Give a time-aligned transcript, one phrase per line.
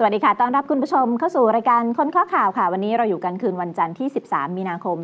[0.00, 4.96] สวัสดีค่ะ ต้อนรับคุณผู้ชมเข้าสู่รายการคนข้อข่าวค่ะ วันนี้เราอยู่กันคืนวันจันทร์ที่ 13 มีนาคม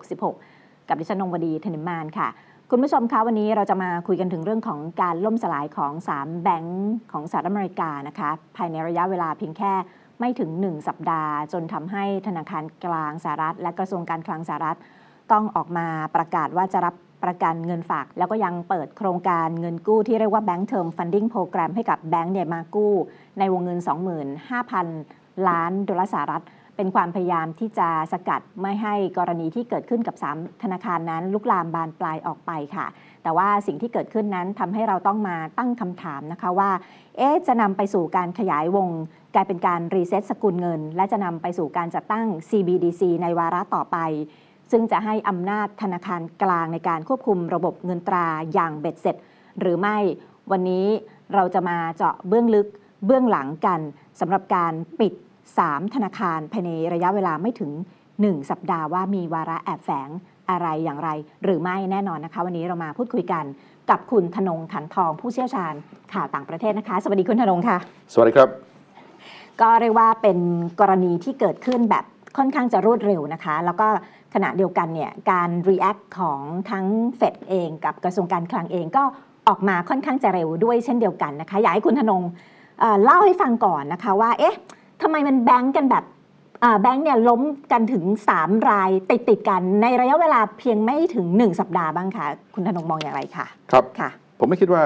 [0.00, 2.28] 2566 กับดิฉันนงวดีธนิมานค่ะ
[2.70, 9.72] คุณผู้ชมคะวันนี้เราจะมาคุยกันถึงเรื่องของการล่มสลายของ 3 แบงก์ของสหรัฐอเมริกานะคะ ภายในระยะเวลาเพียงแค่
[10.20, 14.78] ไม่ถึง 1 สัปดาห์ จนทำให้ธนาคารกลางสหรัฐ และกระทรวงการคลังสหรัฐ
[15.32, 15.86] ต้องออกมา
[16.16, 16.94] ประกาศว่าจะรับ
[17.24, 22.92] ประกันเงินฝาก แล้วก็ยังเปิดโครงการเงินกู้ที่เรียกว่า Bank Term Funding Program ให้กับแบงก์เนี่ยมากู้
[23.38, 23.78] ในวงเงิน
[24.82, 26.44] 25,000 ล้านดอลลาร์สหรัฐ
[26.76, 32.86] เป็นความพยายามที่จะสกัดไม่ให้กรณีที่เกิดขึ้นกับ 3 ธนาคารนั้น ลุกลามบานปลายออกไปค่ะ
[33.22, 36.70] แต่ว่าสิ่งที่เกิดขึ้นนั้นทำให้เราต้องมาตั้งคำถามนะคะว่า
[37.16, 38.88] เอ๊ะจะนำไปสู่การขยายวง
[39.34, 43.98] กลายเป็นการ reset สกุลเงิน และจะนำไปสู่การจัดตั้ง CBDC ในวาระต่อไป
[44.72, 49.16] ซึ่งจะให้อำนาจธนาคารกลางในการควบคุมระบบเงินตราอย่างเบ็ดเสร็จ
[49.60, 49.96] หรือไม่
[50.50, 50.86] วันนี้
[51.34, 52.66] เราจะมาเจาะเบื้องลึก
[53.06, 53.80] เบื้องหลังกัน
[54.20, 55.12] สำหรับการปิด
[55.54, 57.72] 3 ธนาคารภายในระยะเวลาไม่ถึง
[58.10, 60.08] 1 สัปดาห์ว่ามีวาระแอบแฝง
[60.50, 61.08] อะไรอย่างไร
[61.44, 63.44] หรือไม่แน่นอนนะคะ วันนี้เรามาพูดคุยกัน
[63.90, 65.72] กับคุณธนงขันทองผู้เชี่ยวชาญ
[66.12, 67.76] ข่าวต่างประเทศนะคะ สวัสดีคุณธนงค่ะ
[68.12, 68.48] สวัสดีครับ
[69.60, 70.38] ก็เรียกว่าเป็น
[70.80, 72.04] กรณีที่เกิดขึ้นแบบ
[72.36, 73.86] ค่อนข้างจะรวดเร็วนะคะ แล้วก็
[74.34, 79.04] ขณะเดียวกันเนี่ยการ react ของทั้งเฟดเองกับกระทรวงการคลังเองก็
[79.48, 82.22] ออกมาค่อนข้างจะเร็วด้วยเช่นเดียวกันนะคะ อยากให้คุณธนง
[82.80, 84.56] เอ่อเล่าให้ฟังก่อนนะคะว่า เอ๊ะ
[85.02, 86.04] ทำไมมันแบงก์กันแบบ
[86.60, 88.04] เอ่อแบงก์เนี่ยล้มกันถึง
[88.36, 94.84] 3 รายติดติดๆกันในระยะเวลาเพียงไม่ถึง 1 สัปดาห์บ้างคะคุณธนงมองอย่างไรคะครับค่ะ ผมไม่คิดว่า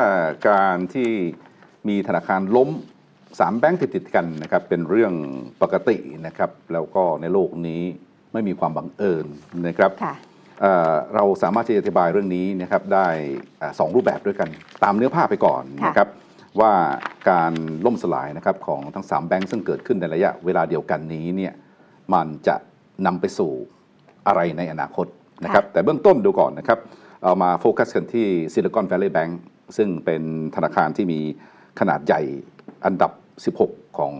[0.48, 1.08] การที่
[1.88, 2.70] มีธนาคารล้ม
[3.38, 5.12] สามแบงก์ติดๆกันนะครับเป็นเรื่อง
[5.62, 7.82] ปกตินะครับแล้วก็ในโลกนี้
[8.32, 9.26] ไม่มีความบังเอิญ
[9.66, 10.14] นะครับค่ะ
[10.60, 13.08] เอ่อเราสามารถที่จะอธิบายเรื่องนี้นะครับได้
[13.60, 14.48] อ่าสองรูปแบบด้วยกัน
[14.84, 16.08] ตามเนื้อผ้าไปก่อนค่ะนะครับ
[16.60, 16.72] ว่า
[17.30, 17.52] การ
[17.86, 21.52] ล่มสลายนะครับของทั้ง 3 แบงก์ซึ่งเกิดขึ้นในระยะเวลาเดียวกันนี้เนี่ย
[22.14, 22.56] มันจะ
[23.06, 23.52] นำไปสู่
[24.26, 25.06] อะไรในอนาคต
[25.44, 26.78] นะครับแต่เบื้องต้นดูก่อนนะครับ
[27.22, 29.32] เอามาโฟกัสกันที่ Silicon Valley Bank
[29.76, 30.22] ซึ่งเป็น
[30.56, 31.20] ธนาคารที่มี
[31.80, 32.20] ขนาดใหญ่
[32.84, 33.12] อันดับ
[33.56, 34.12] 16 ของ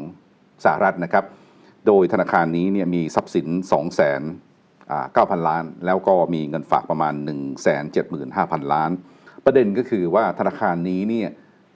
[0.65, 1.25] สหรัฐนะครับ
[1.87, 4.21] โดยธนาคารนี้เนี่ยมีทรัพย์สิน 2 0 0 0 0
[5.17, 7.15] 9,000 ล้าน แล้วก็มีเงินฝากประมาณ
[7.93, 8.91] 175,000 ล้าน
[9.45, 11.29] ประเด็นก็คือว่าธนาคารนี้เนี่ย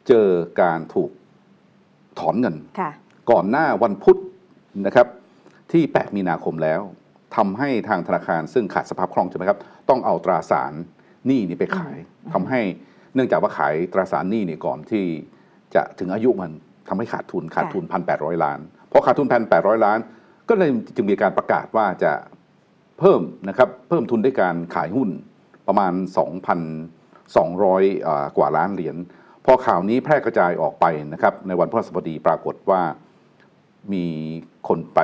[0.09, 0.28] เจอ
[0.62, 1.10] การถูก
[2.19, 2.91] ถอนเงินค่ะ
[3.31, 4.19] ก่อนหน้าวันพุธ
[4.87, 5.06] นะครับ
[5.72, 6.81] ที่ 8 มีนาคมแล้ว
[7.37, 10.72] ทำให้ทางธนาคารซึ่งขาดสภาพคล่องใช่ไหมครับ ต้องเอาตราสาร
[11.26, 11.97] หนี้นี่ไปขาย
[12.32, 12.60] ทำให้
[13.15, 15.04] เนื่องจากว่าขายตราสารหนี้นี่ก่อนที่
[15.75, 16.50] จะถึงอายุมัน
[16.88, 18.60] ทำให้ขาดทุนขาดทุน 1,800 ล้าน
[18.91, 19.99] พอขาดทุน1,800ล้าน
[20.49, 22.12] ก็เลยจึงมีการประกาศว่าจะ
[22.99, 25.09] เพิ่มนะครับเพิ่มทุนด้วยการขายหุ้น
[25.69, 25.93] ประมาณ
[26.95, 28.97] 2,200 กว่าล้านเหรียญ
[29.45, 32.81] พอข่าวนี้แพร่กระจายออกไปนะครับในวันพฤหัสบดีปรากฏว่า
[33.93, 34.06] มี
[34.69, 35.00] คนไป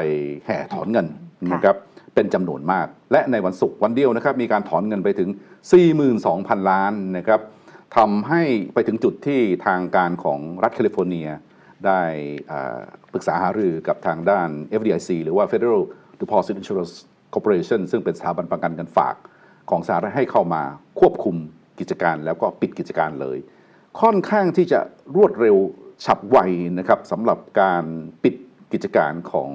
[0.46, 1.06] แห่ถอนเงิน
[1.54, 1.76] นะครับ
[2.14, 5.28] เป็นจำนวนมาก และในวันศุกร์วันเดียวนะครับ มีการถอนเงินไปถึง
[6.04, 7.40] 42,000 ล้านนะครับ
[7.96, 8.42] ทำให้
[8.74, 11.28] ไปถึงจุดที่ทางการของรัฐแคลิฟอร์เนีย
[11.86, 12.02] ได้
[12.50, 12.80] อ่า
[13.12, 14.48] ปรึกษาหารือกับทางด้าน
[14.80, 15.82] FDIC หรือว่า Federal
[16.20, 16.94] Deposit Insurance
[17.34, 19.16] Corporation ซึ่งเป็นสถาบันประกันเงินฝาก
[19.70, 20.62] ของสหรัฐให้เข้ามา
[21.00, 21.36] ควบคุม
[21.80, 23.38] กิจการแล้วก็ปิดกิจการเลย
[24.00, 24.80] ค่อนข้างที่จะ
[25.16, 25.56] รวดเร็ว
[26.04, 26.38] ฉับไว
[26.78, 27.84] นะครับสำหรับการ
[28.24, 28.34] ปิด
[28.72, 29.50] กิจการของ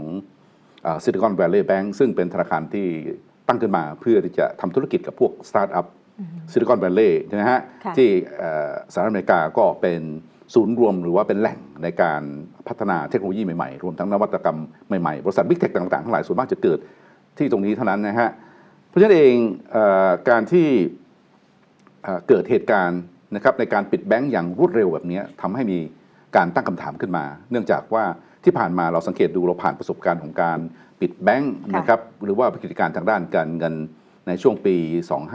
[1.03, 2.87] ซิลิคอนแวล l ์ y แบงก์ซึ่งเป็นธนาคารที่
[3.47, 5.85] ตั้งขึ้นมาเพื่อที่จะทำธุรกิจกับพวกสตาร์ทอัพ
[6.51, 10.01] ซิลิคอนแวล l ์ y ใช่ไหมฮะค่ะที่เอ่อสหรัฐอเมริกาก็เป็น
[10.53, 12.21] ศูนย์รวมหรือว่าเป็นแหล่งในการ
[12.67, 14.59] พัฒนาเทคโนโลยีใหม่ๆ รวมทั้งนวัตกรรม
[15.01, 16.79] ใหม่ๆ บริษัท big tech ต่างๆ ทั้งหลายส่วนมากจะเกิด
[17.37, 18.29] ที่ตรงนี้เท่านั้นนะฮะ
[18.89, 19.35] เพราะฉะนั้นเอง
[19.71, 19.77] เอ
[20.29, 20.67] การที่
[22.27, 23.01] เกิดเหตุการณ์
[23.35, 25.79] นะครับในการปิดแบงก์อย่างรวดเร็วแบบนี้ทำให้มี
[26.35, 28.03] การตั้งคำถามขึ้นมา เนื่องจากว่า
[28.43, 30.59] ที่ผ่านมาเราสังเกตดูเราผ่านประสบการณ์ของการ
[31.01, 33.75] ปิดแบงก์นะครับหรือว่ากิจการทางด้านการเงิน
[34.27, 34.75] ในช่วงปี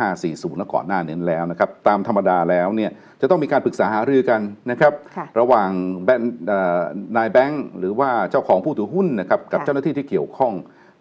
[0.00, 2.90] 2540 และก่อนหน้านี้แล้วนะครับ ตามธรรมดาแล้วเนี่ย
[3.20, 4.40] จะต้องมีการปรึกษาหารือกัน
[4.70, 5.70] นะครับค่ะระหว่าง
[6.04, 6.82] แบงค์เอ่อ
[7.16, 10.52] นายแบงค์หรือว่าเจ้าของผู้ถือหุ้นนะครับกับค่ะเจ้าหน้าที่ที่เกี่ยวข้อง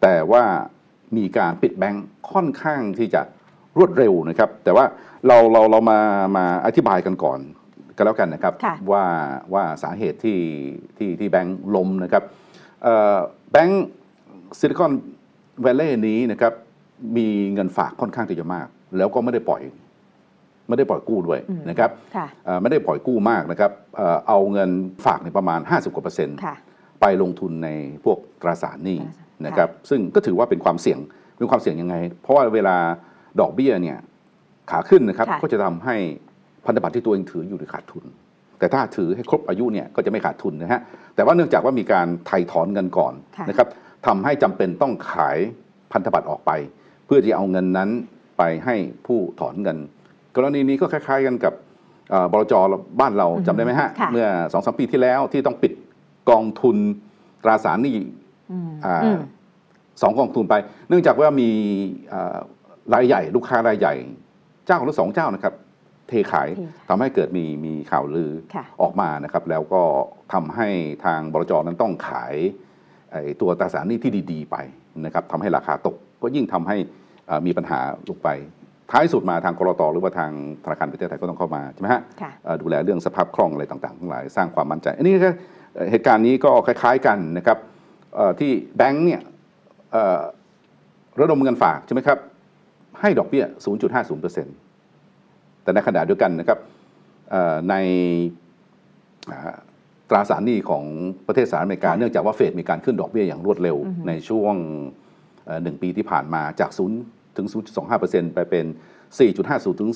[0.03, 0.43] แต่ว่า
[1.17, 3.21] มีการปิดแบงค์ค่อนข้างที่จะ
[3.77, 4.85] รวดเร็วนะครับ แต่ว่า
[5.27, 5.99] เราเราเรามา
[6.37, 7.39] มาอธิบายกันก่อน
[7.97, 9.03] กันแล้วกันนะครับค่ะว่า
[9.53, 10.39] ว่าสาเหตุที่
[10.97, 12.23] ที่ที่แบงค์ล้มนะครับ
[12.83, 13.17] เอ่อ
[13.51, 13.83] แบงค์
[14.59, 14.91] Silicon
[15.61, 16.53] Valley นี้นะครับ
[17.17, 19.61] มีเงินฝากค่อนข้างที่จะมาก แล้วก็ไม่ได้ปล่อย
[20.67, 24.69] ไม่ได้ปล่อยกู้ด้วยอืมนะครับค่ะเอ่อไม่ได้ปล่อยกู้มากนะครับเอ่อเอาเงิน
[25.05, 26.55] ฝากในประมาณ 50กว่าเปอร์เซ็นต์ค่ะ
[27.01, 27.69] ไปลงทุนใน
[28.03, 30.99] พวกตราสารหนี้ตราสารนะครับ ซึ่งก็ถือว่าเป็นความเสี่ยง
[31.37, 32.75] เป็นความเสี่ยงยังไง เพราะว่าเวลา
[33.39, 33.97] ดอกเบี้ยเนี่ย
[34.71, 35.95] ขาขึ้นนะครับค่ะก็จะทำให้
[36.65, 38.05] พันธบัตรที่ตัวเองถืออยู่ในขาดทุน
[38.59, 40.81] แต่แต่ถ้าถือให้ครบอายุเนี่ยก็จะไม่ขาดทุนนะฮะ
[41.15, 43.67] แต่ว่าเนื่องจากว่ามีการไถ่ถอนเงินก่อนค่ะนะครับ
[44.07, 45.37] ทำให้จำเป็นต้องขาย
[45.91, 46.51] พันธบัตรออกไป
[47.05, 47.89] เพื่อที่จะเอาเงินนั้น
[48.37, 48.75] ไปให้
[49.05, 49.77] ผู้ถอนเงิน
[50.35, 51.53] กรณีนี้ก็คล้าย ๆกันกับ
[52.09, 52.53] เอ่อบลจ
[52.99, 55.73] บ้านเราอือฮึจำได้ไหมฮะค่ะเมื่อสองสามปีที่แล้วที่ต้องปิด
[56.29, 56.77] กองทุน
[57.43, 57.97] ตราสารหนี้
[58.51, 59.19] อืมอ่าอืม
[60.01, 60.55] สองกองทุนไป
[60.89, 61.49] เนื่องจากว่ามี
[62.09, 62.37] เอ่อ
[62.93, 63.93] รายใหญ่ ลูกค้ารายใหญ่
[64.65, 65.53] เจ้าของทั้งสองเจ้านะครับ
[66.07, 69.81] เทขายเทขายทำให้เกิดมีมีข่าวลือค่ะออกมานะครับ แล้วก็
[70.33, 70.67] ทำให้
[71.05, 72.33] ทางบลจนั้นต้องขาย
[73.11, 74.55] ไอ้ตัวตราสารหนี้ที่ดี ๆ ไป
[75.05, 76.77] นะครับทำให้ราคาตก ก็ยิ่งทำให้
[77.27, 77.79] เอ่อมีปัญหา
[78.09, 78.29] ลงไป
[78.91, 80.31] ท้ายสุดมาทางกรตหรือว่าทาง
[80.63, 85.29] ธนาคารประเทศไทยก็ต้องเข้ามาใช่ไหมฮะค่ะเอ่อดูแลเรื่องสภาพคล่องอะไรต่างๆทั้งหลายสร้างความมั่นใจ อันนี้ก็
[85.75, 87.57] เอ่อเหตุการณ์นี้ก็คล้าย ๆกันนะครับ
[88.15, 89.21] เอ่อที่แบงก์เนี่ย
[89.91, 90.21] เอ่อ
[91.19, 92.17] ระดมเงินฝากใช่ไหมครับ
[93.01, 93.45] ให้ดอกเบี้ย
[94.15, 96.59] 0.50%แต่ในขณะเดียวกันนะครับ
[97.31, 97.75] เอ่อใน
[99.31, 99.57] อ่า
[100.09, 100.83] ตราสารหนี้ของ
[101.27, 105.04] ประเทศสหรัฐอเมริกาค่ะเนื่องจากว่าเฟดมีการขึ้นดอกเบี้ยอย่างรวดเร็วอือฮึในช่วงเอ่อ
[105.63, 106.71] หนึ่งปีที่ผ่านมาจาก
[107.03, 107.47] 0ถึง
[107.91, 108.65] 0.25%ไปเป็น
[109.21, 109.91] 4.50 ถึง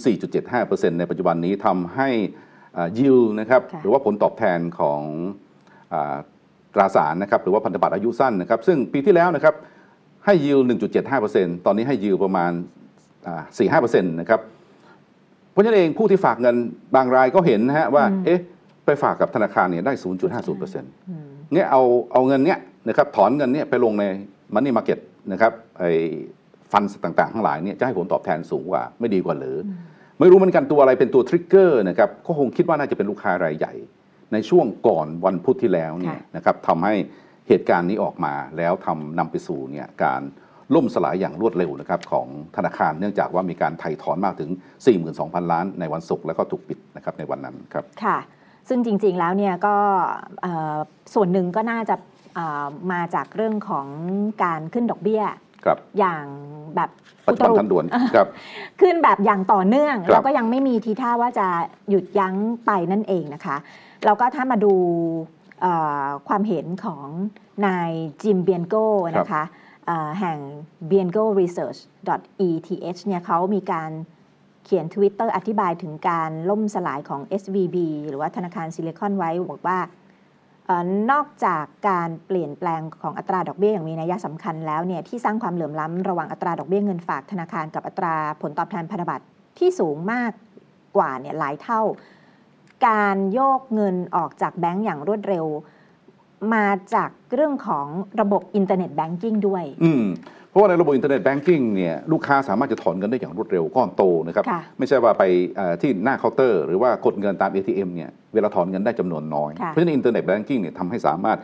[0.47, 2.09] 4.75%ในปัจจุบันนี้ทำให้
[2.99, 5.01] ยิวนะครับค่ะหรือว่าผลตอบแทนของ
[5.93, 6.17] อา
[6.73, 9.55] ตราสารนะครับหรือว่าพันธบัตรอายุสั้นนะครับ ซึ่งปีที่แล้วนะครับ
[10.25, 10.57] ให้ยิว
[11.11, 12.51] 1.75%ตอนนี้ให้ยิวประมาณ
[13.27, 13.41] อ่า
[13.83, 14.39] 4-5%นะครับ
[15.51, 16.55] เพราะฉะนั้นเองผู้ที่ฝากเงิน
[16.95, 18.39] บางรายก็เห็นนะฮะว่าอืมเอ๊ะ
[18.85, 21.81] ไปฝากกับธนาคารเนี่ยได้ 0.50%อืมเนี่ยเอา
[22.13, 24.03] เอาเงินเนี้ยนะครับถอนเงินเนี้ยไปลงใน
[24.53, 24.99] มันนี่มาเก็ต
[25.31, 25.91] นะครับไอ้
[26.71, 29.71] ฟันต่างๆ ทั้งหลายเนี่ยจะให้ผลตอบแทนสูงกว่าไม่ดีกว่าหรืออ
[30.19, 33.73] ไม่รู้เหมือนกันตัวอะไรเป็นตัวทริกเกอร์นะครับก็คงคิดว่าน่าจะเป็นลูกค้ารายใหญ่
[34.33, 36.93] ในช่วงก่อนวันพุธที่แล้วเนี่ยค่ะนะครับทำให้
[37.47, 40.21] เหตุการณ์นี้ออกมาแล้วทำนำไปสู่เนี่ยการ
[40.75, 44.49] ล่มสลายอย่างรวดเร็วนะครับของธนาคารเนื่องจากว่ามีการไถ่ถอนมากถึง
[45.01, 48.17] 42,000 ล้านในวันศุกร์แล้วก็ถูกปิดนะครับในวันนั้นครับค่ะ
[48.69, 49.75] ซึ่งจริงๆแล้วเนี่ยก็
[50.41, 50.77] เอ่อ
[51.13, 52.18] ส่วนหนึ่งก็น่าจะเอ่อ
[52.91, 53.87] มาจากเรื่องของ
[54.43, 55.23] การขึ้นดอกเบี้ย
[55.65, 56.25] ครับอย่าง
[56.75, 56.89] แบบ
[57.27, 58.27] ปัจจุบันอุตรุทันด่วนครับ
[58.81, 61.47] ขึ้นแบบอย่างต่อเนื่องครับแล้วก็ยังไม่มีทีท่าว่าจะ
[61.89, 63.57] หยุดยั้งไปนั่นเองนะคะ
[64.05, 64.73] แล้วก็ถ้ามาดู
[65.61, 67.05] เอ่อความเห็นของ
[67.65, 67.91] นาย
[68.21, 68.75] จิมเบียนโก
[69.17, 69.43] นะคะ
[69.85, 70.37] เอ่อแห่ง
[70.89, 71.79] b i e n g o Research
[72.47, 73.91] ETH เนี่ยเขามีการ
[74.65, 77.77] เขียน Twitter อธิบายถึงการล่มสลายของ SVB
[78.07, 79.97] หรือว่าธนาคาร Silicon Valley บอกว่าเออ
[81.11, 89.25] นอกจากการเปลี่ยนแปลงของอัตราดอกเบี้ยอย่างมีนัยสำคัญแล้วเนี่ยที่สร้างความเหลื่อมล้ำระหว่างอัตราดอกเบี้ยเงินฝากธนาคารกับอัตราผลตอบแทนพันธบัตร
[89.57, 90.31] ที่สูงมาก
[90.97, 91.81] กว่าเนี่ยหลายเท่า
[92.87, 95.45] การโยกเงินออกจากแบงก์อย่างรวดเร็ว
[96.53, 97.87] มาจากเรื่องของ
[98.21, 99.91] ระบบ internet banking ด้วยอืม เพ
[100.59, 105.23] ราะว่าในระบบ internet banking เนี่ยลูกค้าสามารถจะถอนเงินได้อย่างรวดเร็วก้อนโตนะครับค่ะไม่ใช่ว่าไป
[105.55, 111.39] เอ่อที่หน้าเคาน์เตอร์ หรือว่ากดเงินตาม ATM เนี่ยเวลาถอนเงินได้จำนวนน้อยค่ะเพราะฉะนั้น internet banking เนี่ยทำให้สามารถ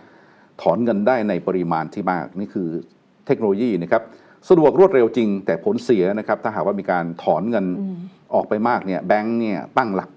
[0.61, 2.69] ถอนเงินได้ในปริมาณที่มากนี่คือ
[3.27, 4.01] เทคโนโลยีนะครับ
[4.49, 7.95] สะดวกรวดเร็วจริง แต่ผลเสียนะครับถ้าหากว่ามีการถอนเงินอืม
[8.33, 10.09] ออกไปมากเนี่ยแบงก์เนี่ยตั้งหลัก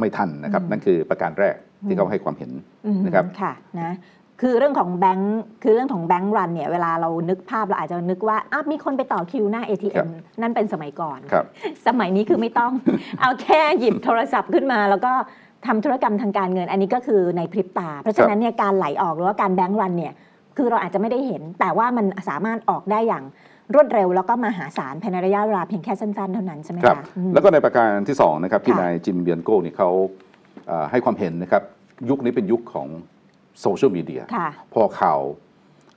[0.00, 1.56] ไม่ทันนะครับอืมนั่นคือประการแรก
[1.88, 2.50] ที่เขาให้ความเห็น
[2.86, 3.94] อืมนะครับค่ะนะ
[4.40, 11.44] คือเรื่องของแบงค์คือเรื่องของ bank run เนี่ยเวลาเรานึกภาพเราอาจจะนึกว่าอ้าวมีคนไปต่อคิวหน้าครั ATM บนั่นเป็นสมัยก่อน ครับ
[11.86, 12.72] สมัยนี้คือไม่ต้อง
[13.20, 15.12] เอาแค่หยิบโทรศัพท์ขึ้นมา แล้วก็
[15.66, 20.12] ทำธุรกรรมทางการเงิน อันนี้ก็คือในพริบตา เพราะฉะนั้นเนี่ยการไหลออกหรือว่าการ bank run เนี่ย
[20.56, 23.24] คือเราอาจจะไม่ได้เห็น แต่ว่ามันสามารถออกได้อย่าง
[23.74, 29.90] รวดเร็ว แล้วก็มหาศาลภายในระยะเวลาเพียงแค่สั้นๆเท่านั้นใช่ไหมครับ คะอืม แล้วก็ในประการที่2นะครับที่ค่ะ นายจิมเบียนโก้นี่เขา
[30.66, 31.62] เอ่อให้ความเห็นนะครับ
[32.10, 32.88] ยุคนี้เป็นยุคของ
[33.60, 35.20] โซเชียลมีเดียค่ะพอข่าว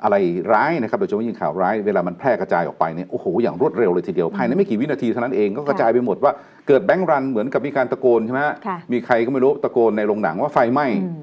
[0.04, 0.16] อะไร
[0.54, 6.32] ร้ายนะครับโดยเฉพาะยิ่งข่าวร้ายเวลามันแพร่กระจายออกไปเนี่ยโอ้โหอย่างรวดเร็วเลยทีเดียวภายในไม่กี่วินาทีเท่านั้นเองก็กระจายไปหมดว่า
[6.68, 11.22] เกิดแบงค์รันเหมือนกับมีการตะโกนใช่ไหมฮะค่ะมีใครก็ไม่รู้ตะโกนในโรงหนังว่าไฟไหม้อืม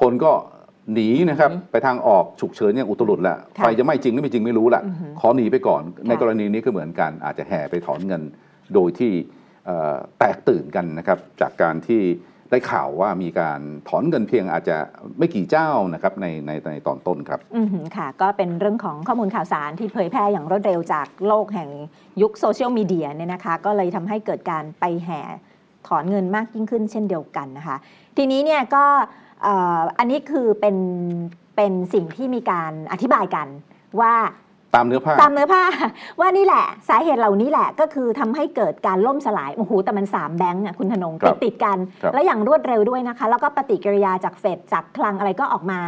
[0.00, 0.32] คนก็
[0.94, 8.22] หนีนะครับหนีไปทางออกฉุกเฉินอย่างอุตลุดแหละค่ะไฟจะไหม้จริงหรือไม่จริงไม่รู้แหละอือฮึขอหนีไปก่อนค่ะในกรณีนี้ก็เหมือนกันอาจจะแห่ไปถอนเงิน
[8.74, 9.12] โดยที่
[9.66, 12.02] เอ่อแตกตื่นกันนะครับจากการที่
[12.52, 14.76] ได้ข่าวว่ามีการถอนเงินเพียงอาจจะ
[15.18, 21.70] ไม่กี่เจ้านะครับในในในตอนต้นครับ อือหือค่ะ ก็เป็นเรื่องของข้อมูลข่าวสารที่เผยแพร่อย่างรวดเร็วจากโลกแห่ง
[22.20, 25.20] ยุคโซเชียลมีเดียเนี่ยนะคะ ก็เลยทำให้เกิดการไปแห่
[25.86, 27.76] ถอนเงินมากยิ่งขึ้นเช่นเดียวกันนะคะ
[28.16, 28.84] ทีนี้เนี่ยก็
[29.98, 30.76] อันนี้คือเป็น
[31.56, 33.48] เป็นสิ่งที่มีการอธิบายกัน
[34.00, 34.14] ว่า
[34.74, 35.62] ตามเนื้อผ้า ตามเนื้อผ้า
[36.20, 45.80] ว่านี่แหละ สาเหตุเหล่านี้แหละก็คือทำให้เกิดการล่มสลายโอ้โหแต่มันสามแบงก์อะคุณธนงครัติดบติดกันครับและอย่างรวดเร็วด้วยนะคะ แล้วก็ปฏิกิริยาจากเฟดจากคลังอะไรก็ออกมา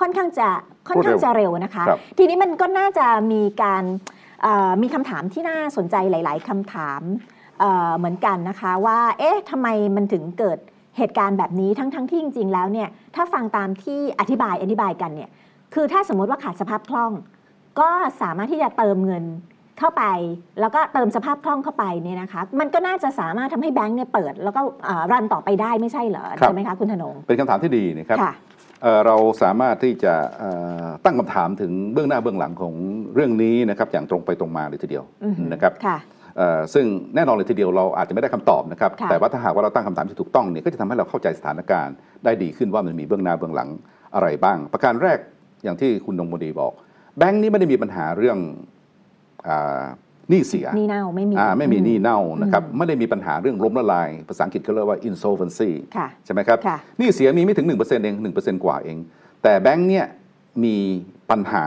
[0.00, 0.48] ค่อนข้างจะ
[0.88, 3.84] ค่อนข้างจะเร็วนะคะครับทีนี้มันก็น่าจะมีการ
[4.42, 7.00] เอ่อมีคำถามที่น่าสนใจหลาย ๆคำถาม
[7.60, 10.58] เอ่อเหมือนกันนะคะว่าเอ๊ะทำไมมันถึงเกิด
[10.98, 15.30] เหตุการณ์แบบนี้ทั้งทั้งที่จริง ๆ แล้วเนี่ยถ้าฟังตามที่อธิบายอธิบายกันเนี่ย
[15.74, 17.12] คือถ้าสมมติว่าขาดสภาพคล่อง
[17.78, 17.88] ก็
[18.22, 19.24] สามารถที่จะเติมเงิน
[19.78, 20.04] เข้าไป
[20.60, 28.32] แล้วก็เติมสภาพคล่องเข้าไปเนี่ยนะคะมันก็น่าจะสามารถทำให้แบงก์เนี่ยเปิด แล้วก็อ่ารันต่อไปได้ไม่ใช่เหรอครับใช่ไหมคะคุณธนงเป็นคำถามที่ดีนะครับค่ะ
[28.82, 30.50] เอ่อเราสามารถที่จะเอ่
[30.84, 32.74] อตั้งคำถามถึงเบื้องหน้าเบื้องหลังของ
[33.14, 35.98] เรื่องนี้นะครับอย่างตรงไปตรงมาเลยทีเดียวอือหือนะครับค่ะ
[36.36, 43.68] เอ่อซึ่งแน่นอนเลยทีเดียวเราอาจจะไม่ได้คำตอบนะครับค่ะแต่ว่าถ้าหากว่าเราตั้งคำถามที่ถูกต้องเนี่ยก็จะทำให้เราเข้าใจสถานการณ์ได้ดีขึ้นว่ามันมีเบื้องหน้าเบื้องหลัง
[44.14, 45.18] อะไรบ้าง ประการแรก
[45.64, 46.72] อย่างที่คุณดงบดีบอก
[47.18, 48.38] แบงค์นี้ไม่ได้มีปัญหาเรื่อง
[49.48, 49.82] อา
[50.30, 58.96] หนี้เสียหนี่เน่าไม่มีอ่าไม่มีหนี้เน่านะครับอืมไม่ได้มีปัญหาเรื่องล้มละลาย ภาษาอังกฤษเขาเรียกว่า insolvency ค่ะใช่ไหมครับค่ะหนี้เสียมีไม่ถึง 1%เอง1%กว่าเอง
[59.42, 60.06] แต่แบงค์เนี่ย
[60.64, 60.76] มี
[61.30, 61.64] ปัญหา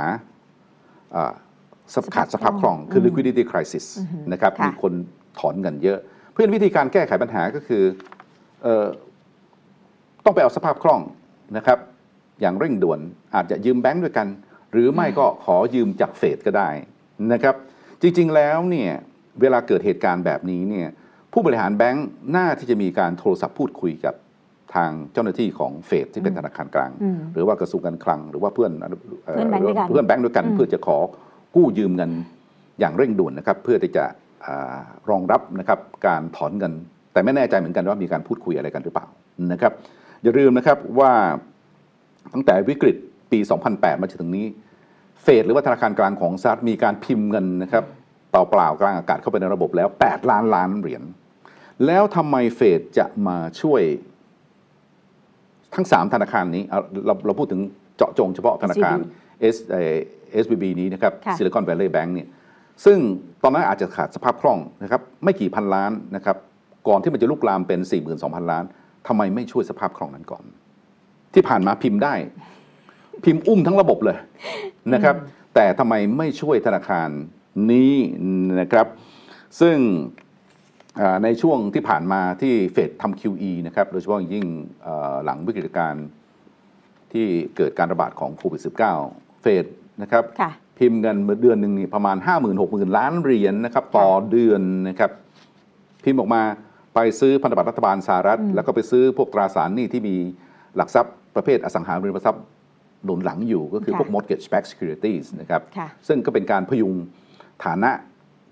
[1.16, 1.34] อ่า
[1.94, 4.94] สภขาดสภาพคล่องคืออืม liquidity crisis อือฮึนะครับค่ะมีคน
[5.40, 6.00] ถอนเงินเยอะ
[6.34, 7.84] เพื่อนวิธีการแก้ไขปัญหาก็คือ
[8.64, 8.88] เอ่อ
[10.26, 11.02] ต้องไปเอาสภาพคล่อง
[11.58, 11.80] นะครับ
[12.42, 13.00] อย่างเร่งด่วน
[13.36, 14.28] อาจจะยืมแบงค์ด้วยกัน
[14.74, 16.70] หรือไม่ก็ขอยืมจากเฟดก็ได้
[17.34, 17.56] นะครับ
[18.02, 18.92] จริงๆแล้วเนี่ย
[19.42, 20.88] เวลาเกิดเหตุการณ์แบบนี้เนี่ย
[21.34, 24.16] ผู้บริหารแบงค์น่าที่จะมีการโทรศัพท์พูดคุยกับ
[24.76, 28.72] ทางเจ้าหน้าที่ของเฟดที่เป็นธนาคารกลางอืมหรือว่ากระทรวงการคลัง หรือว่าเพื่อน
[29.34, 30.98] เพื่อนแบงค์ด้วยกันเพื่อนแบงค์ด้วยกันอืมเพื่อจะขอ
[31.56, 32.12] กู้ยืมเงิน
[32.80, 34.06] อย่างเร่งด่วนนะครับ เพื่อที่จะ
[34.46, 34.78] อา
[35.10, 36.74] รองรับนะครับการถอนเงิน
[37.14, 39.06] แต่ไม่แน่ใจเหมือนกันว่ามีการพูดคุยอะไรกันหรือเปล่า
[39.52, 39.74] นะครับ
[40.24, 41.12] อย่าลืมนะครับว่า
[42.34, 42.98] ตั้งแต่วิกฤต
[43.34, 43.40] ปี
[43.72, 44.48] 2008 มาจนถึงนี้
[45.24, 47.84] เฟดหรือว่าธนาคารกลางของสหรัฐมีการพิมพ์เงินนะครับ
[48.32, 51.04] เปล่าๆกลางอากาศเข้าไปในระบบแล้ว 8 ล้านล้านเหรียญ
[51.86, 53.82] แล้วทำไมเฟดจะมาช่วย
[55.76, 57.62] ทั้ง 3 ธนาคารนี้เอาเราเราพูดถึง
[57.98, 58.98] เจาะจงเฉพาะธนาคาร
[59.54, 59.96] S เอ่อ
[60.44, 62.28] SBB นี้นะครับค่ะ Silicon Valley Bank เนี่ย
[62.86, 62.98] ซึ่ง
[63.44, 66.38] ตอนนั้นอาจจะขาดสภาพคล่องนะครับไม่กี่พันล้านนะครับ
[66.88, 67.80] ก่อนที่มันจะลุกลามเป็น
[68.16, 68.64] 42,000 ล้าน
[69.08, 70.44] ทำไมไม่ช่วยสภาพคล่องนั้นก่อน
[71.34, 72.14] ที่ผ่านมาพิมพ์ได้
[73.24, 74.18] พิมพ์อุ้มทั้งระบบเลย
[74.94, 75.16] นะครับ
[75.56, 77.10] แต่ทำไมไม่ช่วยธนาคาร
[77.72, 77.94] นี้
[78.62, 78.88] นะครับ
[79.62, 79.78] ซึ่ง
[81.00, 84.46] อ่าในช่วงที่ผ่านมาที่เฟดทำ QE นะครับ โดยเฉพาะอย่างยิ่ง
[84.84, 86.08] เอ่อหลังวิกฤตการณ์
[87.14, 87.28] ที่
[87.58, 88.62] เกิดการระบาดของโควิด
[89.02, 89.66] -19 เฟด
[90.02, 95.12] นะครับค่ะพิมพ์เงินเดือนหนึ่งนี่ประมาณ 5 0 0 0 0 6 0 0 0ล้านเหรียญนะครับ ต่อเดือนนะครับ
[96.04, 96.42] พิมพ์ออกมา
[96.96, 100.16] ไปซื้อพันธบัตรรัฐบาลสหรัฐอืมแล้วก็ไปซื้อพวกตราสารหนี้ที่มี
[100.76, 102.44] หลักทรัพย์ประเภทอสังหาริมทรัพย์
[103.06, 106.94] หนุนหลังอยู่ก็คือพวก mortgage backed securities นะครับค่ะซึ่งก็เป็นการพยุง
[107.66, 107.92] ฐานะ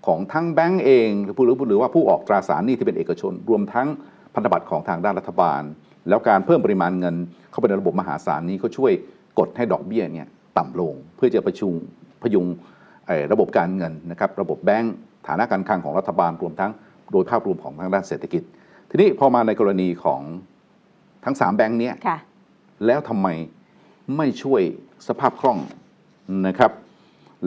[0.06, 3.88] ของทั้งแบงก์เองหรือผู้หรือหรือว่าผู้ออกตราสารหนี้ที่เป็นเอกชน รวมทั้ง
[4.34, 5.62] พันธบัตรของทางด้านรัฐบาล
[6.08, 7.16] แล้วการเพิ่มปริมาณเงิน
[7.50, 8.92] เข้าไปในระบบมหาศาลนี้ก็ช่วย
[9.38, 10.28] กดให้ดอกเบี้ยเนี่ย
[10.58, 11.72] ต่ำลง เพื่อจะประชุง
[12.22, 12.46] พยุง
[13.06, 14.94] เอ่อระบบการเงินนะครับระบบแบงก์
[15.26, 16.72] ฐานะการคลังของรัฐบาลรวมทั้ง
[17.12, 18.42] โดยภาพรวมของทางด้านเศรษฐกิจ
[18.90, 20.20] ทีนี้พอมาในกรณีของ
[21.24, 22.18] ทั้งสามแบงก์เนี้ยค่ะ
[22.86, 23.28] แล้วทำไม
[24.16, 24.62] ไม่ช่วย
[25.08, 25.58] สภาพคล่อง
[26.46, 26.72] นะครับ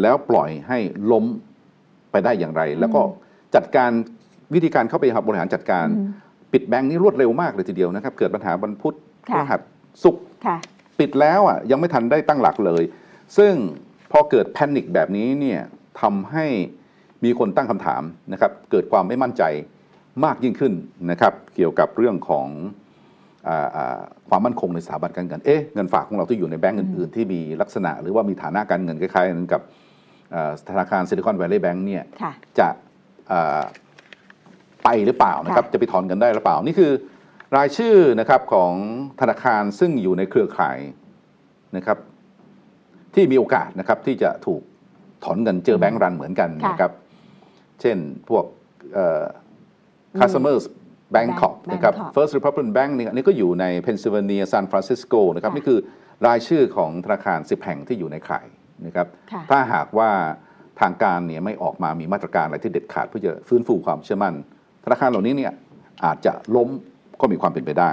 [0.01, 0.77] แล้วปล่อยให้
[1.11, 1.25] ล้ม
[2.11, 3.01] ไปได้อย่างไร แล้วก็
[3.55, 3.91] จัดการ
[4.53, 6.09] วิธีการเข้าไปบริหารจัดการอืม
[6.53, 8.97] ปิดแบงค์นี้รวดเร็วมากเลยทีเดียวนะครับ เกิดปัญหาวันพุธพ
[9.29, 9.61] ค่ะฤหัส
[10.03, 10.57] ศุกร์ค่ะ
[10.99, 12.83] ปิดแล้วอะยังไม่ทันได้ตั้งหลักเลย
[13.37, 13.53] ซึ่ง
[14.11, 15.61] พอเกิดแพนิคแบบนี้เนี่ย
[16.01, 16.45] ทำให้
[17.23, 19.43] มีคนตั้งคำถามนะครับ เกิดความไม่มั่นใจ
[20.25, 20.73] มากยิ่งขึ้น
[21.11, 22.84] นะครับ เกี่ยวกับเรื่องของอาอ่า
[24.29, 29.61] ความมั่นคงในสถาบันการเงิน เอ๊ะเงินฝากของเราที่อยู่ในแบงก์อื่นๆ ที่มีลักษณะ หรือว่ามีฐานะการเงินคล้ายๆกันกับ
[30.35, 32.67] อ่าธนาคารซิลิคอน v วล l ์ y แบงก์เนี่ยค่ะจะ
[33.31, 33.61] อ่า
[34.83, 36.91] ไปหรือเปล่านะครับค่ะจะไปถอนเงินได้หรือเปล่า นี่คือ
[37.57, 38.73] รายชื่อนะครับของ
[39.21, 40.77] ธนาคารซึ่งอยู่ในเครือข่าย
[41.77, 41.97] นะครับ
[43.15, 44.61] ที่มีโอกาสนะครับที่จะถูก
[45.23, 46.91] ถอนเงินเจอ bank run เหมือนกันค่ะนะครับ
[47.81, 47.97] เช่น
[48.29, 48.45] พวก
[51.11, 55.79] เอ่อ Customers Bancorp นะครับ Bancorp First Republic Bank นี่อันนี้ก็อยู่ในเพนซิลเวเนียซานฟรานซิสโกนะครับ ค่ะนี่คือ
[56.27, 58.45] รายชื่อของธนาคาร 10 แห่งที่อยู่ในข่าย
[58.85, 60.09] นะครับ ค่ะ ถ้าหากว่า
[60.81, 64.33] ทางการเนี่ยไม่ออกมามีมาตรการอะไรที่เด็ดขาดเพื่อจะฟื้นฟูความเชื่อมั่น
[64.85, 65.53] ธนาคารเหล่านี้เนี่ย
[66.05, 66.69] อาจจะล้ม
[67.21, 67.91] ก็มีความเป็นไปได้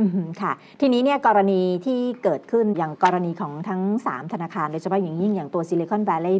[0.00, 6.36] อือหือค่ะ ทีนี้เนี่ยกรณีที่เกิดขึ้นอย่างกรณีของทั้ง 3 ธนาคารโดยเฉพาะอย่างยิ่งอย่างตัว Silicon Valley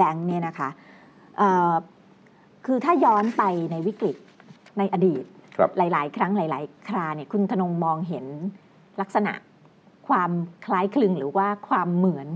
[0.00, 0.68] Bank เนี่ยนะคะ
[1.38, 1.72] เอ่อ
[2.66, 4.16] คือถ้าย้อนไปในวิกฤต
[4.78, 5.43] ในอดีตครับ
[5.78, 8.26] หลาย ๆ ครั้งหลาย ๆ คราเนี่ยคุณธนงมองเห็น
[9.00, 9.32] ลักษณะ
[10.08, 10.30] ความ
[10.66, 12.28] คล้ายคลึงหรือว่าความเหมือน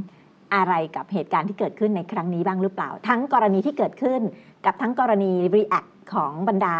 [0.54, 4.20] อะไรกับเหตุการณ์ที่เกิดขึ้นในครั้งนี้บ้างหรือเปล่า ทั้งกรณีที่เกิดขึ้น
[4.66, 6.76] กับทั้งกรณี react ของบรรดา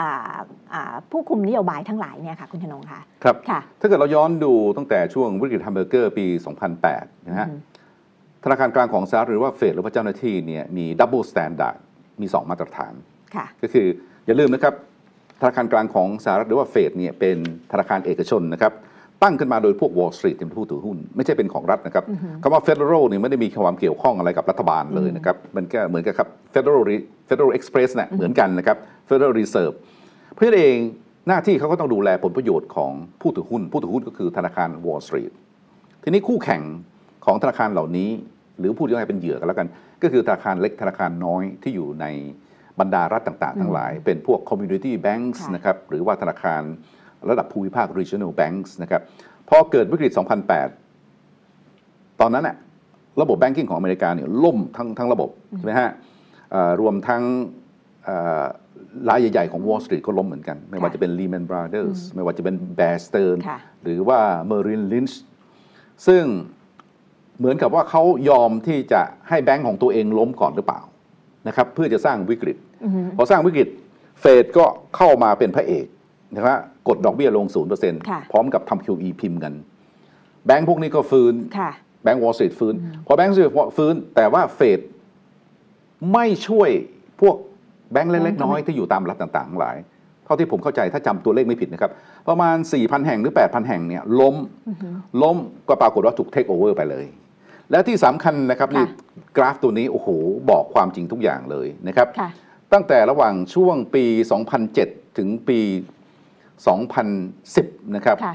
[0.00, 0.38] อ่า
[0.72, 6.26] อ่าผู้คุมนโยบายทั้งหลายเนี่ยค่ะคุณธนงค่ะครับค่ะ ถ้าเกิดเราย้อนดูตั้งแต่ช่วงวิกฤตแฮมเบอร์เกอร์ปี
[6.76, 7.60] 2008 นะฮะอืม
[8.44, 11.76] ธนาคารกลางของสหรัฐหรือว่าเฟดหรือว่าเจ้าหน้าที่เนี่ยมี double standard
[12.20, 12.92] มี 2 มาตรฐาน
[13.34, 13.86] ค่ะก็คือ
[14.26, 14.74] อย่าลืมนะครับ
[15.42, 17.36] ธนาคารกลางของสหรัฐหรือว่าเฟดเนี่ยเป็น
[17.72, 18.72] ธนาคารเอกชนนะครับ
[19.22, 22.04] ตั้งขึ้นมาโดยพวก Wall Street เป็นผู้ถือหุ้น ไม่ใช่เป็นของรัฐนะครับ
[22.42, 28.76] คำว่า Federal เนี่ยไม่ได้มีความเกี่ยวข้องอะไรกับรัฐบาลเลยนะครับมันก็เหมือนกับครับ Federal Re- Federal Express นะเหมือนกันนะครับ
[29.08, 29.74] Federal Reserve
[30.32, 30.76] เพราะฉะนั้นเอง
[31.28, 35.32] หน้าที่เขาก็ต้องดูแลผลประโยชน์ของผู้ถือหุ้น ผู้ถือหุ้นก็คือธนาคาร Wall Street
[36.02, 36.62] ทีนี้คู่แข่ง
[37.26, 38.10] ของธนาคารเหล่านี้
[38.58, 39.68] หรือพูดง่ายๆเป็นเหยื่อกันแล้วกัน
[40.02, 42.06] ก็คือธนาคารเล็กธนาคารน้อยที่อยู่ใน
[42.80, 46.62] บรรดารัฐต่างๆ ทั้งหลาย เป็นพวก community banks ค่ะนะครับหรือว่าธนาคาร
[47.30, 49.02] ระดับภูมิภาค regional banks นะครับ
[49.48, 50.12] พอเกิดวิกฤต
[51.36, 52.56] 2008 ตอนนั้นน่ะ
[53.20, 55.90] ระบบแบงกิ้งของอเมริกาเนี่ยล่มทั้งทั้งระบบใช่ไหมฮะ
[56.52, 57.22] เอ่อรวมทั้ง
[58.04, 58.44] เอ่อ
[59.08, 65.14] รายใหญ่ ๆ ของ Wall Street ก็ล้มเหมือนกัน ไม่ว่าจะเป็น Lehman Brothers ไม่ว่าจะเป็น Bear Stearns ค่ะหรือว่า Merrill Lynch
[66.06, 66.24] ซึ่ง
[67.38, 70.80] เหมือนกับว่าเขายอมที่จะให้แบงก์ของตัวเองล้มก่อนหรือเปล่า
[71.48, 73.68] นะครับเพื่อจะสร้างวิกฤตอือฮึพอสร้างวิกฤต
[74.20, 74.64] เฟดก็
[74.96, 75.86] เข้ามาเป็นพระเอก
[76.36, 76.58] นะครับ
[76.88, 79.52] กดดอกเบี้ยลงค่ะ0%พร้อมกับทำ QE พิมพ์กัน
[80.46, 81.70] แบงก์พวกนี้ก็ฟื้นค่ะ
[82.02, 82.74] แบงก์วอล l ์ t ฟื้น
[83.06, 84.80] พอแบงก์วอล l ์ t ฟื้น แต่ว่าเฟด
[86.12, 86.70] ไม่ช่วย
[87.20, 87.36] พวก
[87.92, 89.76] แบงก์เล็กๆน้อยๆที่อยู่ตามรัฐต่างๆทั้งหลาย
[90.24, 91.90] เท่าที่ผมเข้าใจถ้าจำตัวเลขไม่ผิดนะครับ
[92.28, 94.36] ประมาณ 4,000 แห่งหรือ 8,000 แห่งเนี่ยล้ม
[95.22, 95.36] ล้ม
[95.68, 97.06] ก็ปรากฏว่าถูกเทคโอเวอร์ไปเลย
[97.72, 98.96] และที่สำคัญนะครับนี่ค่ะ
[99.36, 100.08] กราฟตัวนี้โอ้โห
[100.50, 102.30] บอกความจริงทุกอย่างเลยนะครับค่ะ
[102.72, 104.04] ตั้งแต่ระหว่างช่วงปี
[104.62, 105.60] 2007 ถึงปี
[107.16, 108.34] 2010 นะครับค่ะ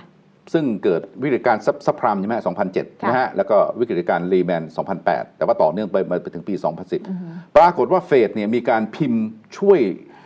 [0.53, 2.35] ซึ่งเกิดวิกฤตการณ์ซับพรามใช่ไหม
[2.71, 4.63] 2007ใช่ไหมฮะ แล้วก็วิกฤตการณ์รีแมน
[4.99, 6.53] 2008 แต่ว่าต่อเนื่องไปมาไปถึงปี
[7.05, 9.23] 2010 ปรากฏว่าเฟดเนี่ยมีการพิมพ์
[9.57, 9.79] ช่วย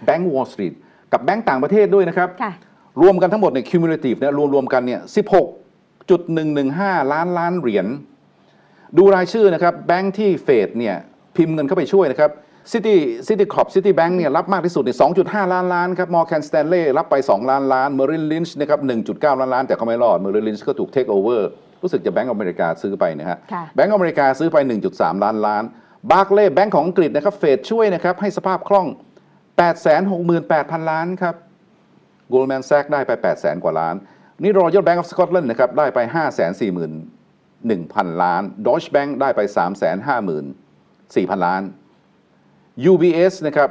[0.06, 0.74] แบงก์วอล l ์สตรีท
[1.14, 2.54] กับแบงก์ต่างประเทศด้วยนะครับค่ะ
[3.02, 5.02] รวมกันทั้งหมดเนี่ย cumulative เนี่ยรวมๆกันเนี่ย
[5.86, 7.88] 16.115 ล้านล้านเหรียญ
[8.98, 10.96] ดูรายชื่อนะครับแบงก์ที่เฟดเนี่ย
[11.38, 12.32] พิมพ์เงินเข้าไปช่วยนะครับ
[12.72, 12.96] City
[13.28, 20.18] City Corp City Bank เนี่ยรับมากที่สุดเนี่ย2.5 ล้านล้านครับ Morgan Stanley รับไป 2 ล้านล้าน Merrill Lynch นะครับ1.9 ล้านล้านแต่ก็ไม่รอด
[20.24, 21.42] Merrill Lynch ก็ถูก take over
[21.82, 24.58] รู้สึกจะแบงก์อเมริกาซื้อไปนะฮะค่ะแบงก์อเมริกาซื้อไป
[24.92, 25.64] 1.3 ล้านล้าน
[26.12, 28.88] บาร์ l เลย์แบงก์ของอังกฤษนะครับเฟดช่วยนะครับให้สภาพคล่อง
[29.68, 31.36] 868,000 ล้านครับ
[32.34, 33.96] Goldman Sachs ได้ไป8 0 0 0 0 กว่าล้าน
[34.42, 36.00] นี่ Royal Bank of Scotland นะครับได้ไป
[37.70, 39.42] 541,000 ล้าน Deutsche Bank ได้ไป
[40.64, 41.62] 354,000 ล้าน
[42.92, 43.70] UBS นะครับ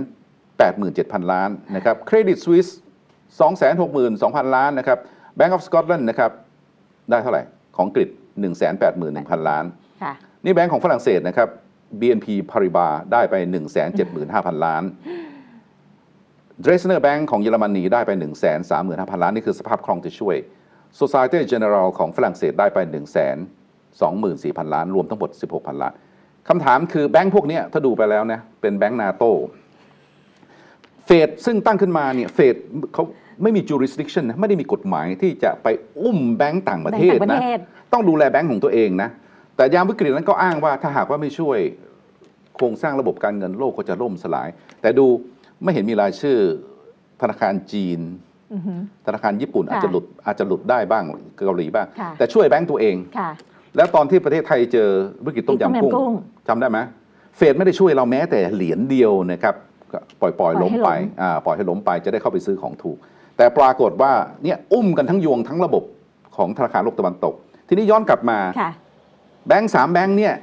[0.00, 2.70] 287,000 ล้านนะครับ Credit Suisse
[3.82, 4.98] 262,000 ล้านนะครับ
[5.38, 6.30] Bank of Scotland นะครับ
[7.10, 7.42] ได้เท่าไหร่
[7.76, 8.08] ของอังกฤษ
[8.78, 9.64] 181,000 ล้าน
[10.02, 10.12] ค่ะ
[10.44, 11.48] นี่แบงก์ของฝรั่งเศสนะครับ
[12.00, 13.34] BNP Paribas ได้ไป
[14.00, 14.82] 175,000 ล้าน
[16.64, 18.10] Dresdner Bank ของเยอรมนีได้ไป
[18.66, 20.36] 135,000 ล้าน นี่คือสภาพคล่องที่ช่วย
[20.98, 22.78] Societe Generale ของฝรั่งเศสได้ไป
[23.96, 25.94] 124,000 ล้าน รวมทั้งหมด 16,000 ล้าน
[26.48, 29.24] คำถามคือแบงก์พวกเนี้ยถ้าดูไปแล้วนะเป็นแบงก์นาโต
[31.06, 32.56] เฟดซึ่งตั้งขึ้นมาเนี่ยเฟด
[32.94, 33.04] เขา
[33.42, 35.68] ไม่มี jurisdiction นะไม่ได้มีกฎหมายที่จะไป
[36.00, 37.58] อุ้มแบงก์ต่างประเทศแบงก์ต่างปนะระเทศ
[37.92, 39.10] ต้องดูแลแบงก์ของตัวเองนะ
[39.56, 41.58] แต่ยามวิกฤตนั้นก็อ้างว่าถ้าหากว่าไม่ช่วย
[42.54, 44.48] โครงสร้างระบบการเงินโลกก็จะล่มสลาย
[44.80, 45.06] แต่ดู
[45.62, 46.38] ไม่เห็นมีรายชื่อ
[47.20, 48.29] ธนาคารจีนอือฮึ
[49.06, 51.04] ธนาคารญี่ปุ่นค่ะอาจจะหลุดอาจจะหลุดได้บ้าง
[51.36, 53.30] เกาหลีบ้างค่ะแต่ช่วยแบงก์ตัวเองค่ะ
[53.76, 54.88] แล้วตอนที่ประเทศไทยเจอ
[55.24, 56.12] วิกฤตต้มยำต้มยำกุ้กุ้งง
[56.48, 56.78] จำได้ไหม
[57.36, 59.54] เฟดไม่ได้ช่วยเราแม้แต่เหรียญเดียวนะครับ
[59.92, 62.96] ก็ปล่อยปล่อยปล่อยล้มให้ไปล้มอ่าปล่อยให้ล้มไปจะได้เข้าไปซื้อของถูก
[63.36, 64.12] แต่ปรากฏว่า
[64.44, 65.84] เนี่ยอุ้มกันทั้งยวงทั้งระบบ
[66.36, 67.34] ของธนาคารโลกตะวันตก
[67.68, 68.70] ทีนี้ย้อนกลับมาค่ะ
[69.48, 70.34] แบงก์สามแบงก์เนี่ย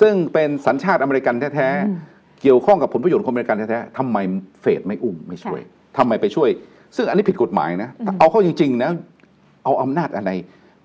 [0.00, 4.18] ซึ่งเป็นสัญชาติอเมริกันแท้อืมๆเกี่ยวข้องกับผลประโยชน์ของอเมริกันแท้ๆทำไม
[4.60, 5.60] เฟดไม่อุ้มไม่ช่วย
[5.98, 6.48] ทำไมไปช่วย
[6.96, 8.92] ซึ่งอันนี้ผิดกฎหมายนะแต่เอาเข้าจริงๆนะ
[9.64, 10.30] เอาอำนาจอะไร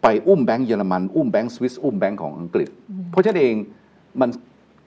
[0.04, 2.70] ไปอุ้มแบงก์เยอรมัน อุ้มแบงก์สวิสอุ้มแบงก์ของอังกฤษ
[3.12, 3.56] เพราะฉะนั้นเอง
[4.22, 4.30] มัน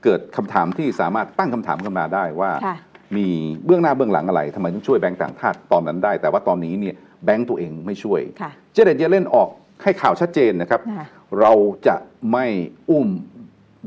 [0.04, 2.76] เกิดคำถามที่สามารถตั้งคำถามขึ้นมาได้ว่าค่ะ
[3.16, 3.26] มี
[3.64, 9.48] เบื้องหน้าเบื้องหลังอะไรทำไมต้องช่วยแบงก์ต่างชาติตอนนั้นได้ แต่ว่าตอนนี้เนี่ยแบงก์ตัวเองไม่ช่วยค่ะเจเน็ตเยเลนออก
[9.82, 11.06] ให้ข่าวชัดเจนนะครับค่ะ
[11.40, 11.52] เรา
[11.86, 11.96] จะ
[12.32, 12.46] ไม่
[12.90, 13.08] อุ้ม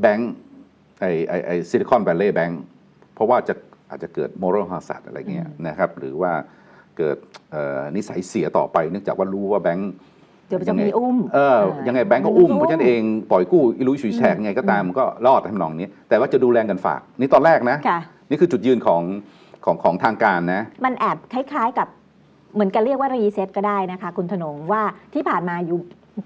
[0.00, 0.32] แบงก์
[1.00, 2.62] ไอ้ไอ้ไอ้ Silicon Valley Bank
[3.14, 3.54] เพราะว่าจะ
[3.90, 6.32] อาจจะเกิด moral hazard อะไรเงี้ยนะครับ หรือว่า
[6.98, 7.16] เกิด
[7.52, 9.92] เอ่อนิสัยเสียต่อไปเนื่องจากว่ารู้ว่าแบงก์
[10.48, 19.02] เดี๋ยวจะมีอุ้มเออายังไงแบงก์ก็อุ้มเพราะฉะนั้นเองปล่อยกู้อีลุ่ยฉุยแฉกไงก็ตามมันก็รอดทำนองนี้ แต่ว่าจะดูแลเงินฝาก นี่ตอนแรกนะค่ะนี่คือจุดยืนของ
[19.64, 21.88] ของของทางการนะ มันแอบคล้าย ๆกับ
[22.54, 24.82] เหมือนกันเรียกว่า reset ก็ได้นะคะ คุณธนงว่า
[25.14, 25.78] ที่ผ่านมาอยู่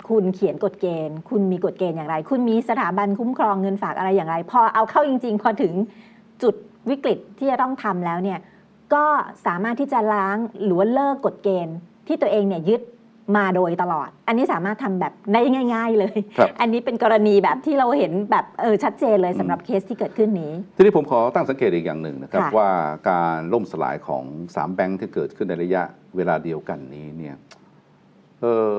[0.08, 5.72] คุณเขียนกฎเกณฑ์ คุณมีกฎเกณฑ์อย่างไร คุณมีสถาบันคุ้มครองเงินฝากอะไรอย่างไร พอเอาเข้าจริง ๆ พอถึง
[6.42, 6.54] จุด
[6.90, 8.38] วิกฤตที่จะต้องทำแล้วเนี่ย
[8.94, 9.04] ก็
[9.46, 12.82] สามารถที่จะล้างหรือว่าเลิกกฎเกณฑ์ที่ตัวเองเนี่ยยึด
[13.36, 15.42] มาโดยตลอด อันนี้สามารถทำแบบได้
[15.74, 22.70] ง่าย ๆ เลยครับอันนี้เป็นกรณีแบบที่เราเห็นแบบเออชัดเจนเลยสำหรับเคสที่เกิดขึ้นนี้ ทีนี้ผมขอตั้งสังเกตอีกอย่างหนึ่งนะครับค่ะว่า
[23.10, 24.24] การล่มสลายของ
[24.56, 25.82] สามแบงค์ที่เกิดขึ้นในระยะ
[26.16, 27.36] เวลาเดียวกันนี้เนี่ย
[28.40, 28.72] เออ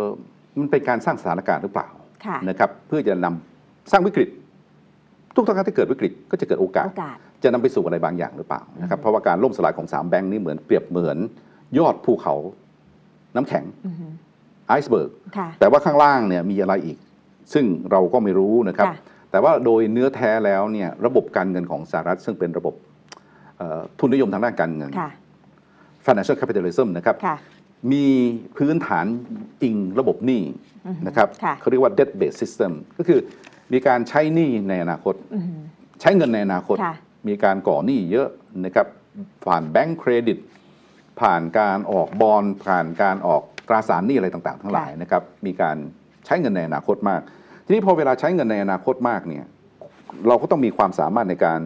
[0.59, 1.87] มันเป็นการสร้างสถานการณ์หรือเปล่า
[2.25, 4.29] ค่ะนะครับเพื่อจะนำสร้างวิกฤต
[5.35, 11.17] ทุกครั้งที่เกิดวิกฤตก็จะเกิดโอกาสโอกาส จะนำไปสู่อะไรบางอย่างหรือเปล่านะครับอืมเพราะว่าการล่มสลายของสามแบงค์นี้เหมือนเปรียบเหมือน
[11.77, 12.35] ยอดภูเขา
[13.35, 14.05] น้ำแข็งอือฮึ
[14.67, 16.97] ไอซ์เบิร์กค่ะแต่ว่าข้างล่างเนี่ยมีอะไรอีก
[17.53, 18.95] ซึ่งเราก็ไม่รู้นะครับค่ะ
[19.31, 22.75] แต่ว่าโดยเนื้อแท้แล้วเนี่ยระบบการเงินของสหรัฐซึ่งเป็นระบบ
[23.57, 25.09] เอ่อทุนนิยมทางด้านการเงินค่ะ
[26.05, 27.37] financial capitalism นะครับค่ะ
[27.91, 28.05] มี
[28.57, 29.05] พื้นฐาน
[29.63, 30.41] อิงระบบหนี้
[30.87, 33.19] อือฮึนะครับค่ะเขาเรียกว่า debt based system ก็คือ
[33.73, 35.53] มีการใช้หนี้ในอนาคตอือฮึ
[36.01, 36.95] ใช้เงินในอนาคตค่ะ
[37.27, 38.27] มีการก่อหนี้เยอะ
[38.65, 38.87] นะครับ
[39.45, 40.37] ผ่านแบงก์เครดิต
[41.21, 45.77] ผ่านการออกบอลผ่านการออกตราสารหนี้อะไรต่างๆ ทั้งหลายนะครับมีการ
[46.25, 47.21] ใช้เงินในอนาคตมาก
[47.65, 49.45] ทีนี้พอเวลาใช้เงินในอนาคตมากเนี่ย
[50.27, 51.61] เราก็ต้องมีความสามารถในการ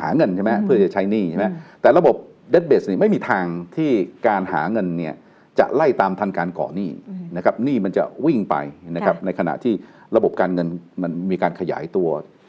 [0.00, 2.16] หาเงินใช่ไหมอืมเพื่อจะใช้หนี้ใช่ไหมอืมแต่ระบบ
[2.52, 3.44] debt based นี่ไม่มีทาง
[3.76, 3.90] ที่
[4.28, 5.14] การหาเงินเนี่ย
[5.58, 8.56] จะไล่ตามทันการก่อหนี้อืมนะครับหนี้มันจะวิ่งไป
[8.96, 9.74] นะครับค่ะในขณะที่
[10.16, 10.68] ระบบการเงิน
[11.02, 12.08] มันมีการขยายตัว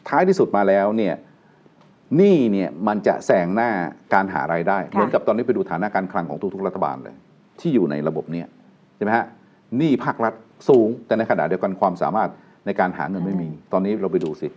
[0.10, 1.35] ท้ายที่สุดมาแล้วเนี่ยห
[2.22, 3.70] นี้เนี่ยมันจะแซงหน้า
[4.14, 7.16] การหารายได้ เหมือนกับตอนนี้ไปดูฐานะการคลังของทุกๆรัฐบาลเลย
[7.60, 8.44] ที่อยู่ในระบบเนี้
[8.96, 9.26] ใช่ไหมฮะ
[9.78, 10.34] หนี้ภาครัฐ
[10.70, 12.30] สูง แต่ในขณะเดียวกันความสามารถ
[12.66, 14.48] ในการหาเงินไม่มี ตอนนี้เราไปดูสิ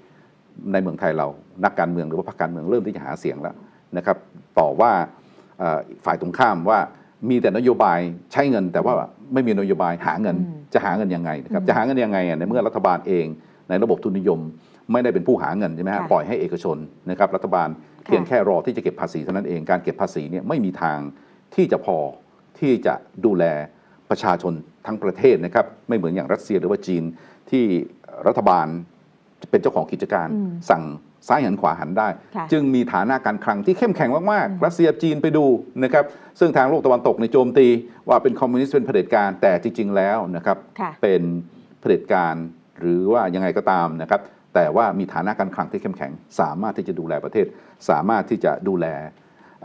[0.72, 1.26] ในเมืองไทยเรา
[1.64, 3.54] นักการเมืองหรือว่าพรรคการเมืองเริ่มที่จะหาเสียงแล้ว
[3.96, 4.16] นะครับ
[4.58, 4.92] ต่อว่า
[5.58, 6.78] เอ่อฝ่ายตรงข้ามว่า
[7.30, 7.98] มีแต่นโยบาย
[8.32, 8.92] ใช้เงิน แต่ว่า
[9.32, 13.26] ไม่มีนโยบายหาเงินอืมจะหาเงินยังไงนะครับอืมจะหาเงินยังไงอะในเมื่อรัฐบาลเอง
[13.68, 14.40] ในระบบทุนนิยม
[14.92, 16.76] ไม่ได้เป็นผู้หาเงินใช่ไหมฮะค่ะปล่อยให้เอกชน
[17.10, 20.98] นะครับรัฐบาลค่ะเพียงแค่รอที่จะเก็บภาษีเท่านั้นเองการเก็บภาษีเนี่ยไม่มีทาง
[21.54, 21.98] ที่จะพอ
[22.60, 23.44] ที่จะดูแล
[24.10, 24.54] ประชาชน
[24.86, 27.02] ทั้งประเทศนะครับไม่เหมือนอย่างรัสเซียหรือว่าจีน
[27.50, 27.64] ที่
[28.26, 28.66] รัฐบาล
[29.50, 30.84] เป็นเจ้าของกิจการอืมสั่ง
[31.28, 35.46] ซ้ายหันขวาหันได้ค่ะจึงมีฐานะการคลังที่เข้มแข็งมากอืมๆรัสเซียจีนไปดู
[35.84, 36.04] นะครับ
[36.38, 37.66] ซึ่งทางโลกตะวันตกในยโจมตี
[38.08, 41.22] ว่าเป็นคอมมิวนิสต์เป็นเผด็จการแต่จริง ๆ แล้วนะครับค่ะเป็น
[41.80, 42.34] เผด็จการ
[42.80, 44.20] หรือว่ายังไงก็ตามนะครับ
[44.54, 47.46] แต่ว่ามีฐานะการคลังที่เข้มแข็ง สามารถที่จะดูแลประเทศ
[47.88, 48.86] สามารถที่จะดูแล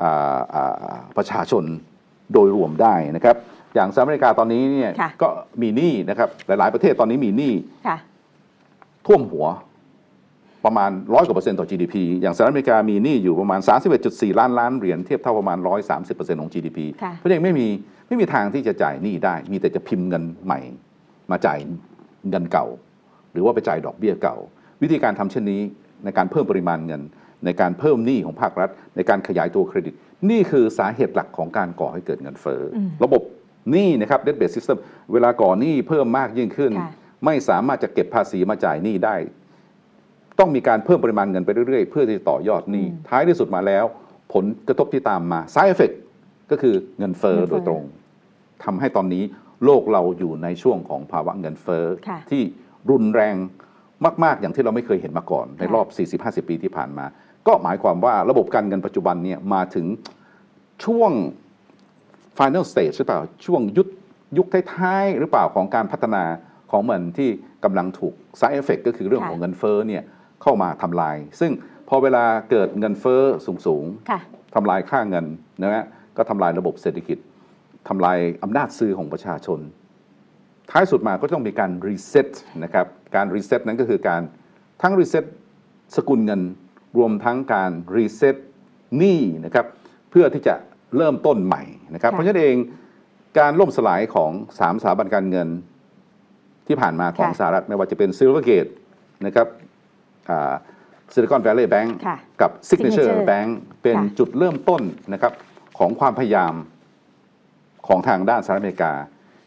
[0.02, 1.63] อ่าอ่าประชาชน
[2.34, 3.36] โดยรวมได้นะครับ
[3.76, 5.28] อย่างสหรัฐอเมริกาตอนนี้เนี่ยค่ะก็
[5.62, 7.54] มีหนี้นะครับ หลาย ๆ ประเทศตอนนี้มีหนี้
[7.88, 7.98] ค่ะ
[9.06, 9.48] ท่วมหัว
[10.65, 13.60] ประมาณร้อยกว่าเปอร์เซ็นต์ต่อ GDP อย่างสหรัฐอเมริกามีหนี้อยู่ประมาณ
[14.00, 17.67] 31.4 ล้านล้านเหรียญเทียบเท่าประมาณ 130เปอร์เซ็นต์ของ GDP ค่ะเพราะฉะนั้นไม่มี
[18.08, 20.60] ไม่มีทางที่จะจ่ายหนี้ได้ มีแต่จะพิมพ์เงินใหม่
[21.32, 21.60] มาจ่าย
[22.30, 22.67] เงินเก่า
[23.32, 24.38] หรือว่าไปจ่ายดอกเบี้ยเก่า
[24.84, 25.62] วิธีการทำเช่นนี้
[26.04, 27.02] ในการเพิ่มปริมาณเงิน
[27.46, 29.93] ในการเพิ่มหนี้ของภาครัฐ ในการขยายตัวเครดิต
[30.30, 33.22] นี่คือสาเหตุหลักของการก่อให้เกิดเงินเฟ้ออมระบบ
[33.72, 34.78] หนี้นะครับ debt based system
[35.13, 36.91] เวลาก่อหนี้เพิ่มมากยิ่งขึ้นค่ะ
[37.26, 39.15] ไม่สามารถจะเก็บภาษีมาจ่ายหนี้ได้
[40.39, 43.86] ต้องมีการเพิ่มปริมาณเงินไปเรื่อยๆ เพื่อที่จะต่อยอดหนี้อืมท้ายที่สุดมาแล้ว
[44.34, 45.96] ผลกระทบที่ตามมา side effect
[46.52, 47.84] ก็คือเงินเฟ้อเงินเฟ้อโดยตรง
[48.63, 49.24] ทำให้ตอนนี้
[49.65, 52.41] โลกเราอยู่ในช่วงของภาวะเงินเฟ้อค่ะที่
[52.89, 53.36] รุนแรง
[54.23, 55.87] มากๆ อย่างที่เราไม่เคยเห็นมาก่อน ในค่ะรอบ
[56.45, 57.05] 40-50 ปีที่ผ่านมา
[57.47, 59.85] ก็หมายความว่าระบบการเงินปัจจุบันเนี่ยมาถึง
[60.85, 61.11] ช่วง
[62.37, 63.87] final stage หรือเปล่าช่วงยุค
[64.37, 66.23] ยุคท้ายๆ หรือเปล่าของการพัฒนา
[66.71, 67.29] ของมันที่
[67.63, 70.03] กำลังถูก side effect ก็คือเรื่องค่ะของเงินเฟ้อเนี่ย
[70.41, 71.51] เข้ามาทำลาย ซึ่ง
[71.89, 75.25] พอเวลาเกิดเงินเฟ้อสูงค่ะๆทำลายค่าเงิน
[75.61, 75.85] นะฮะ
[76.17, 77.17] ก็ทำลายระบบเศรษฐกิจ
[77.87, 79.59] ทำลายอำนาจซื้อของประชาชน
[80.71, 82.29] ท้ายสุดมาก็ต้องมีการ reset
[82.63, 84.21] นะครับการ reset นั้นก็คือการ
[84.82, 85.25] ทั้ง reset
[85.95, 86.41] สกุลเงิน
[86.97, 88.36] รวมทั้งการ reset
[88.97, 89.65] หนี้นะครับ
[90.12, 90.56] เพื่อที่จะ
[90.97, 92.56] เริ่มต้นใหม่นะครับค่ะเพราะฉะนั้นเอง
[93.39, 95.47] การล่มสลายของสามสถาบันการเงิน
[96.67, 98.71] ที่ผ่านมาของค่ะสหรัฐไม่ว่าจะเป็น Silvergate
[99.26, 99.47] นะครับ
[101.13, 103.49] Silicon Valley Bank ค่ะกับ Signature Signature Bank
[103.84, 104.82] เป็นค่ะจุดเริ่มต้น
[105.13, 105.34] นะครับ
[105.78, 106.54] ของความพยายาม
[107.88, 108.93] ของทางด้านสหรัฐอเมริกา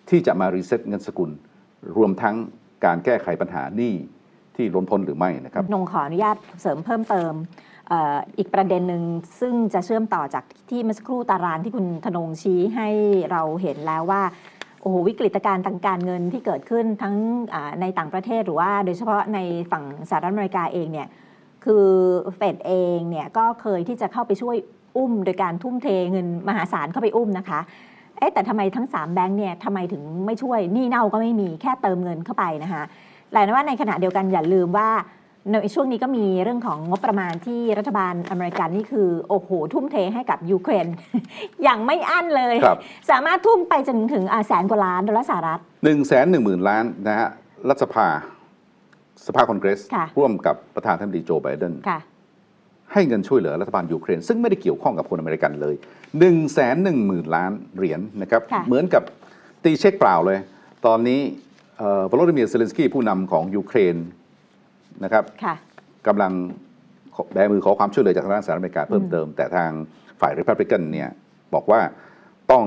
[0.08, 1.30] ที่จะมา reset เงินสกุล
[1.96, 2.36] รวมทั้ง
[2.84, 3.94] การแก้ไขปัญหาหนี้
[4.56, 7.32] ที่ล้นพ้นหรือไม่นะครับธนงขออนุญาตเสริมเพิ่มเติม
[8.38, 9.02] อีกประเด็นหนึ่ง
[9.40, 12.88] ซึ่งจะเชื่อมต่อจากที่เมื่อสักครู่ตารางที่คุณธนงชี้ให้
[13.30, 14.22] เราเห็นแล้วว่า
[14.80, 17.14] โอ้โหวิกฤตการณ์ทางการเงินที่เกิดขึ้นทั้ง
[17.80, 19.38] ในต่างประเทศหรือว่าโดยเฉพาะใน
[19.72, 21.08] ฝั่งสหรัฐอเมริกาเองเนี่ย
[21.64, 21.86] คือ
[22.36, 24.56] เฟดเองเนี่ยก็เคยที่จะเข้าไปช่วย
[24.96, 27.60] อุ้มโดยการทุ่มเทเงินมหาศาลเข้าไปอุ้มนะคะ
[28.18, 32.82] เอ๊ะแต่ทำไมทั้ง 3 แบงค์เนี่ยทำไมถึงไม่ช่วยหนี้เน่าก็ไม่มีแค่เติมเงินเข้าไปนะคะ
[33.32, 34.90] แต่ว่าในขณะเดียวกันอย่าลืมว่า
[35.50, 40.86] ในช่วงนี้ก็มีเรื่องของงบประมาณที่รัฐบาลอเมริกันนี่คือโอ้โหทุ่มเทให้กับยูเครน
[41.62, 42.78] อย่างไม่อั้นเลยครับ
[43.10, 47.28] สามารถทุ่มไปจนถึงอ่าแสนกว่าล้านดอลลาร์สหรัฐหนึ่งแสนหนึ่งหมื่นล้านนะฮะ
[47.68, 48.06] รัฐสภา
[49.26, 51.98] สภาคอนเกรสค่ะร่วมกับประธานาธิบดีโจไบเดนค่ะ
[52.92, 59.02] ให้เงินช่วยเหลือรัฐบาลยูเครน ซึ่งไม่ได้เกี่ยวข้องกับคนอเมริกันเลยหนึ่งแสนหนึ่งหมื่นล้านเหรียญนะครับค่ะเหมือนกับ
[59.64, 60.38] ตีเช็คเปล่าเลย
[60.86, 61.20] ตอนนี้
[62.10, 63.96] วลาดิเมียร์เซเลนสกี้ผู้นำของยูเครน
[65.04, 65.54] นะครับค่ะ
[66.06, 66.32] กำลัง
[67.14, 69.70] ขอแบมือขอความช่วยเหลือจากทางด้านสหรัฐอเมริกาเพิ่มเติม แต่ทาง
[70.20, 71.08] ฝ่ายริพับลิกันเนี่ย
[71.54, 71.80] บอกว่า
[72.52, 72.64] ต้อง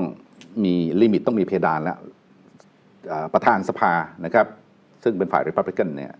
[0.64, 1.98] มี limit ต้องมีเพดานแล้ว
[3.12, 3.92] อ่าประธานสภา
[4.24, 4.46] นะครับ
[5.02, 6.12] ซึ่งเป็นฝ่ายริพับลิกันเนี่ย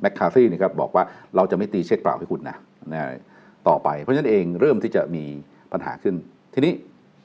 [0.00, 1.04] แมคคาร์ทฮีนะครับบอกว่า
[1.36, 2.56] เราจะไม่ตีเช็คเปล่าให้คุณนะ
[2.92, 3.02] นะ
[3.68, 5.24] ต่อไป เพราะฉะนั้นเองเริ่มที่จะมี
[5.72, 6.14] ปัญหาขึ้น
[6.54, 6.72] ทีนี้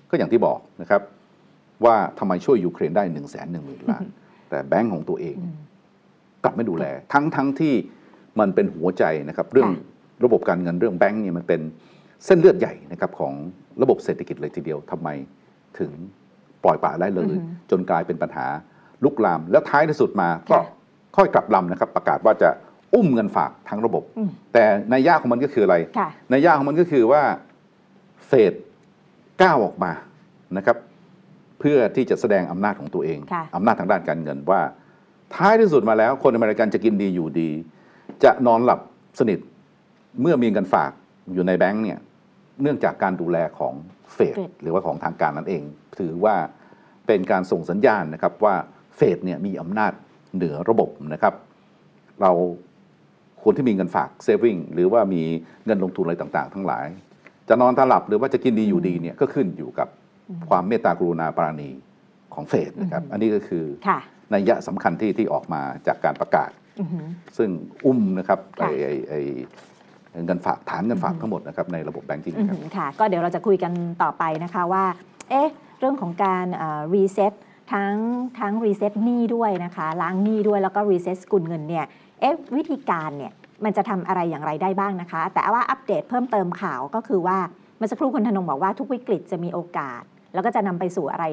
[0.09, 1.01] ก็อย่างที่บอกนะครับ
[1.85, 4.03] ว่าทำไมช่วยยูเครนได้หนึ่งแสนหนึ่งหมื่นล้าน
[4.49, 5.35] แต่แบงก์ของตัวเอง
[6.43, 7.73] กลับไม่ดูแล ทั้งทั้งที่
[8.39, 9.83] มันเป็นหัวใจนะครับ เรื่องค่ะ
[10.25, 11.61] ระบบการเงินเรื่องแบงก์เนี่ยมันเป็น
[12.25, 13.33] เส้นเลือดใหญ่นะครับของ
[13.81, 15.09] ระบบเศรษฐกิจเลยทีเดียวทำไม
[15.79, 15.91] ถึง
[16.63, 17.37] ปล่อยปละละเลย
[17.71, 18.47] จนกลายเป็นปัญหา
[19.03, 20.63] ลุกลาม แล้วท้ายที่สุดมาก็ค่ะ
[21.15, 22.49] ค่อยกลับลำนะครับ ประกาศว่าจะ
[22.93, 27.21] อุ้มเงินฝากทั้งระบบอืมแต่ในยยะของมันก็คืออะไรค่ะในยยะของมันก็คือว่า
[28.27, 28.53] เฟด
[29.41, 29.91] ก้าวออกมา
[30.57, 30.77] นะครับ
[31.59, 34.61] เพื่อที่จะแสดงอำนาจของตัวเองค่ะอำนาจทางด้านการเงินว่า
[35.35, 37.49] ท้ายที่สุดมาแล้ว คนอเมริกันจะกินดีอยู่ดี
[38.23, 38.79] จะนอนหลับ
[39.19, 39.39] สนิท
[40.21, 40.91] เมื่อมีเงินฝาก
[41.33, 41.99] อยู่ในแบงก์เนี่ย
[42.61, 43.73] เนื่องจากการดูแลของ
[44.13, 45.63] เฟดเฟดหรือว่าของทางการนั่นเอง
[45.99, 46.35] ถือว่า
[47.07, 48.55] เป็นการส่งสัญญาณนะครับว่า
[48.95, 49.93] เฟดเนี่ยมีอำนาจ
[50.35, 51.33] เหนือระบบนะครับ
[52.21, 52.31] เรา
[53.43, 55.21] คนที่มีเงินฝาก saving หรือว่ามี
[55.65, 56.85] เงินลงทุนอะไรต่างๆ ทั้งหลาย
[57.49, 59.87] จะนอนตาหลับหรือว่าจะกินดีอยู่ดีเนี่ยก็ขึ้นอยู่กับ
[60.49, 61.69] ความเมตตากรุณาปราณี
[62.33, 63.99] ของเฟดนะครับอันนี้ก็คือค่ะ
[64.33, 67.05] นัยยะสำคัญที่ที่ออกมาจากการประกาศอือหือ
[67.37, 67.49] ซึ่ง
[67.85, 69.19] อุ้มนะครับค่ะไอ้ไอ้
[70.11, 73.71] ไอ้เงินฝากฐานเงินฝากทั้งหมดนะครับในระบบ banking อือครับหือค่ะก็เดี๋ยวเราจะคุยกัน
[74.03, 74.85] ต่อไปนะคะว่า
[75.29, 76.45] เอ๊ะเรื่องของการ
[76.95, 77.33] reset
[77.73, 77.93] ทั้ง
[78.39, 81.85] ทั้ง reset หนี้ด้วยนะคะล้างหนี้ด้วยแล้วก็ reset สกุลเงินเนี่ย
[82.23, 83.33] เอ๊ะวิธีการเนี่ย
[83.63, 87.37] มันจะทำอะไรอย่างไรได้บ้างนะคะ แต่ว่าอัปเดตเพิ่มเติมข่าวก็คือว่า
[87.77, 90.01] เมื่อสักครู่คุณธนงบอกว่าทุกวิกฤตจะมีโอกาส
[90.33, 91.25] แล้วก็จะนำไปสู่อะไร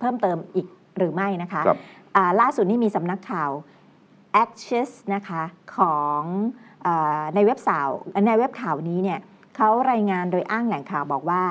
[0.00, 1.78] เพิ่มเติมอีกหรือไม่นะคะครับ
[2.16, 3.50] อ่าล่าสุดนี่มีสำนักข่าว
[4.42, 5.42] Access นะคะ
[5.76, 6.22] ของ
[6.86, 7.88] อาในเว็บข่าว
[8.26, 9.18] ในเว็บข่าวนี้เนี่ย
[9.56, 11.42] เขารายงานโดยอ้างแหล่งข่าวบอกว่า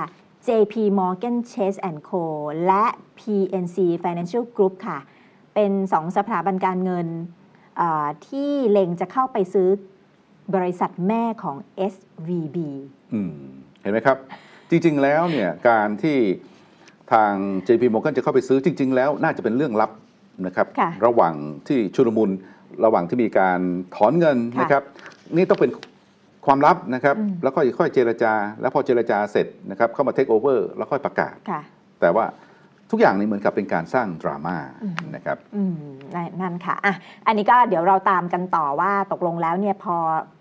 [0.48, 2.24] JP Morgan Chase Co
[2.68, 2.86] และ
[3.20, 5.00] PNC Financial Group ค่ะ
[5.54, 7.45] เป็นสองสถาบันการเงินอ่า
[8.28, 9.70] ที่เล็งจะเข้าไปซื้อ
[10.56, 11.58] บริษัทแม่ของ
[11.94, 12.58] SVB
[13.14, 13.32] อืม
[13.82, 14.18] เห็นไหมครับ
[14.70, 16.18] จริง ๆ แล้วเนี่ยการที่
[17.14, 17.34] ทาง
[17.68, 19.92] JP Morgan จะเข้าไปซื้อจริง ๆ แล้วน่าจะเป็นเรื่องลับ
[20.46, 21.34] นะครับค่ะระหว่าง
[21.68, 22.32] ที่ชุลมุน
[22.86, 23.60] ระหว่างที่มีการ
[23.96, 24.84] ถอนเงินค่ะนะครับ
[25.36, 25.72] นี่ต้องเป็น
[26.46, 31.62] ความลับนะครับอืมแล้วก็ค่อยเจรจา แล้วพอเจรจาเสร็จนะครับเข้ามาเทคโอเวอร์แล้วค่อยประกาศค่ะ
[32.02, 32.26] แต่ว่า
[32.92, 35.76] ทุกอย่างนี้เหมือนกับเป็นการสร้างดราม่าอืมนะครับอืม
[36.16, 36.94] นั่นนั่นค่ะอะ
[37.28, 39.96] อันนี้ก็เดี๋ยวเราตามกันต่อว่าตกลงแล้วเนี่ยพอ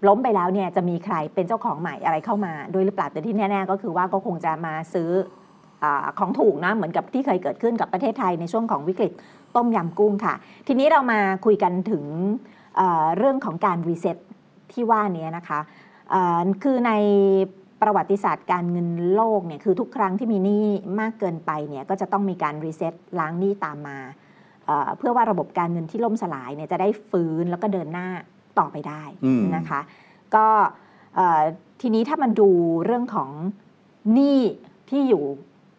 [0.09, 5.11] ล้มไปแล้วเนี่ยจะมีใครเป็นเจ้าของใหม่อะไรเข้ามาด้วยหรือเปล่าแต่ที่แน่ ๆ ก็คือว่าก็คงจะมาซื้อ
[5.83, 9.13] อาของถูกนะเหมือนกับที่เคยเกิดขึ้นกับประเทศไทยในช่วงของวิกฤต
[9.57, 10.35] ต้มยำกุ้งค่ะ
[10.67, 12.05] ทีนี้เรามาคุยกันถึง
[12.77, 14.17] เอ่อเรื่องของการ reset
[14.73, 15.61] ที่ว่านี้นะคะ
[16.11, 16.93] เอ่อคือใน
[17.85, 20.67] ประวัติศาสตร์การเงินโลกเนี่ยคือทุกครั้งที่มีหนี้
[21.01, 23.99] มากเกินไปเนี่ยก็จะต้องมีการ reset ล้างหนี้ตามมา
[24.67, 28.09] เอ่อเพื่อว่าระบบการเงินที่ล่มสลายเนี่ยจะได้ฟื้นแล้วก็เดินหน้า
[28.59, 29.81] ต่อไปได้อืมนะคะ
[30.35, 30.47] ก็
[31.17, 31.41] เอ่อ
[31.81, 32.49] ทีนี้ถ้ามันดู
[32.85, 33.31] เรื่องของ
[34.13, 34.41] หนี้
[34.91, 35.25] ที่อยู่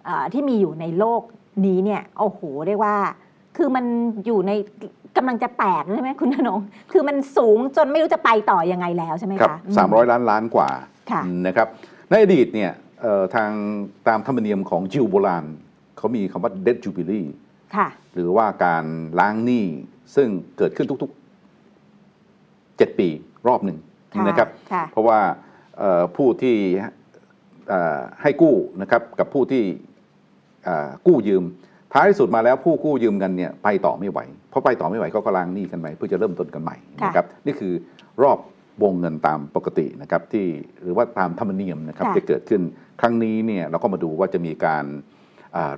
[0.06, 1.22] เอ่อที่มีอยู่ในโลก
[1.66, 2.96] นี้เนี่ยโอ้โหเรียกว่า
[3.58, 3.86] คือมัน
[4.26, 4.52] อยู่ใน
[5.18, 6.60] กำลังจะแตกใช่ไหมคุณธนง
[6.92, 10.70] คือมันสูงจนไม่รู้จะไปต่อยังไงแล้วใช่ไหมครับคะสามร้อยล้านล้านกว่า
[11.12, 11.68] ค่ะนะครับ
[12.10, 13.52] ในอดีตเนี่ยเอ่อทาง
[14.08, 15.46] ตามธรรมเนียมของจิวโบราณ
[15.98, 17.28] เขามีคำว่า debt jubilee
[17.76, 18.86] ค่ะหรือว่าการ
[19.20, 19.66] ล้างหนี้
[20.16, 23.10] ซึ่งเกิดขึ้นทุกๆ 7 ปี
[23.48, 23.78] รอบหนึ่ง
[24.14, 25.20] ค่ะนะครับค่ะเพราะว่า
[25.78, 26.56] เอ่อผู้ที่
[27.70, 29.64] เอ่อให้กู้นะครับกับผู้ที่
[30.64, 31.44] เอ่อกู้ยืม
[31.94, 37.74] ท้ายที่สุดมาแล้วผู้กู้ยืมกันเนี่ยไปต่อไม่ไหว เพราะไปต่อไม่ไหวเขาก็ล้างหนี้กันใหม่เพื่อจะเริ่มต้นกันใหม่ค่ะนะครับนี่คือ
[38.24, 38.38] รอบ
[38.84, 40.46] วงเงินตามปกตินะครับที่
[40.82, 42.62] หรือว่าตามธรรมเนียมนะครับค่ะที่เกิดขึ้น
[43.02, 44.86] ครั้งนี้เนี่ยเราก็มาดูว่าจะมีการ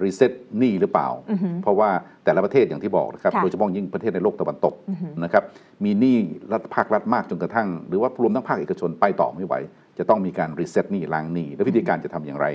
[0.04, 1.90] reset หนี้หรือเปล่าอือหือเพราะว่า
[2.24, 5.44] แต่ละประเทศอย่างที่บอกนะครับค่ะโดยเฉพาะยิ่งประเทศในโลกตะวันตกอือหือนะครับ
[5.84, 6.18] มีหนี้
[6.52, 9.54] รัฐภาครัฐมากจนกระทั่ง หรือว่ารวมทั้งภาคเอกชนไปต่อไม่ไหว
[9.98, 12.48] จะต้องมีการ reset หนี้ล้างหนี้และวิธีการจะทำอย่างไร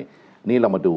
[0.49, 0.95] นี่เรามาดู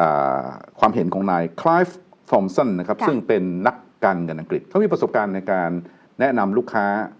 [0.00, 0.44] อ่า
[0.80, 1.98] ความเห็นของนายคลายฟ์
[2.30, 5.70] ทอมสันนะครับค่ะซึ่งเป็นนักการเงินอังกฤษเขามีประสบการณ์ในการ
[6.20, 7.19] แนะนำลูกค้าเอ่อ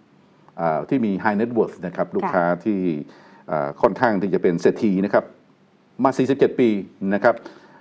[0.88, 2.81] ที่มี high net worth นะครับลูกค้าที่
[3.49, 5.25] เอ่อค่อนข้างที่จะเป็นเศรษฐีนะครับ
[6.05, 6.68] มา 47 ปี
[7.14, 7.35] นะครับ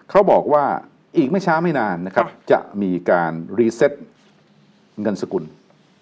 [0.09, 0.63] เขาบอกว่า
[1.17, 3.93] อีกไม่ช้าไม่นานนะครับค่ะจะมีการรีเซ็ต
[5.01, 5.43] เงินสกุล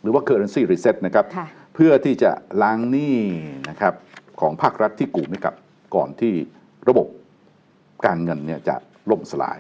[0.02, 3.18] หรือว่า currency reset นะครับค่ะเพื่อที่จะล้างหนี้
[3.70, 3.94] นะครับ
[4.40, 5.56] ของภาครัฐที่กู้ไม่กลับ
[5.96, 6.34] ก่อนที่
[6.90, 7.08] ระบบ
[8.06, 8.76] การเงินเนี่ยจะ
[9.10, 9.60] ล่มสลาย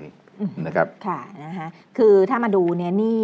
[0.67, 3.23] นะครับ ค่ะนะคะคือถ้ามาดูเนี่ยหนี่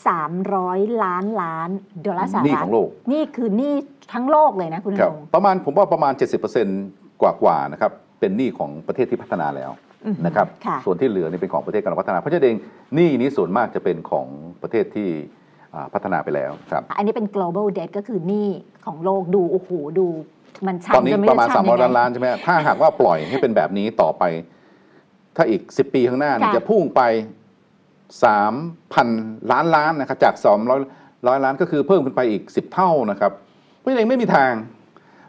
[0.00, 1.68] 300 ล้านล้าน
[2.06, 3.74] ดอลลาร์สหรัฐหนี้ของโลก นี่คือหนี้
[4.12, 6.12] ทั้งโลกเลยนะคุณครับธงประมาณผมว่าประมาณ
[6.68, 9.70] 70%กว่ากว่าๆนะครับเป็นหนี้ของประเทศที่พัฒนาแล้ว
[10.06, 12.56] อือฮึนะครับค่ะ ส่วนที่เหลือนี่เป็นของประเทศกำลังพัฒนา เพราะฉะนั้นเอง
[12.94, 14.26] หนี้นี้ส่วนมากจะเป็นของ
[14.62, 15.08] ประเทศที่
[15.74, 18.48] อ่าพัฒนาไปแล้วครับอันนี้เป็น global debt ก็คือหนี้
[18.86, 20.06] ของโลกดู โอ้โห ดู
[20.66, 24.24] มันชันตอนนี้จไม่ประมาณชัน300ยังไงล้านล้านใช่ไหมถ้าหากว่าปล่อยให้เป็นแบบนี้ต่อไป
[25.36, 27.02] ถ้าอีก 10 ปีข้างหน้าเนี่ยค่ะ จะพุ่งไป
[28.20, 30.70] 3,000 ล้านล้านนะครับจาก 200
[31.26, 33.32] ร้อยล้านก็คือเพิ่มขึ้นไปอีก 10 เท่านะครับ
[33.78, 34.52] เพราะฉะนั้นเองไม่มีทาง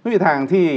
[0.02, 0.68] ไม่มีทางที่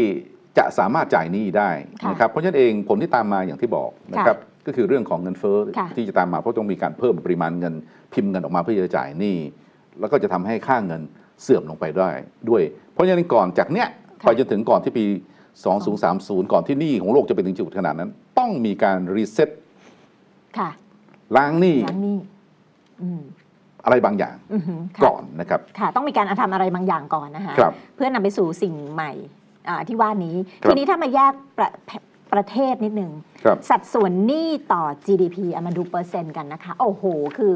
[0.58, 1.70] จะสามารถจ่ายหนี้ได้
[2.02, 7.74] ค่ะนะครับเพราะฉะนั้นเองผลที่ตามมาอย่างที่บอกนะครับก็คือเรื่องของเงินเฟ้อค่ะที่จะตามมาเพราะต้องมีการเพิ่มปริมาณเงิน
[8.14, 9.36] พิมพ์เงินออกมาเพื่อจะจ่ายหนี้
[10.00, 11.02] แล้วก็จะทำให้ค่าเงิน
[11.42, 12.10] เสื่อมลงไปได้
[12.48, 13.88] ด้วย เพราะฉะนั้นก่อนจากเนี้ย
[14.22, 15.04] ค่ะไปจนถึงก่อนที่ปี
[15.74, 19.50] 2030 ก่อนที่หนี้ของโลกจะไปถึงจุดขนาดนั้น ต้องมีการรีเซ็ต
[20.58, 20.68] ค่ะ
[21.36, 22.16] ล้างหนี้ล้างหนี้
[23.02, 23.20] อืม
[23.84, 29.12] อะไรบางอย่าง อือหือค่ะก่อนนะครับ ค่ะ ต้องมีการทำอะไรบางอย่างก่อนนะคะครับ เพื่อนำไปสู่สิ่งใหม่
[29.68, 31.68] อ่าที่ว่านี้ ครับ ทีนี้ถ้ามาแยกประ
[32.32, 33.12] ประเทศนิดนึง
[33.44, 37.04] ครับ สัดส่วนหนี้ต่อ GDP เอามาดูเปอร์เซ็นต์กันนะคะ โอ้โห
[37.38, 37.54] คือ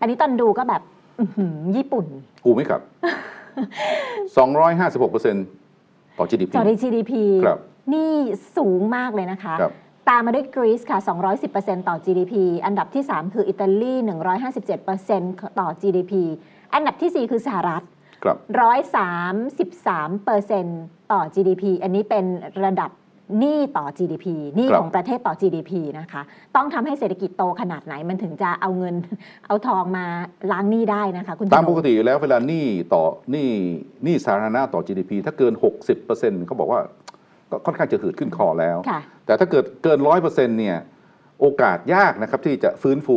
[0.00, 0.82] อันนี้ตอนดูก็แบบ
[1.18, 2.06] อื้อหือญี่ปุ่น
[2.44, 2.80] กูไม่ครับ
[4.34, 7.12] 256%ต่อ GDP ต่อ GDP
[7.44, 7.58] ครับ
[7.90, 8.14] หนี่
[8.56, 9.72] สูงมากเลยนะคะ ครับ
[10.08, 10.98] ตามมาด้วยกรีซค่ะ
[11.44, 13.94] 210%ต่อ GDP อันดับที่ 3 คืออิตาลี
[14.76, 16.12] 157%ต่อ GDP
[16.74, 17.82] อันดับทีสี่4 คือสหรัฐ
[18.24, 18.36] ครับ
[20.34, 22.24] 133%ต่อ GDP อันนี้เป็น
[22.64, 22.90] ระดับ
[23.38, 26.22] หนี้ต่อ GDP หนี้ครับของประเทศต่อ GDP นะคะ
[26.56, 28.94] ต้องทำให้เศรษฐกิจโตขนาดไหนมันถึงจะเอาเงิน
[29.46, 30.04] เอาทองมา
[30.52, 33.50] ล้างหนี้ได้นะคะ คุณตามธนงปกติอยู่แล้วเวลาหนี้ต่อหนี้
[34.04, 35.52] หนี้สาธารณะต่อ GDP ถ้าเกิน
[36.00, 36.80] 60%เขาบอกว่า
[37.50, 40.30] ก็ค่อนข้างจะหืดขึ้นคอแล้วค่ะแต่ถ้าเกิดเกิน100%
[40.60, 40.78] เนี่ย
[41.40, 43.16] โอกาสยากนะครับที่จะฟื้นฟู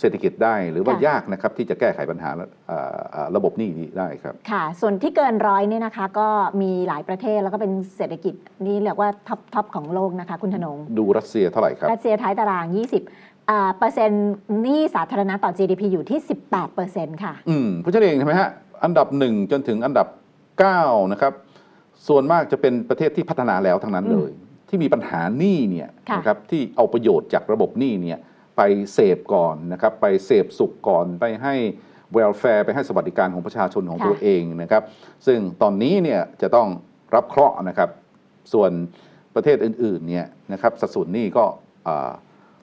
[0.00, 2.30] เศรษฐกิจได้ หรือว่าค่ะยากนะครับที่จะแก้ไขปัญหา
[2.68, 6.28] เอ่อเอ่อระบบหนี้นี้ได้ครับค่ะ ส่วนที่เกินร้อยเนี่ยนะคะ ก็
[6.62, 8.34] มีหลายประเทศแล้วก็เป็นเศรษฐกิจ
[8.66, 12.66] นี่เรียกว่า top top ของโลกนะคะ คุณธนง ดูรัสเซียเท่าไหร่ครับ รัสเซียท้ายตาราง
[13.08, 18.50] 20อ่าเปอร์เซ็นต์หนี้สาธารณะต่อ GDP อยู่ที่ 18เปอร์เซ็นต์ค่ะ อืมเพราะฉะนั้นเองใช่ไหมฮะ
[18.84, 20.06] อันดับหนึ่งจนถึงอันดับ
[20.58, 21.32] 9นะครับ
[22.08, 24.30] ส่วนมากจะเป็นประเทศที่พัฒนาแล้วทั้งนั้นเลย
[24.68, 28.18] ที่มีปัญหาหนี้เนี่ยค่ะนะครับที่เอาประโยชน์จากระบบหนี้เนี่ย
[28.56, 31.54] ไปเสพก่อนนะครับไปเสพสุขก่อนไปให้
[32.16, 34.82] welfare ไปให้สวัสดิการของประชาชนของค่ะตัวเองนะครับ
[35.26, 36.68] ซึ่งตอนนี้เนี่ยจะต้อง
[37.14, 37.90] รับเคราะห์นะครับ
[38.52, 38.70] ส่วน
[39.34, 41.44] ประเทศอื่นๆเนี่ยนะครับสัดส่วนหนี้ก็
[41.86, 42.10] อ่า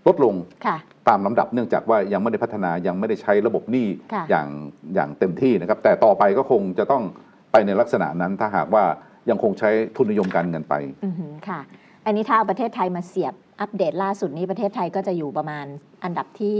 [0.07, 0.77] ลดลงค่ะ
[1.09, 4.47] ตามลำดับเนื่องจากว่ายังไม่ได้พัฒนายังไม่ได้ใช้ระบบหนี้ค่ะอย่าง
[4.95, 7.03] อย่างเต็มที่นะครับ แต่ต่อไปก็คงจะต้อง
[7.51, 8.85] ไปในลักษณะนั้นถ้าหากว่า
[9.29, 11.59] ยังคงใช้ทุนนิยมการเงินไปอือหือค่ะ
[12.05, 15.65] อันนี้ถ้าเอาประเทศไทยมาเสียบอัปเดตล่าสุดนี้ประเทศไทยก็จะอยู่ประมาณ
[16.03, 16.55] อันดับที่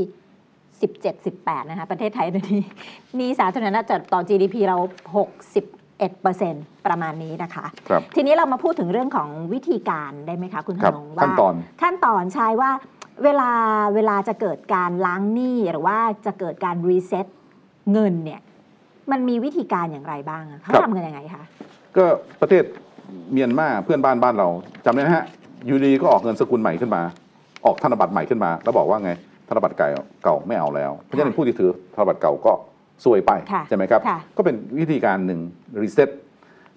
[0.62, 2.63] 17 18 นะคะ ประเทศไทยตอนนี้
[3.15, 4.78] หนี่สาธารณะจัดต่อ GDP เรา
[5.62, 6.26] 61
[6.86, 12.71] ประมาณนี้นะคะครับทีนี้เรามาพูดถึงเรื่องของวิธีการได้ไหมคะ คุณธครับนงว่าขั้นตอนขั้นตอนใช่ว่า
[13.23, 13.52] เวลา
[13.95, 17.26] เวลาจะเกิดการล้างหนี้หรือว่าจะเกิดการรีเซ็ต
[17.91, 18.41] เงินเนี่ย
[19.12, 21.43] มันมีวิธีการอย่างไรบ้างอะเขาครับทำกันยังไงคะ
[21.97, 22.06] ก็
[22.41, 22.63] ประเทศ
[23.34, 24.47] เมียนมาเพื่อนบ้านบ้านเรา
[24.86, 25.25] จำได้ไหมฮะ
[25.65, 27.01] อยูดีก็ออกเงินสกุลใหม่ขึ้นมา
[27.65, 29.12] ออกธนบัตรใหม่ขึ้นมา แล้วบอกว่าไง
[29.49, 29.89] ธนบัตรเก่า
[30.23, 32.53] เก่าไม่เอาแล้ว เพราะฉะนั้นผู้ที่ถือธนบัตรเก่าก็
[33.03, 35.39] ซวยไปค่ะใช่ไหมครับค่ะก็เป็นวิธีการหนึ่ง
[35.82, 36.10] รีเซ็ต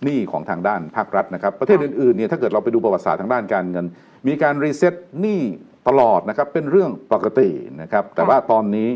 [0.05, 3.87] หนี้ของทางด้านภาครัฐนะครับ ประเทศค่ะอื่นๆเนี่ยถ้าเกิดเราไปดูประวัติศาสตร์ทางด้านการเงิน
[4.29, 5.41] มีการรีเซ็ตหนี้
[5.89, 7.49] ตลอดนะครับเป็นเรื่องปกติ
[7.83, 8.89] นะครับ แต่ว่าตอนนี้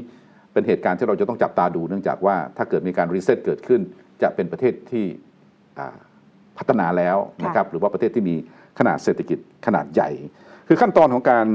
[0.53, 3.81] เป็นเหตุการณ์ที่เราจะต้องจับตาดูเนื่องจากว่าถ้าเกิดมีการรีเซ็ตเกิดขึ้น
[4.23, 5.07] จะเป็นประเทศที่
[5.79, 5.97] อ่า
[6.61, 8.37] พัฒนาแล้วนะครับหรือว่าประเทศที่มี
[8.79, 10.11] ขนาดเศรษฐกิจขนาดใหญ่
[10.69, 11.47] คือขั้นตอนของการ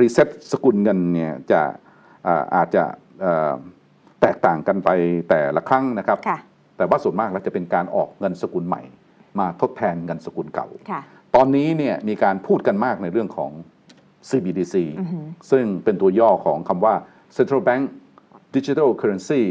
[0.00, 1.62] รีเซ็ตสกุลเงินเนี่ยจะ
[2.26, 2.84] อ่าอาจจะ
[3.20, 3.52] เอ่อ
[4.20, 4.88] แตกต่างกันไป
[5.28, 6.38] แต่ละครั้งนะครับค่ะ
[6.76, 8.82] แต่ว่าส่วนมากแล้วจะเป็นการออกเงินสกุลใหม่
[9.38, 11.00] มาทดแทนเงินสกุลเก่าค่ะ
[11.34, 13.50] ตอนนี้เนี่ยมีการพูดกันมากในเรื่องของ
[14.28, 16.94] CBDC อือหือซึ่งเป็นตัวย่อของคำว่า
[17.36, 17.82] Central Bank
[18.56, 19.42] Digital Currency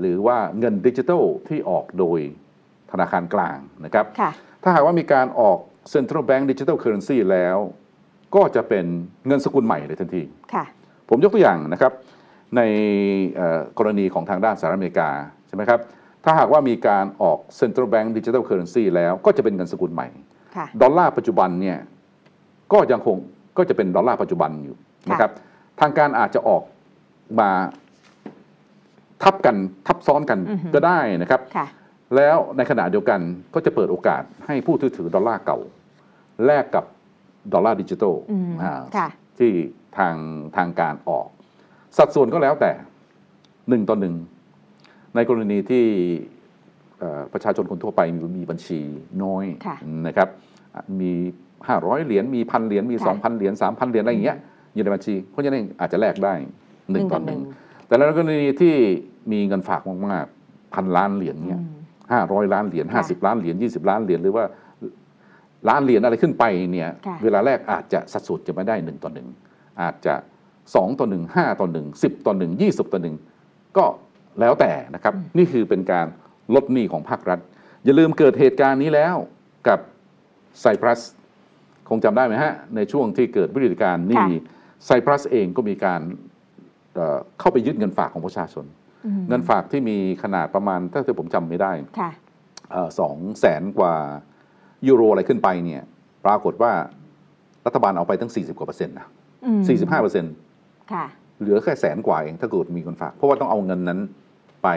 [0.00, 2.20] หรือว่าเงินดิจิทัลที่ออกโดย
[2.94, 4.30] ธนาคารกลางนะครับค่ะ
[4.62, 5.58] ถ้าหากว่ามีการออก
[5.94, 7.56] Central Bank Digital Currency แล้ว
[8.34, 8.86] ก็จะเป็น
[9.26, 10.22] เงินสกุลใหม่เลยทันที
[10.54, 10.64] ค่ะ
[11.08, 11.92] ผมยกตัวอย่างนะครับ
[12.56, 12.60] ใน
[13.36, 15.08] เอ่อกรณีของทางด้านสหรัฐอเมริกา
[15.48, 15.80] ใช่ไหมครับ
[16.24, 20.08] ถ้าหากว่ามีการออก Central Bank Digital Currency แล้วก็จะเป็นเงินสกุลใหม่
[20.56, 21.78] ค่ะดอลลาร์ปัจจุบันเนี่ย
[22.72, 23.16] ก็ยังคง
[23.58, 24.76] ก็จะเป็นดอลลาร์ปัจจุบันอยู่
[25.10, 25.30] นะครับ
[25.80, 26.62] ทางการอาจจะออก
[27.40, 27.50] มา
[29.22, 31.66] ทับกันทับซ้อนกันอือฮึก็ได้นะครับค่ะ
[32.16, 33.20] แล้วในขณะเดียวกัน
[33.54, 35.58] ก็จะเปิดโอกาสให้ผู้ถือถือดอลลาร์เก่า
[36.46, 36.84] แลกกับ
[37.52, 39.08] ดอลลาร์ดิจิทัลอืมอ่าค่ะ
[39.38, 39.52] ที่
[39.98, 40.14] ทาง
[40.56, 41.26] ทางการออก
[41.98, 42.72] สัดส่วนก็แล้วแต่
[43.68, 44.14] หนึ่งต่อหนึ่ง
[45.14, 45.84] ในกรณีที่
[46.98, 48.80] เอ่อประชาชนคนทั่วไปมีมีบัญชี
[49.22, 50.28] น้อยค่ะนะครับ
[50.74, 51.12] อะมี
[51.68, 54.38] ห้าร้อยเหรียญมีพันเหรียญมีค่ะสองพันเหรียญสามพันเหรียญอะไรอย่างเงี้ย
[54.74, 56.34] อยู่ในบัญชีเพราะฉะนั้นอาจจะแลกได้
[56.90, 57.40] หนึ่งต่อหนึ่ง
[57.86, 58.74] แต่ในกรณีที่
[59.32, 61.73] มีเงินฝากมากๆพันล้านเหรียญเนี่ยอืม
[62.12, 64.44] ห้าร้อยล้านเหรียญค่ะห้าสิบล้านเหรียญยี่สิบล้านเหรียญหรือว่า
[65.68, 69.28] ล้านเหรียญอะไรขึ้นไปเนี่ยค่ะเวลาแรกอาจจะสัดส่วนจะไม่ได้หนึ่งต่อหนึ่ง
[69.82, 70.14] อาจจะ
[70.74, 73.16] สองต่อหนึ่งห้าต่อหนึ่งสิบต่อหนึ่งยี่สิบต่อหนึ่ง
[73.76, 73.84] ก็
[74.40, 76.06] แล้วแต่นะครับ นี่คือเป็นการ
[76.54, 77.38] ลดหนี้ของภาครัฐ
[77.84, 79.16] อย่าลืมเกิดเหตุการณ์นี้แล้ว
[79.68, 79.78] กับ
[80.60, 81.00] ไซปรัส
[81.88, 84.52] คงจำได้ไหมฮะ ในช่วงที่เกิดวิกฤตการณ์หนี้ค่ะ
[84.86, 86.00] ไซปรัสเองก็มีการ
[86.94, 88.83] เอ่อเข้าไปยึดเงินฝากของประชาชนอืม
[89.28, 92.10] เงินฝากที่มีขนาดประมาณถ้าเกิดผมจำไม่ได้ค่ะ
[93.00, 93.94] สองแสนกว่า
[94.88, 95.82] ยูโรอะไรขึ้นไปเนี่ย
[96.24, 96.72] ปรากฏว่า
[97.66, 99.06] รัฐบาลเอาไปตั้ง 40 กว่าเปอร์เซ็นต์นะ
[99.44, 100.34] อืม45เปอร์เซ็นต์
[100.92, 101.04] ค่ะ
[101.40, 104.00] เหลือแค่แสนกว่าเองถ้าเกิดมีเงินฝาก เพราะว่าต้องเอาเงินนั้น
[104.64, 104.68] ไป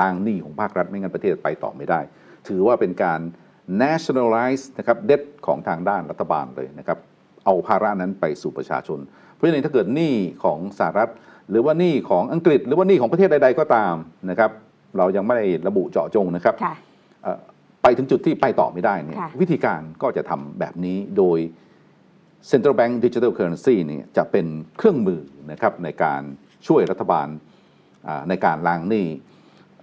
[0.00, 2.00] ล้างหนี้ของภาครัฐไม่งั้นประเทศไปต่อไม่ได้
[2.48, 3.20] ถือว่าเป็นการ
[3.82, 6.98] nationalize นะครับ debt ของทางด้านรัฐบาลเลยนะครับ
[7.44, 8.98] เอาภาระนั้นไปสู่ประชาชน
[9.32, 10.14] เพราะฉะนั้นถ้าเกิดหนี้
[10.44, 11.10] ของสหรัฐ
[11.50, 13.94] หรือว่าหนี้ของอังกฤษ หรือว่าหนี้ของประเทศใด ๆ ก็ตาม
[14.30, 14.50] นะครับ
[14.98, 16.74] เรายังไม่ได้ระบุเจาะจงนะครับค่ะ
[17.22, 17.38] เอ่อ
[17.82, 21.38] ไปถึงจุดที่ไปต่อไม่ได้เนี่ยค่ะวิธีการก็จะทำแบบนี้โดย
[22.50, 24.46] Central Bank Digital Currency เนี่ยจะเป็น
[24.78, 25.20] เครื่องมือ
[25.50, 26.22] นะครับในการ
[26.66, 27.28] ช่วยรัฐบาล
[28.06, 29.06] อ่าในการล้างหนี้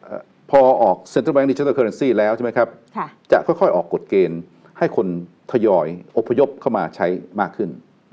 [0.01, 4.41] เอ่อพอออก Central Bank Digital Currency แล้วใช่ไหมครับค่ะจะค่อยๆ ออกกฎเกณฑ์
[4.77, 5.07] ให้คน
[5.51, 5.87] ทยอย
[6.17, 7.07] อพยพเข้ามาใช้
[7.39, 7.69] มากขึ้น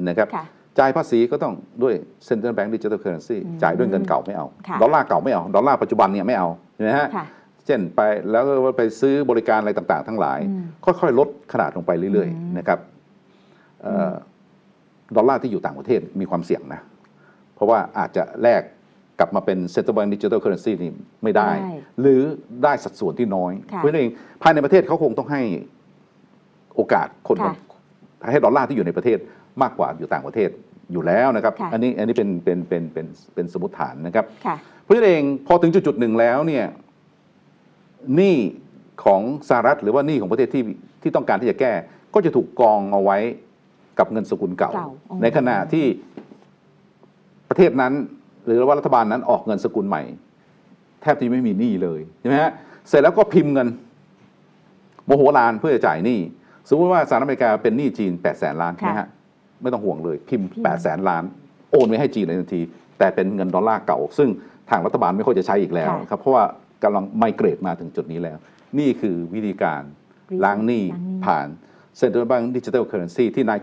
[0.08, 0.44] นะครับค่ะ
[0.80, 1.94] จ่ายภาษีก็ต้องด้วย
[2.28, 7.24] Central Bank Digital Currency อืมจ่ายด้วยเงินเก่าไม่เอาค่ะดอลลาร์เก่าไม่เอา ดอลลาร์ปัจจุบันเนี่ยไม่เอาใช่ไหมฮะค่ะ
[7.66, 8.00] เช่นไป
[8.30, 12.78] แล้วก็ไปซื้อบริการอะไรต่างๆ ทั้งหลายอืมค่อยๆ ลดขนาดลงไปเรื่อยอืมๆนะครับ
[13.82, 16.80] เอ่ออดอลลาร์ที่อยู่ต่างประเทศมีความเสี่ยงนะ
[17.54, 18.62] เพราะว่าอาจจะแลก
[19.18, 22.22] กลับมาเป็น Central Bank Digital Currency นี่ไม่ได้ได้หรือ
[22.64, 24.10] ได้สัดส่วนที่น้อยค่ะเพราะฉะนั้นเอง
[24.42, 25.42] ภายในประเทศเขาคงต้องให้
[26.74, 27.54] โอกาสคนค่ะ
[28.32, 29.18] ให้ดอลลาร์ที่อยู่ในประเทศ
[29.62, 30.50] มากกว่าอยู่ต่างประเทศ
[30.92, 36.64] อยู่แล้วนะครับค่ะอันนี้อันนี้เป็นเป็นเป็นเป็นเป็นสมมติฐานนะครับค่ะเพราะฉะนั้นเองพอถึงจุดจุดๆหนึ่งแล้วเนี่ย
[38.16, 38.36] หนี้
[39.04, 40.62] ของสหรัฐหรือว่าหนี้ของประเทศที่
[41.02, 41.72] ที่ต้องการที่จะแก้
[42.14, 43.18] ก็จะถูกกองเอาไว้
[43.98, 45.84] กับเงินสกุลเก่าเก่าอ๋อในขณะที่
[47.48, 47.92] ประเทศนั้น
[48.46, 50.02] หรือว่ารัฐบาลนั้นออกเงินสกุลใหม่
[51.02, 52.50] แทบจะไม่มีหนี้เลยใช่ไหมฮะ
[52.88, 53.68] เสร็จแล้วก็พิมพ์เงิน
[55.06, 56.18] โมโหลานเพื่อจะจ่ายหนี้
[56.68, 59.08] สมมติว่าสหรัฐอเมริกาเป็นหนี้จีน8ปดแสนล้านใช่ไหมฮะ
[59.62, 61.24] ไม่ต้องห่วงเลย พิมพ์พิมพ์8ปดแสนล้าน
[61.70, 62.62] โอนไว้ให้จีนเลยทันที
[62.98, 64.28] แต่เป็นเงินดอลลาร์เก่า ซึ่ง
[64.70, 66.44] ทางรัฐบาลไม่ค่อยจะใช้อีกแล้วค่ะครับเพราะว่า
[66.84, 68.38] กำลังไมเกรดมาถึงจุดนี้แล้ว
[68.78, 69.82] นี่คือวิธีการ
[70.44, 71.46] ล้างหนี้ล้างหนี้ผ่าน
[72.00, 73.60] Central Bank Digital Currency ที่นาย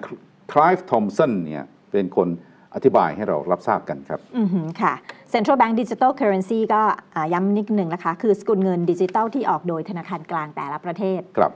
[0.51, 2.27] คลายฟ์ทอมสันเนี่ยเป็นคน
[2.75, 4.93] อธิบายให้เรารับทราบกันครับ อือหือค่ะ
[5.33, 6.81] Central Bank Digital Currency ก็
[7.15, 11.51] อ่าย้ำนิดหนึ่งนะคะ คือสกุลเงินดิจิตัลที่ออกโดยธนาคารกลางแต่ละประเทศ ครับ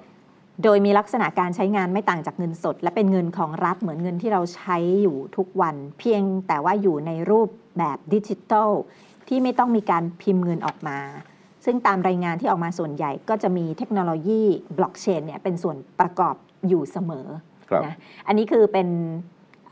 [0.63, 8.71] โดยมีลักษณะการใช้งานไม่ต่างจากเงินสด และเป็นเงินของรัฐเหมือนเงินที่เราใช้อยู่ทุกวัน เพียงแต่ว่าอยู่ในรูปแบบดิจิทัล
[9.27, 10.99] ที่ไม่ต้องมีการพิมพ์เงินออกมา
[11.65, 14.43] ซึ่งตามรายงานที่ออกมาส่วนใหญ่ก็จะมีเทคโนโลยี
[14.77, 16.35] บล็อกเชนเนี่ยเป็นส่วนประกอบ
[16.67, 17.27] อยู่เสมอ
[17.69, 17.95] ครับนะ
[18.27, 18.87] อันนี้คือเป็น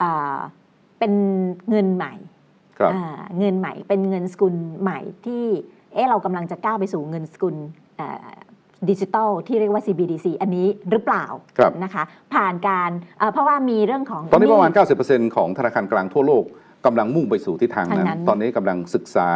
[0.01, 0.37] อ่า
[0.99, 1.13] เป็น
[1.69, 2.13] เงินใหม่
[2.77, 5.43] ครับอ่าเงินใหม่เป็นเงินสกุลใหม่ที่
[5.93, 7.55] เอ๊ะเรากำลังจะก้าวไปสู่เงินสกุล
[8.89, 11.25] ดิจิตอลที่เรียกว่า CBDC อันนี้หรือเปล่า
[11.57, 12.03] ครับนะคะ
[12.33, 16.43] ผ่านการเอ่อเพราะว่ามีเรื่องของ ตอนนี้ประมาณห90%ของธนาคารกลางทั่วโลก
[16.85, 19.29] กำลังมุ่งไปสู่ทิศทางนั้น ทางนั้นตอนนี้กำลังศึกษา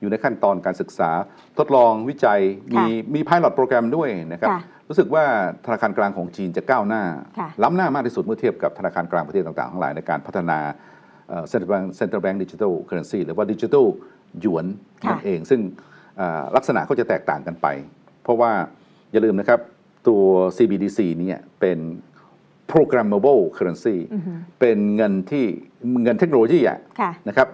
[0.00, 1.10] อยู่ในขั้นตอนการศึกษา
[1.58, 2.40] ทดลองวิจัย
[2.72, 5.24] มีค่ะมีพาย o t โปรแกรมด้วยนะครับ ค่ะรู้สึกว่า
[5.66, 7.02] ธนาคารกลางของจีนจะก้าวหน้า
[7.38, 10.58] ค่ะ ล้ำหน้ามากที่สุดเมื่อเทียบกับธนาคารกลางประเทศต่างๆทั้งหลายในการพัฒนา
[11.28, 13.86] เอ่อ Central Bank Central Bank Digital Currency หรือว่าดิจิทัล
[14.40, 15.60] หยวนนั่นค่ะเองซึ่ง
[16.16, 17.66] เอ่อลักษณะก็จะแตกต่างกันไป
[18.24, 18.52] เพราะว่า
[19.16, 19.60] อย่าลืมนะครับ
[20.08, 20.24] ตัว
[20.56, 21.78] CBDC เนี่ยเป็น
[22.72, 25.44] programmable currency อือฮึเป็นเงินที่
[26.02, 27.48] เงินเทคโนโลยีอะค่ะนะครับ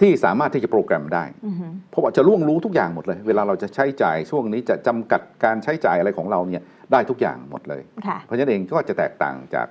[0.00, 6.62] ที่สามารถที่จะโปรแกรมได้อือฮึเพราะว่าจะล่วงรู้ทุกอย่างหมดเลย เวลาเราจะใช้จ่ายช่วงนี้จะจำกัดการใช้จ่ายอะไรของเราเนี่ย
[6.92, 9.68] ได้ทุกอย่างหมดเลยค่ะเพราะฉะนั้นเองก็จะแตกต่างจาก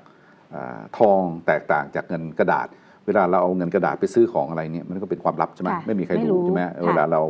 [0.54, 2.68] อาทองแตกต่างจากเงินกระดาษ
[3.06, 7.22] เวลาเราเอาเงินกระดาษไปซื้อของอะไรเนี่ยมันก็เป็นความลับใช่ไหมค่ะไม่มีใครไม่รู้รู้ใช่ไหมค่ะเวลาเรา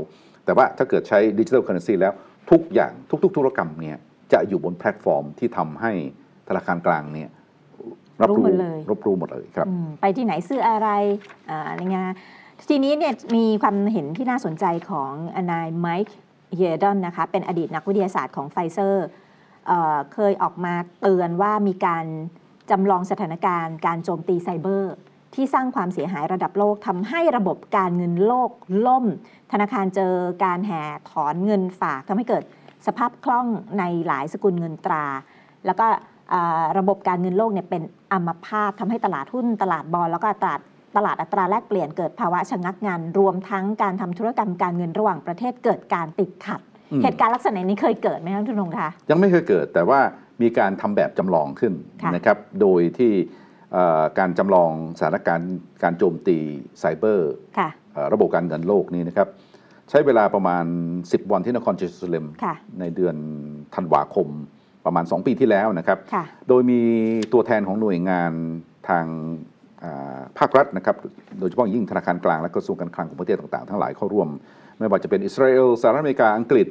[0.45, 2.13] แต่ว่าถ้าเกิดใช้ digital currency แล้ว
[2.51, 2.93] ทุกอย่าง
[3.23, 3.97] ทุก ๆ ธุรกรรมเนี่ย
[4.33, 5.91] จะอยู่บนแพลตฟอร์มที่ทำให้
[6.47, 7.29] ธนาคารกลางเนี่ย
[8.21, 10.89] รับรู้รู้หมดเลยรับรู้หมดเลยครับอืมไปที่ไหนซื้ออะไร
[11.49, 12.09] อ่าอะไรเงี้ย
[12.69, 15.11] ทีนี้เนี่ยมีความเห็นที่น่าสนใจของ
[15.51, 16.17] นายไมค์
[16.57, 19.05] เยดอนนะคะเป็นอดีตนักวิทยาศาสตร์ของไฟเซอร์
[20.13, 22.05] เคยออกมาเตือนว่ามีการ
[22.71, 24.93] จำลองสถานการณ์การโจมตีไซเบอร์
[25.35, 28.51] ที่สร้างความเสียหายระดับโลกทำให้ระบบการเงินโลก
[28.87, 29.05] ล่ม
[29.51, 30.13] ธนาคารเจอ
[30.43, 32.43] การแห่ถอนเงินฝากทำให้เกิด
[32.87, 33.47] สภาพคล่อง
[33.79, 35.05] ในหลายสกุลเงินตรา
[35.65, 35.85] แล้วก็
[36.33, 40.61] อ่าระบบการเงินโลกเนี่ยเป็นอัมพาตทำให้ตลาดหุ้นตลาดบอลแล้วก็ตลาด
[40.97, 46.61] ตลาดอัตราแลกเปลี่ยนเกิดภาวะชะงักงาน รวมทั้งการทำธุรกรรมการเงินระหว่างประเทศเกิดการติดขัด
[46.91, 49.99] อืมเหตุการณ์ลักษณะนี้เคยเกิดไหมครับทุนงคะยังไม่เคยเกิดแต่ว่า
[50.41, 53.47] มีการทำแบบจำลองขึ้นค่ะนะครับ โดยที่เอ่อ
[54.19, 56.37] การจำลองสถานการณ์การโจมตี
[56.79, 59.27] ไซเบอร์ค่ะเอ่อระบบการเงินโลกนี้นะครับ
[59.89, 60.65] ใช้เวลาประมาณ
[60.99, 63.15] 10 วันที่นครเยรูซาเล็มค่ะในเดือน
[63.75, 64.27] ธันวาคม
[64.85, 66.81] ประมาณ 2 ปีที่แล้วนะครับค่ะโดยมี
[67.33, 68.31] ตัวแทนของหน่วยงาน
[68.89, 69.05] ทาง
[69.83, 70.95] อ่าภาครัฐนะครับ
[71.39, 74.29] โดยเฉพาะอย่างยิ่งธนาคารกลางและกระทรวงการคลังของประเทศต่างๆ ทั้งหลายเข้าร่วม
[74.77, 76.67] ไม่ว่าจะเป็นอิสราเอลสหรัฐอเมริกาอังกฤษ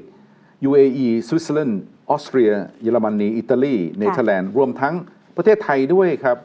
[0.68, 2.50] UAE สวิตเซอร์แลนด์ออสเตรีย
[2.82, 4.94] เยอรมนี อิตาลี เนเธอร์แลนด์ รวมทั้ง
[5.36, 6.36] ประเทศไทยด้วยครับ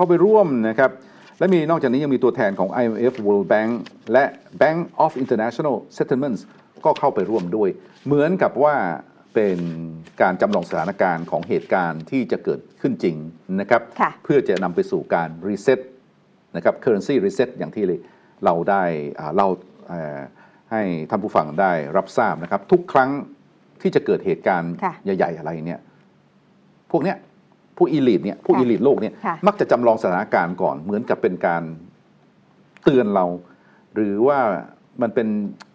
[0.00, 0.90] เข้าไปร่วมนะครับ
[1.38, 3.70] และมีนอกจากนี้ยังมีตัวแทนของ IMF World Bank
[4.12, 4.24] และ
[4.60, 6.40] Bank of International Settlements
[6.84, 7.68] ก็เข้าไปร่วมด้วย
[8.06, 8.76] เหมือนกับว่า
[9.34, 9.58] เป็น
[10.22, 13.16] การจำลองสถานการณ์ของเหตุการณ์ที่จะเกิดขึ้นจริง
[13.60, 15.80] นะครับค่ะเพื่อจะนำไปสู่การรีเซ็ต
[16.56, 17.84] นะครับ currency reset อย่างที่
[18.44, 18.82] เราได้
[19.18, 19.48] อ่าเล่า
[19.88, 20.18] เอ่อ
[20.72, 23.10] ให้ท่านผู้ฟังได้รับทราบนะครับ ทุกครั้ง
[23.82, 25.80] ที่จะเกิดเหตุการณ์ค่ะใหญ่ ๆ อะไรเนี่ย
[26.92, 27.16] พวกเนี้ย
[27.80, 31.62] พวกอีลิทเนี่ยพวกค่ะอีลิทโลกเนี่ยค่ะมักจะจำลองสถานการณ์ก่อน เหมือนกับเป็นการ
[32.84, 33.24] เตือนเรา
[33.94, 34.38] หรือว่า
[35.02, 35.28] มันเป็น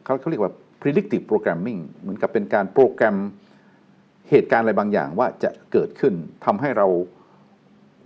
[0.06, 3.16] เขาเขาเรียกว่า predictive programming เหมือนกับเป็นการโปรแกรม
[4.30, 6.14] เหตุการณ์อะไรบางอย่างว่าจะเกิดขึ้น
[6.46, 6.88] ทำให้เรา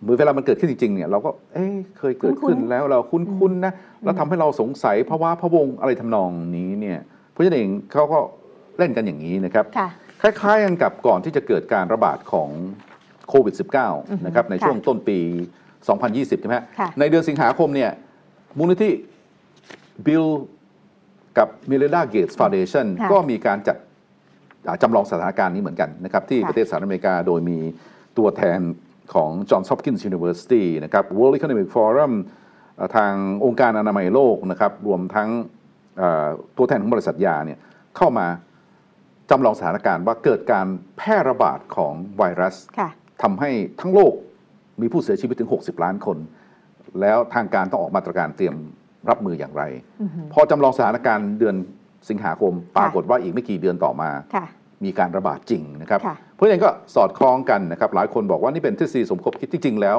[0.04, 3.74] เมื่อเวลามันเกิดขึ้นจริงๆเนี่ยเราก็เอ๊ะเคยเกิดขึ้นคุ้นๆแล้วเราคุ้นๆนะ
[4.04, 7.00] แล้วทำให้เราสงสัยภาวะพะวงอะไรทำนองนี้เนี่ย
[7.32, 8.20] เพราะฉะนั้นเองเขาก็
[8.78, 9.90] เล่นกันอย่างนี้นะครับค่ะ
[10.22, 12.50] คล้ายๆกันกับก่อนที่จะเกิดการระบาดของ
[13.30, 13.68] โควิดอือ
[14.22, 15.20] ฮึ -19 นะครับในค่ะช่วงต้นปี
[15.80, 17.92] 2020 ใช่ไหมฮะค่ะในเดือนสิงหาคมเนี่ย
[18.58, 18.92] มูลนิธิ
[20.06, 20.26] บิล
[21.38, 23.78] กับเมลินดาเกตส์ Foundation ค่ะก็มีการจัด
[24.68, 27.58] อ่าจำลองสถานการณ์นี้เหมือนกันนะครับที่ค่ะประเทศสหรัฐอเมริกาโดยมี
[28.18, 28.60] ตัวแทน
[29.14, 32.14] ของ Johns Hopkins University นะครับ World Economic Forum
[32.80, 33.14] อ่าทาง
[33.46, 35.30] องค์การอนามัยโลกนะครับรวมทั้ง
[36.02, 36.28] อ่า
[36.58, 37.60] ตัวแทนของบริษัทยาเนี่ย
[37.98, 38.28] เข้ามา
[39.30, 40.68] จำลองสถานการณ์ว่าเกิดการ
[40.98, 42.90] แพร่ระบาดของไวรัสค่ะ
[43.22, 43.50] ทำให้
[43.82, 44.14] ทั้งโลก
[44.82, 46.18] มีผู้เสียชีวิตถึง 60 ล้านคน
[47.02, 48.56] แล้วทางการต้องออกมาตรการเตรียม
[49.10, 49.64] รับมืออย่างไร
[50.02, 51.56] อือหือพอจำลองสถานการณ์เดือน
[52.10, 54.46] สิงหาคม ปรากฏว่าอีกไม่กี่เดือนต่อมาค่ะ
[54.86, 59.98] มีการระบาดจริงนะครับค่ะเพราะฉะนั้นก็สอดคล้องกันนะครับหลายคนบอกว่านี่เป็นทฤษฎีสมคบคิดจริง ๆ แล้ว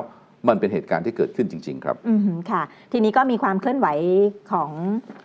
[0.49, 2.63] มันเป็นเหตุการณ์ที่เกิดขึ้นจริง ๆ ครับอืมค่ะ
[2.93, 3.87] ทีนี้ก็มีความเคลื่อนไหว
[4.53, 4.71] ของ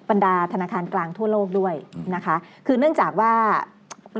[0.10, 1.76] บรรดาธนาคารกลางทั่วโลกด้วย
[2.16, 2.36] นะคะ
[2.68, 3.34] คือเนื่องจากว่า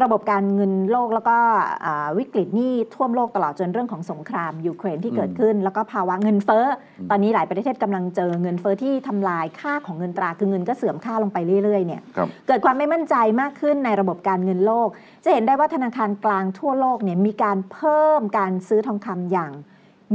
[0.04, 1.38] ระบบการเงินโลกแล้วก็
[1.86, 6.66] อ่าวิกฤตหนี้ท่วมโลกตลอดจนเรื่องของสงครามยูเครนที่เกิดขึ้น แล้วก็ภาวะเงินเฟ้อ
[7.00, 14.88] อมตอนนี้หลายประเทศกำลังเจอเงินเฟ้อที่ทำลายค่าของเงินตราคือเงินก็เสื่อมค่าลงไปเรื่อยๆเนี่ยครับเกิดความไม่มั่นใจมากขึ้นในระบบการเงินโลก
[15.24, 19.52] จะเห็นได้ว่าธนาคารกลางทั่วโลกเนี่ยมีการเพิ่มการซื้อทองคำอย่าง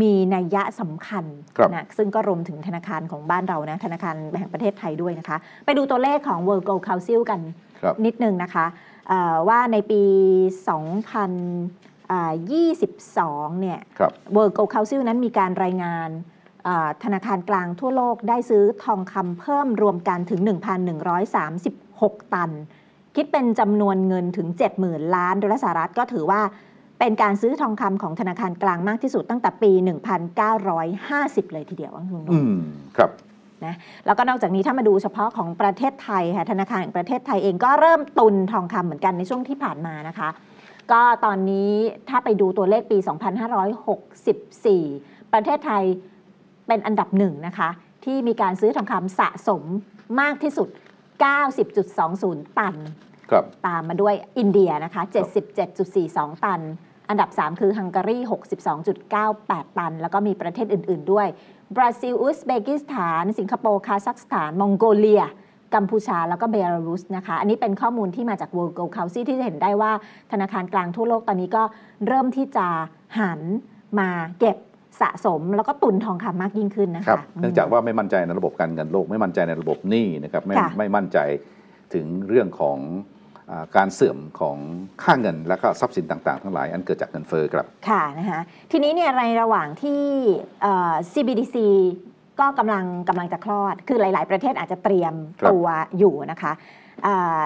[0.00, 1.24] มีนัยยะสำคัญ
[1.56, 7.40] ครับนะซึ่งก็รวมถึงธนาคารของบ้านเรานะธนาคารแห่งประเทศไทยด้วยนะคะ ไปดูตัวเลขของ World Gold Council กัน
[7.80, 8.89] ครับนิดนึงนะคะเอ่อ
[9.48, 10.02] ว่าในปี
[12.12, 16.08] 2022 เนี่ยครับ World Gold Council นั้นมีการรายงาน
[16.66, 20.40] อ่าธนาคารกลางทั่วโลกได้ซื้อทองคำเพิ่มรวมกันถึง
[21.16, 22.50] 1,136 ตัน
[23.16, 24.48] คิดเป็นจำนวนเงินถึง
[24.80, 26.40] 70,000 ล้านดอลลาร์สหรัฐก็ถือว่า
[26.98, 29.72] เป็นการซื้อทองคำของธนาคารกลางมากที่สุดตั้งแต่ปี
[30.62, 32.54] 1950 เลยทีเดียวว่าคุณผู้ชอืมม
[32.96, 33.10] ครับ
[33.66, 33.74] นะ
[34.06, 40.28] แล้วก็นอกจากนี้ถ้ามาดูเฉพาะของประเทศไทยค่ะธนาคารแห่งประเทศไทยเองก็เริ่มตุนทองคำเหมือนกันในช่วงที่ผ่านมานะคะ
[40.92, 41.72] ก็ตอนนี้
[42.08, 42.98] ถ้าไปดูตัวเลขปี
[44.20, 45.84] 2564 ประเทศไทย
[46.66, 47.68] เป็นอันดับหนึ่งนะคะ
[48.04, 49.62] ที่มีการซื้อทองคำสะสม
[50.20, 50.68] มากที่สุด
[51.82, 52.76] 90.20 ตัน
[53.30, 55.02] ครับตามมาด้วยอินเดียนะคะ
[55.72, 56.60] 77.42 ตัน
[57.08, 58.18] อันดับ 3 คือฮังการี
[58.98, 61.28] 62.98 ตัน แล้วก็มีประเทศอื่น ๆ ด้วย
[61.76, 65.22] บราซิล อุซเบกิสถาน สิงคโปร์ คาซัคสถาน มองโกเลีย
[65.74, 69.92] กัมพูชา แล้วก็เบลารุสนะคะ อันนี้เป็นข้อมูลที่มาจาก World Gold Council ที่จะเห็นได้ว่า
[70.32, 71.62] ธนาคารกลางทั่วโลกตอนนี้ก็
[72.06, 72.66] เริ่มที่จะ
[73.18, 73.40] หัน
[73.98, 74.08] มา
[74.38, 74.56] เก็บ
[75.00, 81.18] สะสมแล้วก็ตุนทองคำมากยิ่งขึ้นนะครัคะบเนื่องจากว่าไม่มั่นใจในระบบการเงินโลก ไม่มั่นใจในระบบหนี้นะครับไม่ค่ะไม่มั่นใจ
[81.94, 83.19] ถึงเรื่องของอ่า
[83.76, 84.56] การเสื่อมของ
[85.02, 88.40] ค่าเงินและก็ทรัพย์สินต่างๆ ทั้งหลายอันเกิดจากเงินเฟ้อครับ ค่ะนะคะ
[88.70, 90.02] ทีนี้เนี่ยในระหว่างที่
[90.62, 91.56] เอ่อ CBDC
[92.40, 95.66] ก็กำลังกำลังจะคลอด คือหลาย ๆ ประเทศอาจจะเตรียมครับตัว
[95.98, 96.52] อยู่นะคะ
[97.06, 97.42] อ่า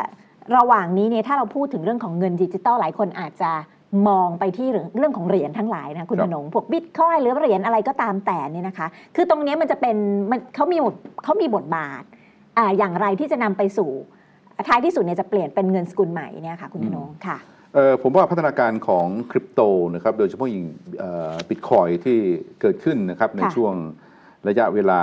[0.56, 3.52] ระหว่างนี้เนี่ยถ้าเราพูดถึงเรื่องของเงินดิจิตอลหลายคนอาจจะ
[4.08, 8.86] มองไปที่เรื่องเรื่องของเหรียญทั้งหลายนะคุณครัธบนงพวกบิตคอยหรือเหรียญอะไรก็ตามแต่เนี่ยนะคะ
[9.16, 9.96] คือตรงเนี้ยมันจะเป็น
[10.30, 10.94] มันเขามีบท
[11.24, 12.02] เขามีบทบาท
[12.58, 13.90] อ่าอย่างไรที่จะนำไปสู่
[14.68, 17.38] ท้ายที่สุดเนี่ยจะเปลี่ยนเป็นเงินสกุลใหม่เนี่ยค่ะคุณธนงค่ะ
[17.74, 19.60] เอ่อผมว่าพัฒนาการของคริปโต
[19.94, 20.64] นะครับโดยเฉพาะอย่าง
[21.48, 22.18] บิตคอยที่
[22.60, 23.74] เกิดขึ้นนะครับในค่ะช่วง
[24.48, 25.02] ระยะเวลา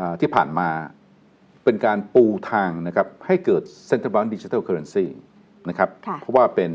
[0.00, 0.68] อ่าที่ผ่านมา
[1.64, 5.06] เป็นการปูทางนะครับให้เกิด Central Bank Digital Currency
[5.68, 6.70] นะครับค่ะเพราะว่าเป็น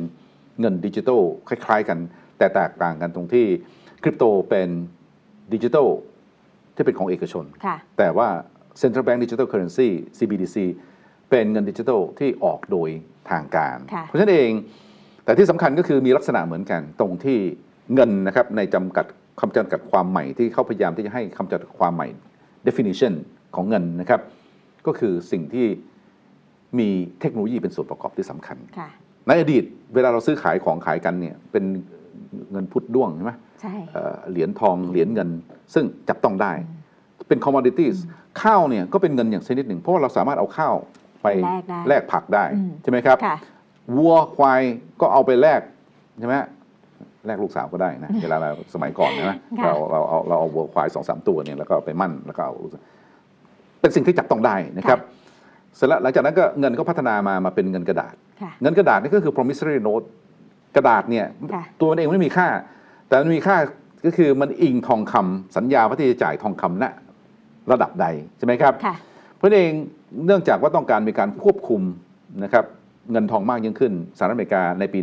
[0.60, 1.98] เงินดิจิทัลคล้าย ๆ กัน
[2.38, 3.46] แต่แตกต่างกันตรงที่
[4.04, 4.70] คริปโตเป็น
[5.54, 5.88] ดิจิทัล
[6.76, 8.28] ที่เป็นของเอกชนค่ะแต่ว่า
[8.82, 10.58] Central Bank Digital Currency CBDC
[11.32, 12.90] เป็นเงินดิจิทัลที่ออกโดย
[13.32, 14.52] ทางการค่ะเพราะฉะนั้นเอง
[15.26, 17.40] แต่ที่สำคัญก็คือมีลักษณะเหมือนกันตรงที่
[17.94, 19.06] เงินนะครับในจำกัด
[19.40, 22.08] คำจำกัดความใหม่ที่เขาพยายามที่จะให้คำจำกัดความใหม่
[22.68, 23.14] definition
[23.56, 24.22] ของเงินนะครับ
[24.88, 25.68] ก็คือสิ่งที่
[26.80, 26.90] มี
[27.22, 28.90] เทคโนโลยีเป็นส่วนประกอบที่สำคัญค่ะ
[29.28, 29.64] ในอดีต
[29.94, 31.64] เวลาเราซื้อขายของขายกันเนี่ยเป็น
[32.52, 35.30] เงินพุทธด้วงใช่ไหมใช่เอ่อเหรียญทองเหรียญเงิน
[35.74, 36.52] ซึ่งจับต้องได้
[37.28, 37.96] เป็น commodities
[38.42, 40.76] ข้าวเนี่ยก็เป็นเงินอย่างชนิดหนึ่ง เพราะว่าเราสามารถเอาข้าว
[41.24, 43.38] ไปแลกได้แลกผักได้อืมใช่ไหมครับค่ะ
[43.98, 44.62] วัวควาย
[45.02, 45.62] ก็เอาไปแลก
[46.20, 46.36] ใช่ไหม
[47.26, 52.84] แลกลูกสาวก็ได้นะเวลาเราสมัยก่อนใช่ไหมค่ะเราเราเอาเราเอาวัวควายสองสามตัวเนี่ยแล้วก็เอาไปมั่นแล้วก็เอาลูกสาว
[53.82, 55.00] เป็นสิ่งที่จับต้องได้นะครับ
[55.76, 60.06] เสร็จแล้วหลังจากนั้นก็เงินก็พัฒนามามาเป็นเงินกระดาษค่ะเงินกระดาษนี่ก็คือ promissory note
[60.76, 62.48] กระดาษเนี่ยค่ะตัวมันเองไม่มีค่า
[63.08, 63.58] แต่มันมีค่า
[64.06, 66.86] ก็คือมันอิงทองคำสัญญาว่าที่จะจ่ายทองคำณ
[67.72, 68.06] ระดับใด
[68.38, 68.96] ใช่ไหมครับค่ะ
[69.38, 69.74] เพราะฉะนั้นเอง
[70.26, 71.82] เนื่องจากว่าต้องการมีการควบคุม
[72.44, 72.66] นะครับ
[73.12, 75.00] เงินทองมากยิ่งขึ้นสหรัฐอเมริกาในปี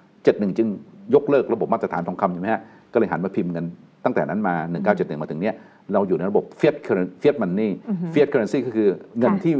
[0.00, 0.68] 1971 จึง
[1.14, 3.66] ยกเลิกระบบมาตรฐานทองคำใช่ไหมฮะก็เลยหันมาพิมพ์เงิน
[4.04, 4.54] ตั้งแต่นั้นมา
[4.88, 5.54] 1971 มาถึงเนี้ย
[5.92, 8.88] เราอยู่ในระบบ fiat currency fiat money อือฮึ fiat currency ก็คือ
[9.18, 9.54] เงินค่ะที่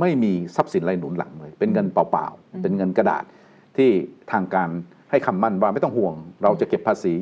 [0.00, 3.24] ไม่มีทรัพย์สินอะไรหนุนหลังเลย เป็นเงินเปล่าอืมๆเป็นเงินกระดาษ
[3.76, 3.90] ที่
[4.32, 4.68] ทางการ
[5.10, 7.14] ให้คำมั่นว่าไม่ต้องห่วง เราจะเก็บภาษี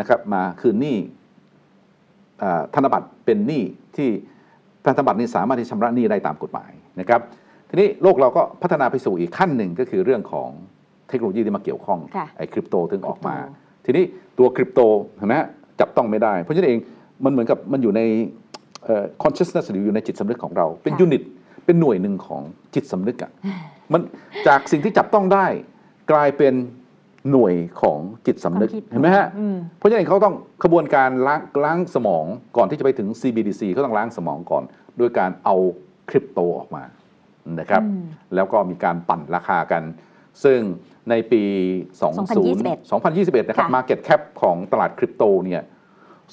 [0.00, 0.96] นะครับมาคืนหนี้
[2.42, 3.62] อ่าธนบัตรเป็นหนี้
[3.96, 4.08] ที่
[4.96, 6.70] ธนบัตรนี้สามารถที่ชำระหนี้ได้ตามกฎหมาย
[7.00, 7.20] นะครับ
[7.68, 10.48] ทีนี้โลกเราก็พัฒนาไปสู่อีกขั้นหนึ่งก็คือเรื่องของ
[11.08, 14.04] เทคโนโลยีที่มาเกี่ยวข้องค่ะไอ้คริปโตถึงออกมาคริปโตทีนี้
[14.38, 14.80] ตัวคริปโต
[15.16, 15.48] เห็นไหมฮะ
[15.80, 16.78] จับต้องไม่ได้ เพราะฉะนั้นเอง
[17.24, 18.00] มันเหมือนกับมันอยู่ใน
[18.84, 21.22] เอ่อ consciousness หรืออยู่ในจิตสำนึกของเรา เป็นค่ะยูนิต
[21.66, 22.42] เป็นหน่วยหนึ่งของ
[22.74, 23.30] จิตสำนึกอะ
[23.92, 24.00] มัน
[24.46, 25.46] จากสิ่งที่จับต้องได้
[26.12, 26.54] กลายเป็น
[27.30, 32.24] หน่วยของจิตสำนึกความคิดเห็นไหมฮะ อืม เพราะฉะนั้นเขาต้องขบวนการล้างล้างสมอง
[32.56, 34.64] ก่อนที่จะไปถึง CBDC เขาต้องล้างสมองก่อน
[34.98, 35.56] โดยการเอา
[36.10, 36.84] คริปโตออกมา
[37.60, 38.04] นะครับ อืม
[38.34, 39.82] แล้วก็มีการปั่นราคากัน
[40.44, 40.60] ซึ่ง
[41.10, 41.42] ในปี
[42.02, 45.62] 2021 20 2021 นะครับ ค่ะ Market Cap ของตลาดคริปโตเนี่ย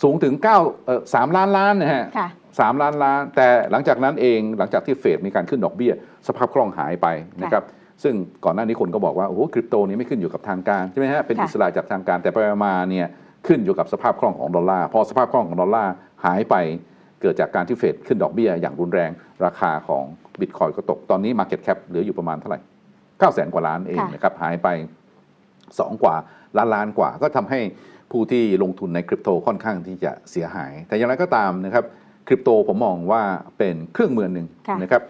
[0.01, 0.43] สูงถึง9
[0.85, 2.29] เอ่อ3ล้านล้านนะฮะ ค่ะ
[2.59, 5.93] สามล้านล้าน แต่หลังจากนั้นเองหลังจากที่เฟดมีการขึ้นดอกเบี้ย
[6.27, 7.07] สภาพคล่องหายไป
[7.41, 7.63] นะครับ
[8.03, 13.07] ซึ่งก่อนหน้านี้คนก็บอกว่าโอ้โหคริปโตนี้ไม่ขึ้นอยู่กับทางการใช่ไหมฮะเป็นค่ะอิสระจากทางการแต่ไปมาเนี่ย
[13.47, 15.93] ขึ้นอยู่กับสภาพคล่องของดอลลาร์พอสภาพคล่องของดอลลาร์
[16.25, 16.55] หายไป
[17.21, 19.11] เกิดจากการที่เฟดขึ้นดอกเบี้ยอย่างรุนแรง
[19.45, 20.03] ราคาของ
[20.39, 24.67] บิตคอยน์ก็ตกตอนนี้ Market Cap เหลืออยู่ประมาณเท่าไหร่9 0 0แสนกว่าล้านเองค่ะนะครับหายไป
[25.39, 26.15] 2 กว่า
[26.57, 27.59] ล้านล้านกว่า ก็ทำให้
[28.11, 31.85] ผู้ที่ลงทุนในคริปโตค่อนข้างที่จะเสียหาย แต่อย่างไรก็ตามนะครับ
[32.27, 33.21] คริปโตผมมองว่า
[33.57, 35.01] เป็นเครื่องมือหนึ่งค่ะนะครับ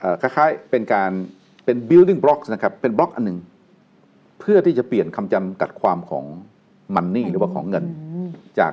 [0.00, 1.12] เอ่อคล้ายๆเป็นการ
[1.68, 3.38] เป็น building blocks นะครับ เป็นบล็อกอันหนึ่ง
[4.40, 6.24] เพื่อที่จะเปลี่ยนคำจำกัดความของ
[6.94, 8.72] มันนี่หรือว่าของเงินอืมจาก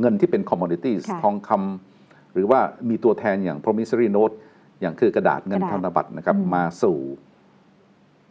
[0.00, 4.34] เงินที่เป็น commodities ค่ะทองคำหรือว่ามีตัวแทนอย่าง promissory note
[4.80, 6.96] อย่างคือกระดาษเงินกระดาษธนบัตรนะครับอืมมาสู่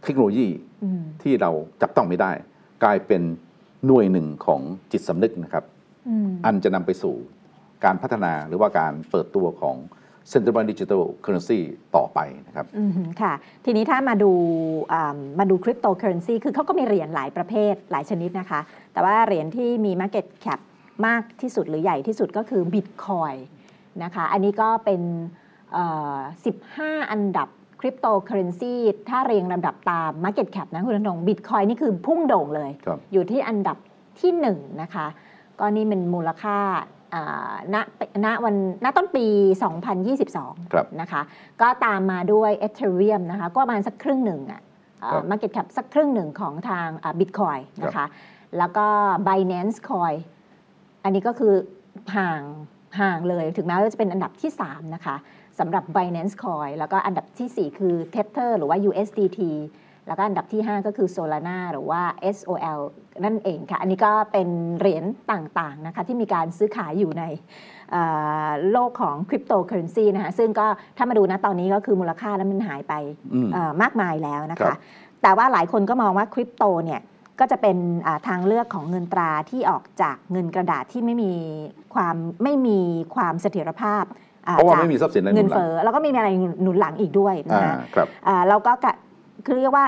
[0.04, 0.48] เทคโนโลยี
[0.84, 2.32] อืมที่เราจับต้องไม่ได้
[2.84, 3.22] กลายเป็น
[3.86, 5.64] หน่วยหนึ่งของจิตสำนึกนะครับ
[6.10, 7.16] อืมอันจะนำไปสู่
[7.86, 9.76] การพัฒนาหรือว่าการเปิดตัวของ
[10.32, 11.60] Central Bank Digital Currency
[11.96, 13.34] ต่อไปนะครับอืมค่ะ
[13.66, 14.32] ทีนี้ถ้ามาดู
[14.94, 18.60] อ่ามาดูคริปโตเคอเรนซีคือเขาก็มีเหรียญหลายประเภทหลายชนิดนะคะ
[18.94, 20.60] แต่ว่าเหรียญที่มี Market Cap
[21.06, 23.38] มากที่สุดหรือใหญ่ที่สุดก็คือ Bitcoin
[24.04, 25.02] นะคะ อันนี้ก็เป็น
[25.74, 26.18] เอ่อ
[26.64, 27.50] 15 อันดับ
[27.82, 28.76] คริปโตเคอเรนซี
[29.10, 33.78] ถ้าเรียงลำดับตาม Market Cap นะคุณธนง Bitcoin นี่คือพุ่งโด่งเลยครับอยู่ที่อันดับ
[34.22, 35.08] ที่ 1 นะคะ
[35.60, 36.95] ก็นี่เป็นมูลค่าอ่า
[37.74, 37.76] ณ
[38.26, 39.26] ณวันณต้นปี
[40.00, 41.22] 2022ครับนะคะ
[41.62, 44.62] ก็ตามมาด้วย Ethereum นะคะ ก็ประมาณสักครึ่งหนึ่งอะ
[45.02, 46.88] ครับ market cap สักครึ่งหนึ่งของทาง
[47.20, 48.06] บิตคอยน์นะคะ
[48.58, 48.88] แล้วก็
[49.28, 50.18] Binance Coin
[51.04, 51.54] อันนี้ก็คือ
[52.18, 52.42] ห่าง
[53.00, 55.16] ห่างเลยถึงแม้ว่าจะเป็นอันดับที่ 3 นะคะ
[55.60, 59.40] สำหรับ Binance Coin แล้วก็อันดับทีสี่4 คือ Tether หรือว่า USDT
[60.08, 62.02] แล้วก็อันดับที่ 5 ก็คือ Solana หรือว่า
[62.36, 62.80] SOL
[63.26, 64.48] นั่นเองค่ะ อันนี้ก็เป็น
[64.80, 67.24] เหรียญต่างๆนะคะที่มีการซื้อขายอยู่ใน
[67.92, 68.04] เอ่
[68.48, 72.94] อโลกของคริปโตเคอเรนซีนะคะซึ่งก็ถ้ามาดูนะตอนนี้ก็คือมูลค่าแล้วมันหายไป
[73.34, 74.78] อืมเอ่อมากมายแล้วนะครัคะบ
[75.22, 77.02] แต่ว่าหลายคนก็มองว่าคริปโตเนี่ย
[77.40, 77.78] ก็จะเป็น
[78.08, 81.32] อ่าทางเลือกของเงินตราที่ออกจากเงินกระดาษที่ไม่มี
[81.94, 82.80] ความไม่มี
[83.16, 84.04] ความเสถียรภาพ
[84.48, 86.30] อ่เพราะว่าจากไม่มีทรัพย์สินอะไรหเงินุนนหลังเฟ้อแล้วก็ไม่มีอะไร
[86.64, 88.94] หนุนหลังอีกด้วยนะอ่าคะครับอ่าเราก็กะ
[89.46, 89.88] คือเรียกว่า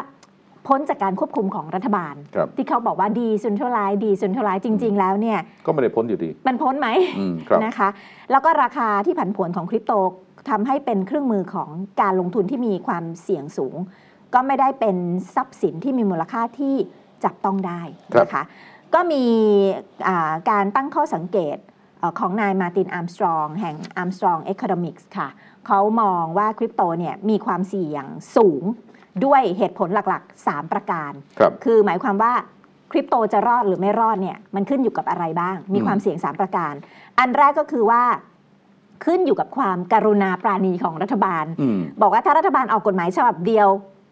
[0.68, 6.88] พ้นจากการควบคุมของรัฐบาล ครับ ที่เขาบอกว่า decentralized decentralized จริง ๆ แล้วเนี่ยก็ไม่ได้พ้นอยู่ดีมันพ้นไหม
[7.20, 7.90] อืมครับ นะคะ
[8.32, 9.94] แล้วก็ราคาที่ผันผวนของคริปโต
[10.50, 11.70] ทำให้เป็นเครื่องมือของ
[12.02, 13.76] การลงทุนที่มีความเสี่ยงสูง
[14.34, 14.98] ก็ไม่ได้เป็น
[15.36, 16.76] ทรัพย์สินที่มีมูลค่าที่
[17.24, 17.82] จับต้องได้
[18.20, 18.44] นะคะ
[18.94, 19.24] ก็มี
[20.08, 21.58] อ่าการตั้งข้อสังเกต
[22.00, 25.30] เอ่อของนายมาร์ตินอาร์มสตรอง แห่ง Armstrong Economics ค่ะ
[25.68, 28.06] เขามองว่าคริปโตเนี่ยมีความเสี่ยง
[28.38, 28.64] สูง
[29.26, 32.34] ด้วยเหตุผลหลักๆ 3 ประการครับคือหมายความว่า
[32.92, 36.74] คริปโตจะรอดหรือไม่รอดเนี่ยมันขึ้นอยู่กับอะไรบ้าง มีอืมความเสี่ยง 3 ประการ
[37.20, 38.04] อันแรกก็คือว่า
[39.06, 43.70] ขึ้นอยู่กับความการุณาปราณีของรัฐบาลอืมบอกว่าถ้ารัฐบาลออกกฎหมายฉบับเดียว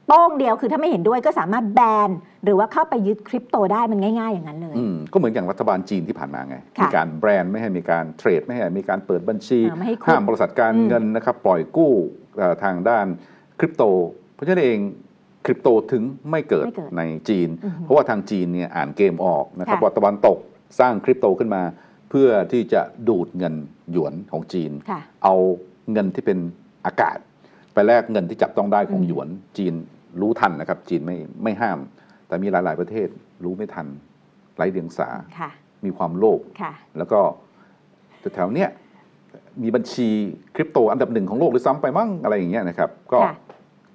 [0.08, 2.10] โป้งเดียวคือถ้าไม่เห็นด้วยก็สามารถแบน
[2.43, 11.91] หรือว่าเข้าไปยึดคริปโตได้มันง่าย ๆ อย่างนั้นเลยอืมก็เหมือนอย่างรัฐบาลจีนที่ผ่านมาไงค่ะมีการแบรนด์ไม่ให้มีการเทรด ไม่ให้มีการเปิดบัญชีอ่าไม่ให้กู้ห้ามบริษัทการอืมเงินนะครับปล่อยกู้
[12.38, 13.06] เอ่อทางด้าน
[13.60, 13.84] คริปโต
[14.36, 14.79] เพราะฉะนั้นเอง
[15.45, 20.38] คริปโตถึงไม่เกิดไม่เกิดในจีนอือหือเพราะว่าทางจีนเนี่ยอ่านเกมออกนะครับค่ะว่าตะวันตก
[20.79, 21.61] สร้างคริปโตขึ้นมา
[22.09, 23.55] เพื่อที่จะดูดเงิน
[23.91, 25.36] หยวนของจีนค่ะเอา
[25.91, 26.39] เงินที่เป็น
[26.86, 27.17] อากาศ
[27.73, 29.27] ไปแลกเงินที่จับต้องได้ของอืมหยวน
[29.57, 29.73] จีน
[30.21, 31.79] รู้ทันนะครับ จีนไม่ไม่ห้าม
[32.27, 33.07] แต่มีหลาย ๆ ประเทศ
[33.43, 33.88] รู้ไม่ทัน
[34.55, 35.09] ไร้เดียงสา
[35.39, 35.49] ค่ะ
[35.86, 37.19] มีความโลภค่ะแล้วก็
[38.36, 38.69] แถวๆเนี้ย
[39.63, 40.09] มีบัญชี
[40.55, 43.33] คริปโตอันดับหนึ่งของโลกหรือซ้ำไปมั่งอะไรอย่างเงี้ยนะครับ ก็ค่ะ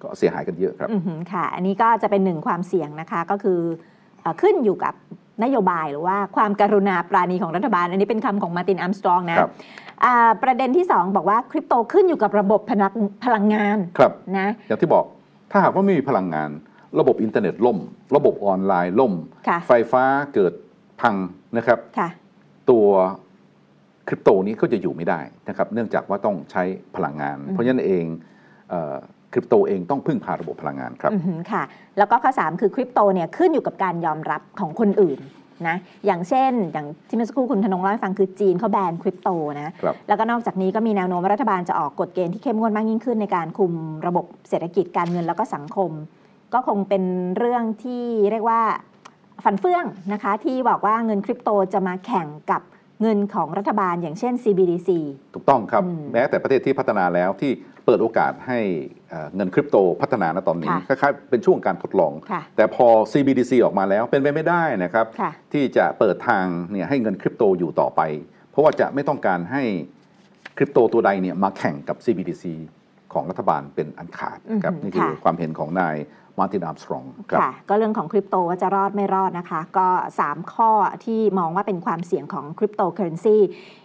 [0.03, 3.61] ก็เสียหายกันเยอะครับอือหือค่ะ อันนี้ก็จะเป็นหนึ่งความเสี่ยงนะคะก็คือ
[4.20, 4.94] เอ่อขึ้นอยู่กับ
[5.44, 9.51] นโยบายหรือว่าความการุณาปราณีของรัฐบาล อันนี้เป็นคำของมาร์ตินอัมสตรองนะครับ
[10.05, 12.94] อ่าประเด็นที่ 2 บอกว่าคริปโตขึ้นอยู่กับระบบพลัง
[13.24, 15.05] พลังงานครับนะอย่างที่บอก
[15.51, 16.51] ถ้าหากว่าไม่มีพลังงาน
[17.01, 17.78] ระบบอินเทอร์เน็ตล่ม
[18.16, 19.14] ระบบออนไลน์ล่ม
[19.48, 20.53] ค่ะไฟฟ้าเกิด
[21.01, 21.14] พัง
[21.57, 22.09] นะครับค่ะ
[22.70, 22.86] ตัว
[24.09, 26.62] คริปโตนี้ก็จะอยู่ไม่ได้นะครับ เนื่องจากว่าต้องใช้
[26.96, 28.05] พลังงานอืมเพราะฉะนั้นเอง
[28.70, 28.96] เอ่อ
[29.33, 31.62] คริปโตเองต้องพึ่งพาระบบพลังงานครับอือหือค่ะ
[31.99, 35.20] แล้วก็ข้อ 3 คือคริปโตเนี่ยขึ้นอยู่กับการยอมรับของคนอื่น
[35.68, 35.76] นะ
[36.07, 39.28] อย่างเช่น อย่างที่เมื่อสักครู่คุณธนงเล่าให้ฟังคือจีนเขาแบนคริปโต
[39.61, 43.72] นะครับแล้วก็นอกจากนี้ก็มีแนวโน้มว่ารัฐบาลจะออกกฎเกณฑ์ที่เข้มงวดมากยิ่งขึ้นในการคุม
[44.07, 45.91] ระบบเศรษฐกิจการเงินแล้วก็สังคม
[46.55, 47.03] ก็คงเป็น
[47.39, 48.61] เรื่องที่เรียกว่า
[49.45, 52.62] ฝันเฟื่องนะคะที่บอกว่าเงินคริปโตจะมาแข่งกับ
[53.03, 54.89] เงินของรัฐบาลอย่างเช่น CBDC
[55.35, 58.59] ถูกต้องครับอืมแม้แต่ประเทศที่พัฒนาแล้วที่เปิดโอกาสให้
[59.11, 68.01] เอ่อเงินคริปโตพัฒนาณตอนนี้คค่ะล้ายๆเป็นช่วงการทดลองค่ะแต่พอ CBDC ออกมาแล้วเป็นไปไม่ได้นะครับค่ะที่จะเปิดทางเนี่ยให้เงินคริปโตอยู่ต่อไป
[68.51, 69.62] เพราะว่าจะไม่ต้องการให้
[70.57, 72.45] คริปโตตัวใดเนี่ยมาแข่งกับ CBDC
[73.12, 75.97] ของรัฐบาลเป็นอันขาดนะครับอือหือนี่คือค่ะความเห็นของนาย
[76.41, 79.88] มาร์ตินอาร์มสตรองค่ะ ก็เรื่องของคริปโตว่าจะรอดไม่รอดนะคะ ก็
[80.22, 80.70] 3 ข้อ
[81.05, 83.36] ที่มองว่าเป็นความเสี่ยงของคริปโตเคอเรนซี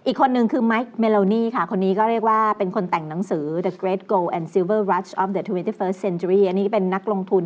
[0.06, 7.46] อีกคนหนึ่งคือไมค์เมโลนีค่ะ คนนี้ก็เรียกว่าเป็นคนแต่งหนังสือ The Great Gold and Silver Rush of the 21st Century อันนี้เป็นนักลงทุน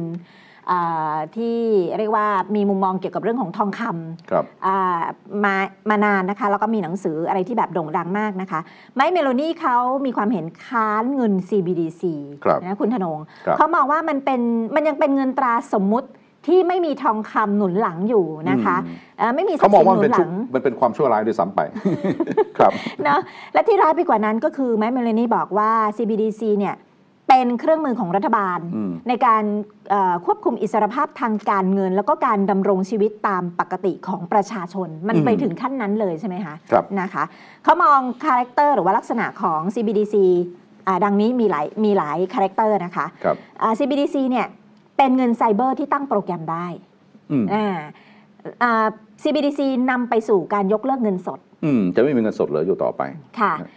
[1.36, 1.58] ที่
[1.98, 5.00] เรียกว่ามีมุมมองเกี่ยวกับเรื่องของทองคำครับอ่า
[5.44, 5.56] มา
[5.90, 8.60] มานานนะคะ แล้วก็มีหนังสืออะไรที่แบบโด่งดังมากนะคะ
[8.96, 12.04] ไมค์เมโลนี่เขามีความเห็นค้านเงิน CBDC
[12.44, 14.42] ครับนะคุณธนงครับเขามองว่ามันเป็น
[14.76, 16.10] มันยังเป็นเงินตราสมมุติ
[16.48, 21.60] ที่ไม่มีทองคำหนุนหลังอยู่นะคะอืมเอ่อไม่มีทรัเขาพย์มองสินว่าหมันนุเป็นนหชุลังมันเป็นความชั่วร้ายด้วยซ้ำไป
[22.58, 22.72] ครับ
[23.08, 23.20] นะ
[23.54, 26.76] และที่ร้ายไปกว่านั้นก็คือไมค์เมโลนี่บอกว่า CBDC เนี่ย
[27.30, 29.44] เป็นเครื่องมือของรัฐบาลอืมในการ
[29.90, 37.24] เอ่อควบคุมอิสรภาพทางการเงิน แล้วก็การดำรงชีวิตตามปกติของประชาชน มันอืมไปถึงขั้นนั้นเลยใช่ไหมคะครับนะคะ
[37.64, 40.16] เขามอง character หรือว่าลักษณะของ CBDC
[40.88, 44.48] อ่าดังนี้มีหลายมีหลาย character นะคะครับอ่า CBDC เนี่ย
[44.98, 46.68] เป็นเงินไซเบอร์ที่ตั้งโปรแกรมได้
[47.32, 47.78] อืมอ่า
[48.64, 48.86] อ่า
[49.24, 49.60] CBDC
[49.90, 53.02] นำไปสู่การยกเลิกเงินสดอืมจะไม่มีเงินสดเหลืออยู่ต่อไป
[53.40, 53.70] ค่ะครับ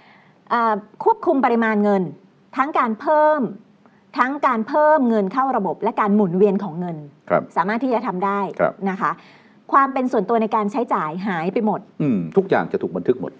[0.53, 0.75] อ่า
[1.05, 2.03] ควบคุมปริมาณเงิน
[2.57, 3.41] ทั้งการเพิ่ม
[4.19, 6.97] ทั้งการเพิ่มเงินเข้าระบบและการหมุนเวียนของเงิน
[7.31, 9.11] ครับสามารถที่จะทำได้ครับ นะคะ
[9.73, 13.33] ความเป็นส่วนตัวในการใช้จ่ายหายไปหมด อืมทุกอย่างจะถูกบันทึกหมด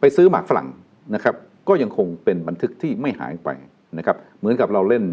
[0.00, 0.68] ไปซื้อหมากฝรั่ง
[1.14, 1.34] นะครับ
[1.68, 3.48] ก็ยังคงเป็นบันทึกที่ไม่หายไป
[3.98, 5.04] นะครับ เหมือนกับเราเล่น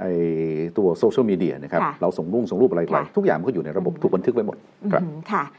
[0.00, 0.10] ไอ้
[0.78, 4.56] ตัวโซเชียลมีเดียนะครับ ค่ะเราส่งรูปส่งรูปอะไรไปค่ะ ทุกอย่างมันก็อยู่ในระบบอืมถูกบันทึกไว้หมด
[4.92, 5.54] ครับ อือหือค่ะอ่า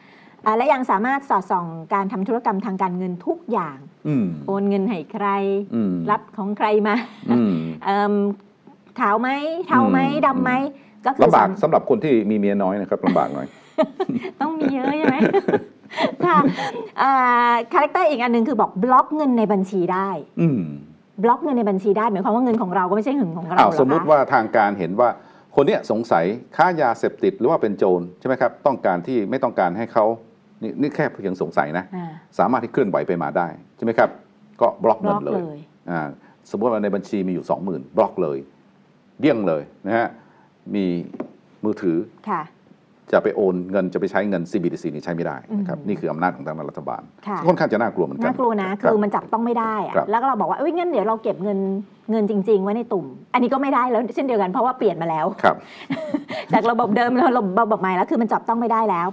[0.58, 3.78] และยังสามารถสอดส่องการทำธุรกรรมทางการเงินทุกอย่าง
[4.08, 5.28] อืมโอนเงินให้ใคร
[5.76, 6.96] อืมรับของใครมา
[7.32, 8.14] อืมเอิ่ม
[9.00, 9.30] ขาวไหม
[9.68, 10.52] เทาไหมอืมดำไหม
[11.06, 13.48] ก็คือลำบากสมสำหรับคนที่มีเมียน้อยนะครับลำบากหน่อย
[14.42, 15.18] ต้องมีเยอะใช่ไหม
[16.26, 16.38] คะ
[17.74, 20.10] character อีกอันหนึ่งคือบอกบล็อกเงินในบัญชีได้
[20.42, 20.62] อืม
[21.24, 25.10] บล็อกเงินในบัญชีได้หมายความว่าเงินของเราก็ไม่ใช่เงินของเราอ้าวเหรอสมมุติคะว่าทางการเห็นว่า
[25.56, 26.26] คนเนี้ยสงสัย
[26.56, 30.06] ค้ายาเสพติดหรือว่าเป็นโจรใช่ไหมครับ ต้องการที่ไม่ต้องการให้เขา
[30.64, 34.10] นี่นี่แค่เพียงสงสัยนะอ่าสามารถที่เคลื่อนไหวไปมาได้ ใช่ไหมครับ
[34.62, 35.60] ก็บล็อกบเงิล็อนกเลเลยย
[35.92, 36.02] อ่า
[36.52, 38.38] สมมติว่าในบัญชีมีอยู่20,000บล็อกเลย
[39.20, 40.08] เดี่ยงเลยนะฮะ
[40.76, 40.86] มี
[41.64, 41.98] มือถือ
[42.30, 42.42] ค่ะ
[43.12, 51.60] จะไปโอนเงินจะไปใช้เงิน CBDC นี่ใช้ไม่ได้นะครับอืมนี่คืออำนาจของทางรัฐบาลค่ะค่อนข้างจะน่ากลัวเหมือนกันน่ากลัวนะครับคือมันจับต้องไม่ได้อะครับแล้วก็เราบอกว่าเอ้ยงั้นเดี๋ยวเราเก็บเงิน
[52.12, 55.56] เงินจริง ๆ ไว้ในตุ่ม อันนี้ก็ไม่ได้แล้วเช่นเดียวกันเพราะว่าเปลี่ยนมาแล้วครับ
[56.54, 59.08] จากระบบเดิมแล้วระบบระบบใหม่แล้วคือมันจับต้องไม่ได้แล้ว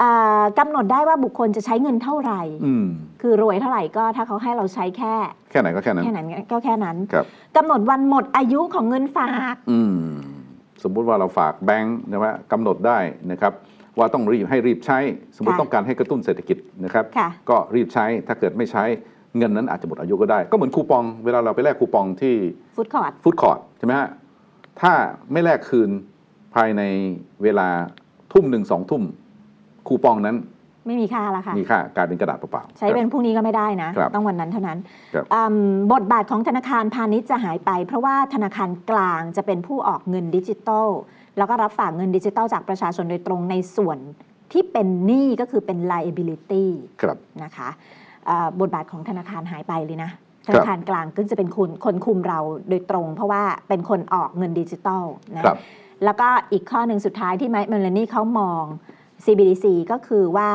[0.00, 2.86] อ่ากำหนดได้ว่าบุคคลจะใช้เงินเท่าไหร่อืม
[3.22, 5.14] คือรวยเท่าไหร่ก็ถ้าเขาให้เราใช้แค่
[5.50, 7.24] แค่ไหนก็แค่นั้นแค่นั้นก็แค่นั้นครับ
[7.56, 9.96] กำหนดวันหมดอายุของเงินฝากอืม
[10.82, 12.98] สมมุติว่าเราฝากแบงค์นะว่ากำหนดได้
[13.32, 13.52] นะครับ
[13.98, 14.98] ว่าต้องรีบให้รีบใช้
[15.36, 18.84] สมมติค่ะต้องการให้กระตุ้นเศรษฐกิจนะครับค่ะก็รีบใช้ถ้าเกิดไม่ใช้
[19.38, 22.34] เงินนั้นอาจจะหมดอายุก็ได้ ก็เหมือนคูปองเวลาเราไปแลกคูปองที่
[22.76, 24.08] food court food court ใช่ไหมฮะ
[24.80, 24.92] ถ้า
[25.32, 25.90] ไม่แลกคืน
[26.54, 26.82] ภายใน
[27.42, 27.68] เวลา
[28.32, 29.02] ทุ่มหนึ่งสองทุ่ม
[29.88, 30.36] คูปองนั้น
[30.86, 34.78] ไม่มีค่าแล้วค่ะ มีค่ากลายเป็นกระดาษเปล่าๆ ใช้เป็นพรุ่งนี้ก็ไม่ได้นะ ครับต้องวันนั้นเท่านั้น
[35.14, 35.56] ครับอืม
[35.92, 40.88] บทบาทของธนาคารพาณิชย์จะหายไป เพราะว่าธนาคารกลางจะเป็นผู้ออกเงินดิจิตอล
[41.38, 43.98] แล้วก็รับฝากเงินดิจิตอลจากประชาชนโดยตรงในส่วน
[44.52, 46.64] ที่เป็นหนี้ก็คือเป็น liability
[47.02, 47.68] ครับนะคะ
[48.28, 50.10] อ่าบทบาทของธนาคารหายไปเลยนะ
[50.46, 55.04] คธรับนาคารกลางก็จะเป็นคนคนคุมเราโดยตรง เพราะว่าเป็นคนออกเงินดิจิตอล
[55.36, 55.58] นะครับ
[56.04, 58.64] แล้วก็อีกข้อหนึ่งสุดท้ายที่ไมค์เมลานี่เขามอง
[59.24, 60.50] CBDC ก็คือว่า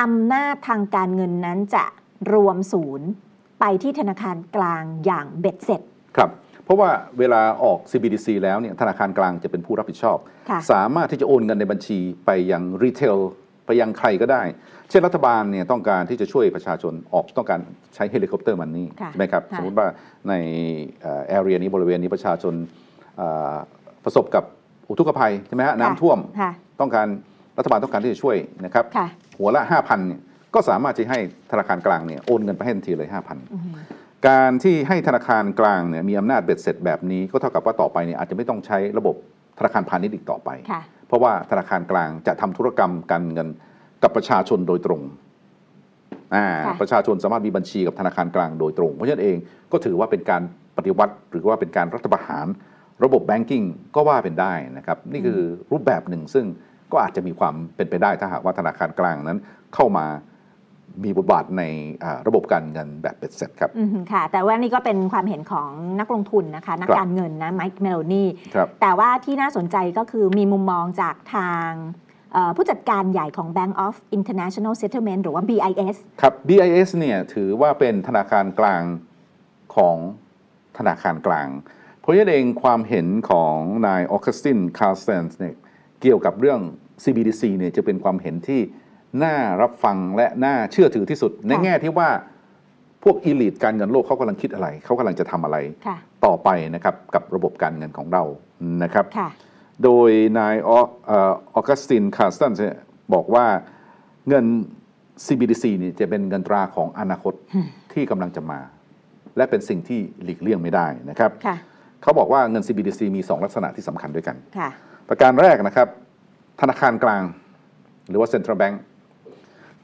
[0.00, 1.84] อำนาจทางการเงินนั้นจะ
[2.32, 3.08] รวมศูนย์
[3.60, 5.80] ไปที่ธนาคารกลางอย่างเบ็ดเสร็จ
[6.16, 6.30] ครับ
[6.64, 10.18] เพราะว่าเวลาออก CBDC แล้วเนี่ยธนาคารกลางจะเป็นผู้รับผิดชอบ
[10.50, 13.16] ค่ะสามารถที่จะโอนเงินในบัญชีไปยัง retail
[13.66, 14.42] ไปยังใครก็ได้
[14.90, 17.60] เช่นรัฐบาลเนี่ยต้องการที่จะช่วยประชาชนออกต้องการ
[17.94, 19.86] ใช้ helicopter money ค่ะใช่ไหมครับ ค่ะ สมมติว่า
[20.28, 20.34] ใน
[21.28, 22.54] area นี้บริเวณนี้ประชาชน
[23.16, 23.54] เอ่อ
[24.04, 24.44] ประสบกับ
[24.88, 27.08] อุทกภัยใช่ไหมฮะน้ำท่วม ค่ะ ต้องการ
[27.58, 29.06] รัฐบาลต้องการที่จะช่วยนะครับค่ะ
[29.38, 30.20] หัวละ 5,000เนี่ย
[30.54, 31.20] ก็สามารถจะให้
[31.52, 33.74] ธนาคารกลางเนี่ยโอนเงินไปให้ทันทีเลย 5,000อือหือ
[34.28, 39.14] การที่ให้ธนาคารกลางเนี่ยมีอำนาจเบ็ดเสร็จแบบนี้ก็เท่ากับว่าต่อไปเนี่ยอาจจะไม่ต้องใช้ระบบ
[39.58, 43.48] ธนาคารพาณิชย์อีกต่อไปค่ะเพราะว่าธนาคารกลางจะทำธุรกรรมการเงิน
[44.02, 45.02] กับประชาชนโดยตรง
[46.34, 49.36] อ่าค่ะประชาชนสามารถมีบัญชีกับธนาคารกลางโดยตรง เพราะฉะนั้นเอง
[49.72, 50.42] ก็ถือว่าเป็นการ
[50.76, 52.46] ปฏิวัติ หรือว่าเป็นการรัฐประหาร
[53.04, 53.62] ระบบแบงกิ้ง
[53.94, 55.40] ก็ว่าเป็นได้นะครับ นี่คือ
[55.72, 56.44] รูปแบบหนึ่งซึ่ง
[56.92, 59.38] ก็อาจจะมีความเป็นไปได้ถ้าหากว่าธนาคารกลางนั้น
[59.74, 60.06] เข้ามา
[61.04, 61.62] มีบทบาทใน
[62.04, 65.70] อ่าระบบการเงินแบบเป็ดเสร็จครับอือหือค่ะ แต่ว่านี่ก็เป็นความเห็นของ
[66.00, 71.68] นักลงทุนนะคะ นักครับการเงินนะไมค์เมโลนี่ครับแต่ว่าที่น่าสนใจก็คือมีมุมมองจากทาง
[72.32, 78.82] เอ่อผู้จัดการใหญ่ของ Bank of International Settlement หรือว่า BIS ครับ BIS เนี่ยถือว่าเป็นธนาคารกลาง
[79.76, 79.96] ของ
[80.78, 81.48] ธนาคารกลาง
[82.00, 83.56] เพราะฉะนั้นเองความเห็นของ
[83.86, 85.56] นายออกัสตินคาร์สเตนส์เนี่ย
[86.02, 86.60] เกี่ยวกับเรื่อง
[87.04, 88.60] CBDC เนี่ยจะเป็นความเห็นที่
[89.22, 92.08] น่ารับฟังและน่าเชื่อถือที่สุด ในแง่ที่ว่า
[93.04, 98.22] พวก elite การเงินโลกเขากำลังคิดอะไร เขากำลังจะทำอะไรค่ะต่อไปนะครับกับระบบการเงินของเรา
[98.82, 99.28] นะครับค่ะ
[99.84, 100.70] โดยนายอ
[101.54, 102.76] อกัสตินคาร์สเตนส์เนี่ย
[103.14, 103.46] บอกว่า
[104.28, 104.44] เงิน
[105.26, 108.60] CBDC นี่จะเป็นเงินตราของอนาคตอืมที่กำลังจะมา
[109.36, 111.56] และเป็นสิ่งที่หลีกเลี่ยงไม่ได้นะครับค่ะ
[112.02, 114.70] เขาบอกว่าเงิน CBDC มี 2 ลักษณะที่สำคัญด้วยกันค่ะ
[115.08, 115.88] ประการแรกนะครับ
[116.60, 117.22] ธนาคารกลาง
[118.08, 118.76] หรือว่า Central Bank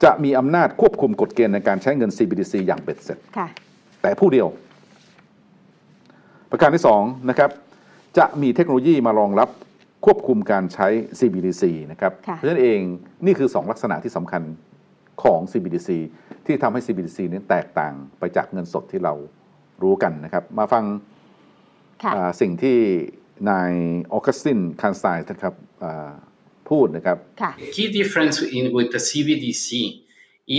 [0.04, 3.48] จะมีอำนาจควบคุมกฎเกณฑ์ในการใช้เงิน CBDC อย่างเบ็ดเสร็จค่ะ
[4.02, 4.48] แต่ผู้เดียว
[6.50, 7.50] ประการที่สองนะครับ
[8.18, 9.48] จะมีเทคโนโลยีมารองรับ
[10.04, 11.62] ควบคุมการใช้ CBDC
[11.92, 12.80] นะครับค่ะเพราะฉะนั้นเอง
[13.26, 14.42] นี่คือ 2 ลักษณะที่สำคัญ
[15.22, 15.90] ของ CBDC
[16.46, 19.14] ที่ทำให้ CBDC นี้แตกต่างไปจากเงินสดที่เรา
[19.82, 20.84] รู้กันนะครับ มาฟัง
[22.02, 22.78] ค่ะอ่าสิ่งที่
[23.49, 23.73] นาย
[24.13, 26.11] ออกัสตินคานสไตน์นะครับอ่า
[26.69, 29.67] พูดนะครับ ค่ะ key difference in with the CBDC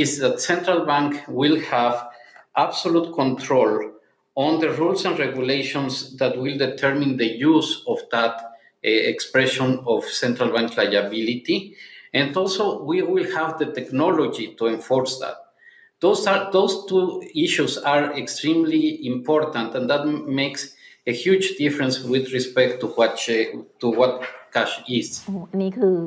[0.02, 1.10] is that central bank
[1.40, 1.94] will have
[2.66, 3.70] absolute control
[4.46, 10.00] on the rules and regulations that will determine the use of that uh, expression of
[10.04, 11.58] central bank liability
[12.18, 15.36] and also we will have the technology to enforce that
[16.00, 20.62] those are those two issues are extremely important and that m- makes
[21.11, 23.49] a huge difference with respect to what che-
[23.81, 24.11] to what
[24.55, 25.97] cash is โอ้โหอันนี้คือ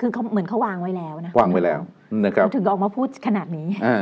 [0.00, 1.80] คือเขาเหมือนเขาวางไว้แล้วนะวางไว้แล้ว
[2.24, 3.98] นะครับถึงออกมาพูดขนาดนี้อ่า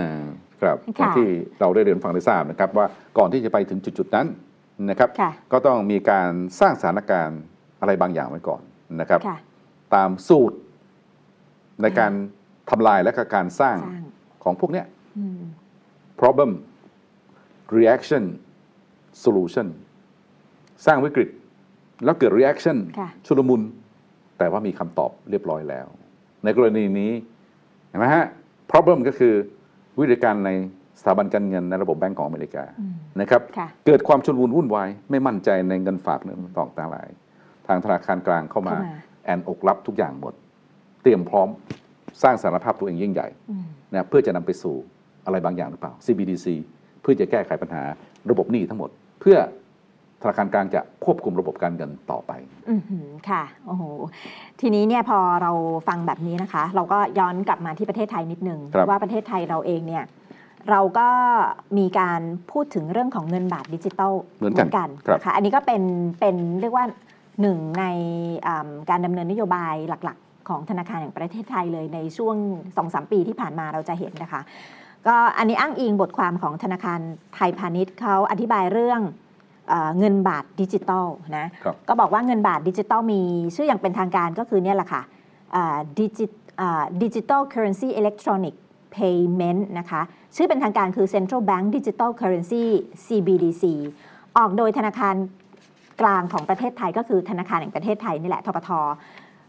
[0.62, 1.28] ครับค่ะที่
[1.60, 2.86] เราได้เรียนฟังได้ทราบนะครับว่า
[3.18, 4.26] ก่อนที่จะไปถึงจุดๆนั้น
[4.90, 6.30] นะครับค่ะก็ต้องมีการ
[6.60, 7.40] สร้างสถานการณ์
[7.80, 8.62] อะไรบางอย่างไว้ก่อน
[9.00, 9.38] นะครับค่ะ
[9.94, 10.56] ตามสูตร
[11.82, 12.12] ในการ
[12.70, 14.04] ทำลายและก็การสร้างสร้าง
[14.44, 14.86] ของพวกเนี้ย
[15.18, 15.40] อืม
[16.20, 16.50] problem
[17.78, 18.24] reaction
[19.24, 19.66] solution
[20.86, 21.28] สร้างวิกฤต
[22.04, 23.62] แล้วเกิด reaction ค่ะชุลมุน
[24.38, 25.86] แต่ว่ามีคำตอบเรียบร้อยแล้ว
[26.44, 27.12] ในกรณีนี้
[27.88, 28.26] เห็นไหมฮะ
[28.70, 29.34] problem ก็คือ
[30.00, 30.50] วิธีการใน
[31.00, 37.08] สถาบันการเงินในระบบแบงก์ของอเมริกาอืมนะครับค่ะเกิดความชุลมุนวุ่นวาย ไม่มั่นใจในเงินฝากเงินต่างต่างหลาย
[37.66, 40.34] ทางธนาคารกลางเข้ามาเข้ามาแอนอกรับทุกอย่างหมด
[41.02, 41.48] เตรียมพร้อม
[42.22, 44.74] สร้างสารภาพตัวเองยิ่งใหญ่อืมนะเพื่อจะนำไปสู่
[45.26, 46.46] อะไรบางอย่างหรือเปล่า CBDC
[47.00, 47.82] เพื่อจะแก้ไขปัญหา
[48.30, 49.36] ระบบหนี้ทั้งหมด เพื่อ
[50.22, 52.32] ธนาคารกลางจะควบคุมระบบการเงินต่อไป
[52.70, 53.82] อือหือค่ะ โอ้โห
[54.60, 55.52] ทีนี้เนี่ยพอเรา
[55.88, 60.04] ฟังแบบนี้นะคะ เราก็ย้อนกลับมาที่ประเทศไทยนิดนึง ครับ ว่าประเทศไทยเราเองเนี่ย
[60.70, 61.08] เราก็
[61.78, 62.20] มีการ
[62.52, 65.82] พูดถึงเรื่องของเงินบาทดิจิตอลเหมือนกันครับนะคะอันนี้ก็เป็น
[66.20, 66.84] เป็นเรียกว่า
[67.40, 67.84] หนึ่งใน
[68.46, 72.36] อ่าการดำเนินนโยบายหลักๆ ของธนาคารแห่งประเทศไทยเลยในช่วง
[72.74, 74.40] 2-3 ปีที่ผ่านมาเราจะเห็นนะคะ
[75.06, 77.00] ก็อันนี้อ้างอิงบทความของธนาคาร
[77.34, 79.00] ไทยพาณิชย์เขาอธิบายเรื่อง
[79.68, 81.06] เออเงินบาทดิจิตอล
[81.36, 83.22] นะครับก็บอกว่าเงินบาทดิจิตอลมี
[83.54, 85.02] ชื่ออย่างเป็นทางการก็คือเนี่ยแหละค่ะ
[85.98, 90.00] digi digital currency electronic payment นะคะ
[90.36, 92.64] ชื่อเป็นทางการคือ Central Bank Digital Currency
[93.06, 93.64] CBDC
[94.36, 95.14] ออกโดยธนาคาร
[96.00, 98.70] กลางของประเทศไทยก็คือธนาคารแห่งประเทศไทยนี่แหละธปท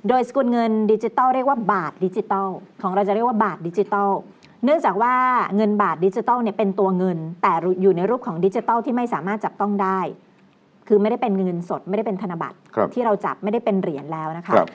[0.08, 2.48] โดยสกุลเงินดิจิตอลเรียกว่าบาทดิจิตอล
[2.82, 4.10] ของเราจะเรียกว่าบาทดิจิตอล
[4.68, 5.14] เนื่องจากว่า
[5.56, 10.00] เงินบาทดิจิตอลเนี่ยเป็นตัวเงิน แต่อยู่ในรูปของดิจิตอลที่ไม่สามารถจับต้องได้
[10.88, 14.68] คือไม่ได้เป็นเงินสดไม่ได้เป็นธนบัตรครับที่เราจับไม่ได้เป็นเหรียญแล้วนะคะครับ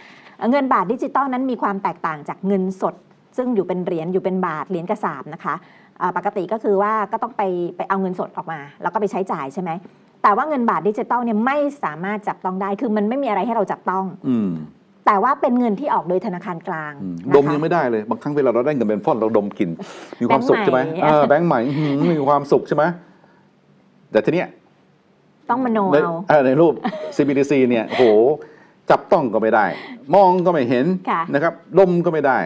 [0.51, 2.95] เงินบาทดิจิตอลนั้นมีความแตกต่างจากเงินสด
[3.36, 5.55] ซึ่งอยู่เป็นเหรียญอยู่เป็นบาทเหรียญกษาปณ์นะคะ
[6.01, 7.43] อ่าปกติก็คือว่าก็ต้องไป
[7.76, 9.70] ไปเอาเงินสดออกมา แล้วก็ไปใช้จ่ายใช่ไหม
[10.22, 14.51] แต่ว่าเงินบาทดิจิตอลเนี่ยไม่สามารถจับต้องได้ คือมันไม่มีอะไรให้เราจับต้องอืม
[15.07, 19.70] แต่ว่าเป็นเงินที่ออกโดยธนาคารกลางอืมนะคะดมยังไม่ได้เลยบางครั้งเวลาเราได้เงินเป็นฟ่อนเราดมกลิ่น
[20.20, 22.84] มีความสุขใช่ไหมแบงค์ใหม่เออแบงค์ใหม่อื้อหือมีความสุขใช่ไหม
[24.12, 24.48] แต่ทีเนี้ย
[25.50, 26.72] ต้องมโนในเอาเออในรูป
[27.16, 28.03] CBDC เนี่ยโห
[28.90, 29.66] จับต้องก็ไม่ได้
[30.14, 32.38] มองก็ไม่เห็นค่ะนะครับดมก็ไม่ได้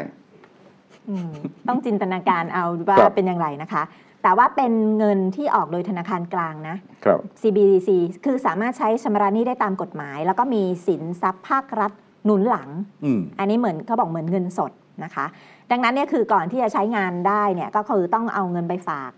[1.08, 1.30] อืม
[1.68, 3.82] ต้องจินตนาการเอาว่าครับเป็นอย่างไรนะคะ
[4.22, 7.88] แต่ว่าเป็นเงินที่ออกโดยธนาคารกลางนะครับ CBDC
[8.24, 11.92] คือสามารถใช้ชำระหนี้ได้ตามกฎหมาย แล้วก็มีสินทรัพย์ภาครัฐ
[12.26, 12.68] หนุนหลัง
[13.04, 14.72] อืมอันนี้เหมือนเขาบอกเหมือนเงินสด
[15.04, 15.26] นะคะ
[15.70, 19.10] ดังนั้นเนี่ยคือก่อนที่จะใช้งานได้เนี่ยก็คือต้องเอาเงินไปฝาก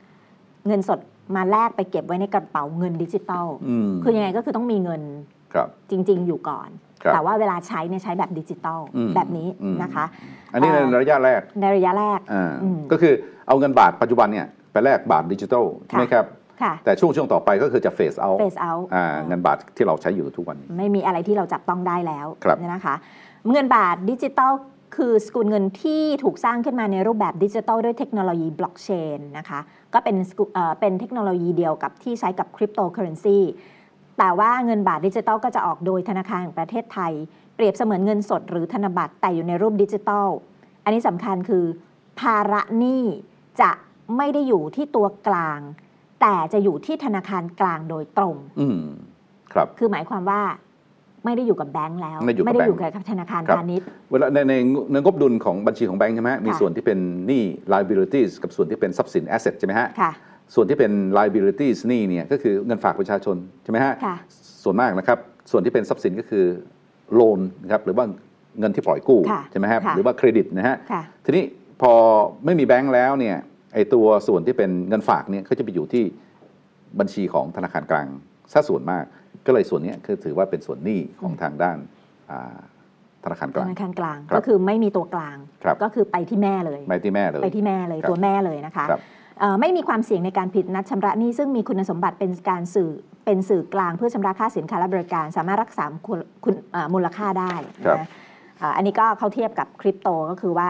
[0.67, 0.99] เงินสด
[1.37, 5.03] มาแลกไปเก็บไว้ในกระเป๋าเงินดิจิตอลอืมคือยังไงก็คือต้องมีเงิน
[5.55, 6.69] ครับจริง ๆ อยู่ก่อน
[7.03, 10.05] ครับแต่ว่าเวลาใช้เนี่ยใช้แบบดิจิตอลอืมแบบนี้อืมนะคะ
[10.53, 13.15] อันนี้ในเอ่อระยะแรกในระยะแรกอ่าอืมก็คือ
[13.47, 16.38] เอาเงินบาทปัจจุบันเนี่ยไปแลกบาทดิจิทัลใช่ไหมครับค่ะ
[16.85, 22.95] แต่ช่วงช่วงต่อไปก็คือจะ phase out phase out อ่าเงินบาทที่เราใช้อยู่ทุกวันนี้ ไม่มีอะไรที่เราจับต้องได้แล้วครับเนี่ยนะคะ
[23.51, 24.53] เงินบาทดิจิตอล
[24.97, 29.61] คือสกุลเงินที่ถูกสร้างขึ้นมาในรูปแบบดิจิตอลด้วยเทคโนโลยีบล็อกเชนนะคะ
[29.95, 33.39] ก็เป็นสกุเอ่อเป็นเทคโนโลยีเดียวกับที่ใช้กับคริปโตเคอเรนซี
[34.19, 37.13] แต่ว่าเงินบาทดิจิตอลก็จะออกโดยธนาคารแห่งประเทศไทย
[37.55, 40.29] เปรียบเสมือนเงินสดหรือธนบัตรแต่อยู่ในรูปดิจิตอล
[40.85, 41.65] อันนี้สำคัญคือ
[42.21, 43.03] ภาระหนี้
[43.61, 43.71] จะ
[44.17, 45.61] ไม่ได้อยู่ที่ตัวกลาง
[46.21, 48.81] แต่จะอยู่ที่ธนาคารกลางโดยตรง อืม
[49.53, 50.41] ครับ คือหมายความว่า
[51.25, 54.55] ไม่ได้อยู่กับแบงค์แล้ว ไม่อยู่กับได้อยู่แบงค์กับธนาคารครับ พาณิชย์ เวลาในใน
[54.93, 57.43] ในงบดุลของบัญชีของแบงค์ใช่ไหมฮะมีค่ะ ส่วนที่เป็นหนี้
[57.73, 60.12] liabilities กับส่วนที่เป็นทรัพย์สิน asset ใช่ไหมฮะ ค่ะ
[60.55, 64.16] ส่วนที่เป็น liabilities หนี้เนี่ยก็คือเงินฝากประชาชนใช่ไหมฮะ ค่ะ
[64.64, 65.19] ส่วนมากนะครับ
[65.51, 66.45] ส่วนที่เป็นทรัพย์สินก็คือ
[67.14, 68.05] โลนนะครับหรือว่า
[68.59, 71.45] เงินที่ปล่อยกู้ค่ะใช่ไหมครับค่ะ หรือว่าเครดิตนะฮะ ค่ะ ทีนี้
[71.83, 71.93] พอ
[72.45, 73.37] ไม่มีแบงค์แล้วเนี่ย
[73.75, 76.05] ไอตัวส่วนที่เป็นเงินฝากเนี่ยก็จะไปอยู่ที่
[77.01, 78.07] บัญชีของธนาคารกลาง
[78.53, 79.05] ซะส่วนมาก
[79.47, 81.79] ก็เลยส่วนเนี้ยคือถือว่าเป็นส่วนหนี้ของทางด้าน
[82.31, 82.59] อ่า
[83.25, 89.01] ธนาคารกธลางนาคารกลางครับก็คือไม่มีตัวกลางครับก็คือไปที่แม่เลยไปที่แม่เลยไปที่แม่เลยครับตัวแม่เลยนะคะครับ
[89.41, 92.91] เอ่อไม่มีความเสี่ยงในการผิดนัดชำระหนี้ซึ่งมีคุณสมบัติเป็นการสื่อ
[93.25, 97.53] เป็นสื่อกลางเพื่อชำระค่าสินค้าและบริการ สามารถรักษาคุณคุณเอ่อมูลค่าได้
[97.87, 98.09] ครับนะ
[98.59, 100.69] เอ่ออันนี้ก็เขาเทียบกับคริปโตก็คือว่า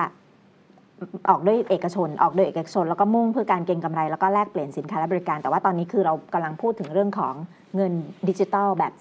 [1.28, 7.34] ออกด้วยเอกชน ออกโดยเอกชน แล้วก็มุ่งเพื่อการเก็งกำไรแล้วก็แลกเปลี่ยนสินค้าและบริการ แต่ว่าตอนนี้คือเรากำลังพูดถึงเรื่องของ
[7.76, 7.92] เงิน
[8.28, 8.92] ดิจิทัลแบบ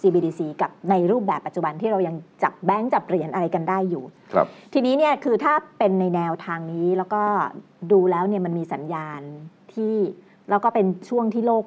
[0.00, 7.22] CBDC กับในรูปแบบปัจจุบันที่เรายังจับแบงก์จับเหรียญอะไรกันได้อยู่ ครับ ทีนี้เนี่ยคือถ้าเป็นในแนวทางนี้แล้วก็
[7.92, 9.20] ดูแล้วเนี่ยมันมีสัญญาณ
[9.74, 9.94] ที่
[10.50, 11.64] แล้วก็เป็นช่วงที่โลก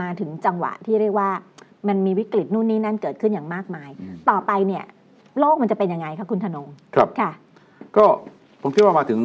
[0.00, 1.30] มาถึงจังหวะที่เรียกว่า
[1.88, 4.84] มันมีวิกฤตนู่นนี่นั่นเกิดขึ้นอย่างมากมายอืมต่อไปเนี่ย
[5.40, 7.30] โลกมันจะเป็นยังไงคะคุณธนงครับค่ะ
[7.96, 8.06] ก็
[8.62, 9.20] ผมคิดว่ามาถึง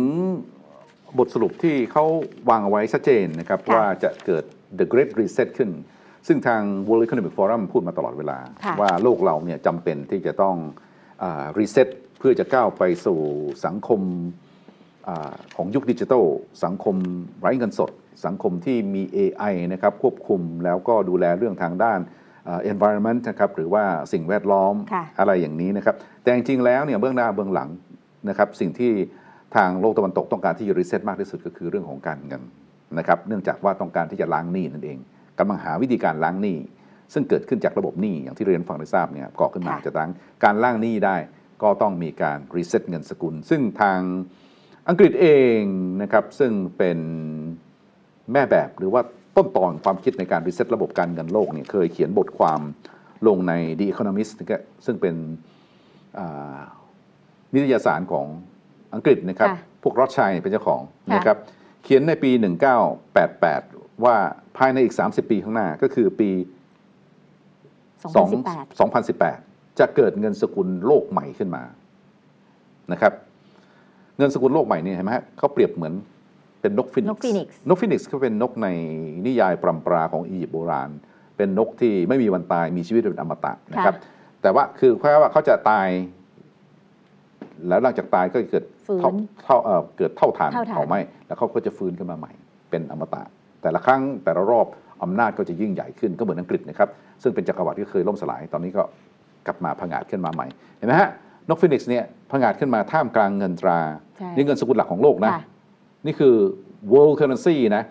[1.19, 2.05] บทสรุปที่เขา
[2.49, 4.43] วางเอาไว้ชัดเจนนะครับค่ะว่าจะเกิด
[4.79, 5.69] the great reset ขึ้น
[6.27, 10.55] ซึ่งทาง World Economic Forum พูดมาตลอดเวลาค่ะว่าโลกเราเนี่ยจำเป็นที่จะต้อง
[11.59, 11.87] รีเซ็ต
[12.19, 13.19] เพื่อจะก้าวไปสู่
[13.65, 14.01] สังคม
[15.07, 16.25] อ่าของยุคดิจิทัล
[16.63, 16.95] สังคม
[17.41, 17.91] ไร้เงินสด
[18.25, 21.99] สังคมที่มี AI นะครับควบคุมแล้วก็ดูแลเรื่องทางด้าน
[22.47, 27.69] อ่า environment นะครับหรือว่าสิ่งแวดล้อมค่ะอะไรอย่างนี้นะครับ แต่จริงๆแล้วเนี่ยเบื้องหน้าเบื้องหลัง
[28.29, 28.93] นะครับสิ่งที่
[29.55, 32.41] ทางโลกตะวันตกต้องการที่จะรีเซ็ตมากที่สุดก็คือเรื่องของการเงิน
[32.97, 34.97] นะครับเนื่องจากว่าต้องการที่จะล้างหนี้นั่นเอง
[35.39, 36.57] กำลังหาวิธีการล้างหนี้
[37.13, 40.09] ซึ่งเกิดขึ้นจากระบบหนี้อย่างที่เรียนฟังได้ทราบเนี่ยก่อขึ้นมาค่ะจะล้าง
[40.43, 41.15] การล้างหนี้ได้
[41.63, 43.99] ก็ต้องมีการรีเซ็ตเงินสกุล ซึ่งทาง
[44.89, 45.27] อังกฤษเอ
[45.57, 45.59] ง
[46.01, 46.99] นะครับซึ่งเป็น
[48.31, 49.01] แม่แบบหรือว่า
[49.37, 52.61] ต้นตอความคิดในการรีเซ็ตระบบการเงินโลกเนี่ยเคยเขียนบทความ
[53.27, 55.15] ลงใน The Economist นะครับซึ่งเป็น
[56.17, 56.59] อ่า
[57.53, 58.27] นิตยสารของ
[58.93, 60.81] อังกฤษนะครับค่ะพวก Rothschild เป็นเจ้าของ
[61.11, 61.37] ค่ะนะครับ
[61.83, 62.31] เขียนในปี
[63.17, 64.15] 1988 ว่า
[64.57, 66.29] ภายในอีก 30 ปีข้างหน้าก็คือปี
[68.13, 71.63] 2018 2018จะเกิดเงินสกุลโลกใหม่ขึ้นมา
[72.91, 73.13] นะครับ
[74.17, 75.93] เงินสกุลโลกใหม่เนี่ยเห็นไหมฮะเขาเปรียบเหมือน
[76.61, 78.67] เป็นนกฟินิกซ์นกฟีนิกซ์นกฟินิกซ์ก็เป็นนกใน
[79.25, 80.89] นิยายปรัมปราของอียิปต์โบราณ
[81.37, 83.95] เป็นนกที่ไม่มีวันตายมีชีวิตเป็นอมตะนะครับ
[84.41, 85.87] แต่ว่าคือแค่ว่าเขาจะตาย
[87.67, 89.11] แล้วหลังจากตายก็เกิดฟื้น เถ้า
[89.43, 92.31] เถ้าเอ่อเกิดเถ้าถ่านเถ้าถ่าฐาน เผาไหม้แล้วเขาก็จะฟื้นขึ้นมาใหม่
[92.69, 93.23] เป็นอมตะ
[93.61, 94.67] แต่ละครั้งแต่ละรอบ
[95.03, 96.89] อำนาจก็จะยิ่งใหญ่ขึ้นก็เหมือนอังกฤษนะครับ
[97.23, 98.83] ซึ่งเป็นจักรวรรดิที่เคยล่มสลายตอนนี้ก็
[99.47, 100.47] กลับมาผงาดขึ้นมาใหม่
[100.77, 101.09] เห็นไหมฮะ
[101.49, 103.79] นกฟินิกซ์เนี่ยผงาดขึ้นมาท่ามกลางเงินตรา
[104.17, 105.43] ใช่นี่เงินสกุลหลักของโลกนะ ค่ะ
[106.05, 106.35] นี่คือ
[106.93, 107.83] world currency นะ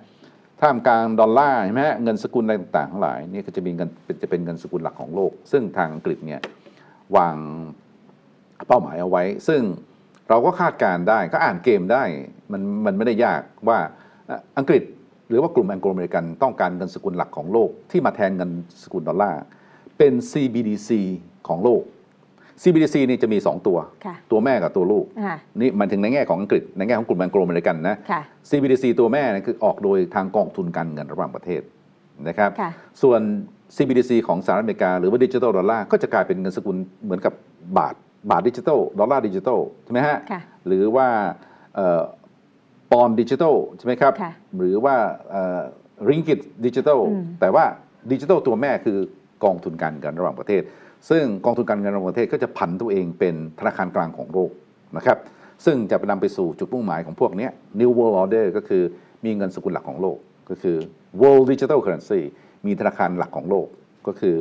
[0.61, 6.41] ท่ามกลางดอลลาร์เห็นไหมฮะเงินสกุลอะไรต่างๆทั้งหลายนี่ก็จะมีเงินเป็นจะเป็นเงินสกุลหลักของโลก ซึ่งทางอังกฤษเนี่ย
[7.17, 7.37] วาง
[8.69, 9.63] เป้าหมายเอาไว้ ซึ่ง
[10.29, 12.03] เราก็คาดการณ์ได้ก็อ่านเกมได้
[12.53, 13.79] มันมันไม่ได้ยากว่า
[14.59, 14.83] อังกฤษ
[15.29, 18.51] หรือว่ากลุ่มแองโกลอเมริกันต้องการเงินสกุลหลักของโลกที่มาแทนเงิน
[18.83, 19.43] สกุลดอลลาร์
[19.99, 20.91] เป็น CBDC
[21.49, 21.83] ของโลก
[22.63, 23.79] CBDC นี่จะมี 2 ตัว
[24.31, 25.05] ตัวแม่กับตัวลูก
[25.61, 31.63] นี่มันถึงในแง่ของอังกฤษ ในแง่ของกลุ่มแองโกลอเมริกันนะ CBDC ตัวแม่เนี่ยคือออกโดยทางกองทุนการเงินระหว่างประเทศ
[32.29, 32.51] นะครับ
[33.03, 33.21] ส่วน
[33.77, 37.35] CBDC ของสหรัฐอเมริกาหรือว่าดิจิ t a ลดอลลาร์ก็จะกลายเป็นเงินสกุลเหมือนกับ
[37.79, 37.95] บาท
[38.31, 41.09] บาทดิจิ ทัลดอลลาร์ดิจิ ทัลใช่ไหมฮะ ค่ะ หรือว่า
[42.93, 44.97] ปอนดิจิ t a ลใช่ไหมครับ ค่ะหรือว่า
[46.09, 47.64] ริงกิตดิจิ t a ลอืม แต่ว่า
[48.12, 48.99] ดิจิ t a ลตัวแม่คือ
[49.45, 50.62] กองทุนการเงินระหว่างประเทศ
[51.11, 54.51] ซึ่งกองทุนการเงินระหว่างประเทศก็จะผันตัวเองเป็นธนาคารกลางของโลก
[54.97, 55.18] นะครับ
[55.64, 57.51] ซึ่งจะนำไปสู่จุดมุ่งหมายของพวกเนี้ย
[57.81, 58.83] New World Order ก็คือ
[59.25, 60.18] มีเงินสกุลหลักของโลก
[60.51, 60.77] ก็คือ
[61.20, 62.20] World Digital Currency
[62.66, 63.66] มีธนาคารหลักของโลก
[64.07, 64.37] ก็คือ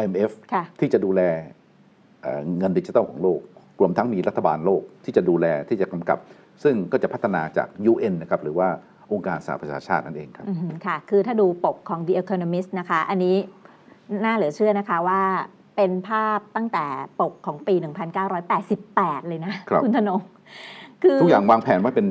[0.00, 1.22] IMF ค่ะ ที่จะดูแล
[2.26, 3.40] เอ่อเงินดิจิทัลของโลก
[3.80, 6.18] รวมทั้งมีรัฐบาลโลกที่จะดูแลที่จะกำกับ
[6.62, 8.68] ซึ่งก็จะพัฒนาจาก UN นะครับหรือว่า
[9.12, 13.36] องค์การสหประชาชาตินั่นเองครับอือหือค่ะ คือถ้าดูปกของ The Economist นะคะ อันนี้
[14.24, 15.22] น่าเหลือเชื่อนะคะว่า
[15.76, 16.84] เป็นภาพตั้งแต่
[17.20, 17.74] ปกของปี
[18.52, 20.20] 1988 เลยนะครับณธนง
[21.02, 22.06] คือทุกอย่างวางแผนไว้เป็น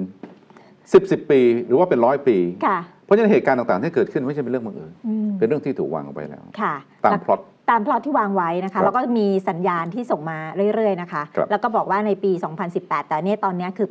[0.74, 6.74] 10 10 ปี หรือว่าเป็นร้อยปีค่ะเพราะฉะนั้นเหตุการณ์ต่างๆ ที่เกิดขึ้นไม่ใช่เป็นเรื่องบังเอิญอืมเป็นเรื่องที่ถูกวางเอาไว้แล้วค่ะ
[7.06, 7.40] ตามพล็อต
[7.70, 10.38] ตามพล็อตที่วางไว้นะครัคะบแล้วก็มีสัญญาณที่ส่งมา
[10.76, 12.32] เรื่อยๆนะคะครับแล้วก็บอกว่าในปี
[12.72, 13.88] 2018 แต่เนี่ยตอนเนี้ยคือ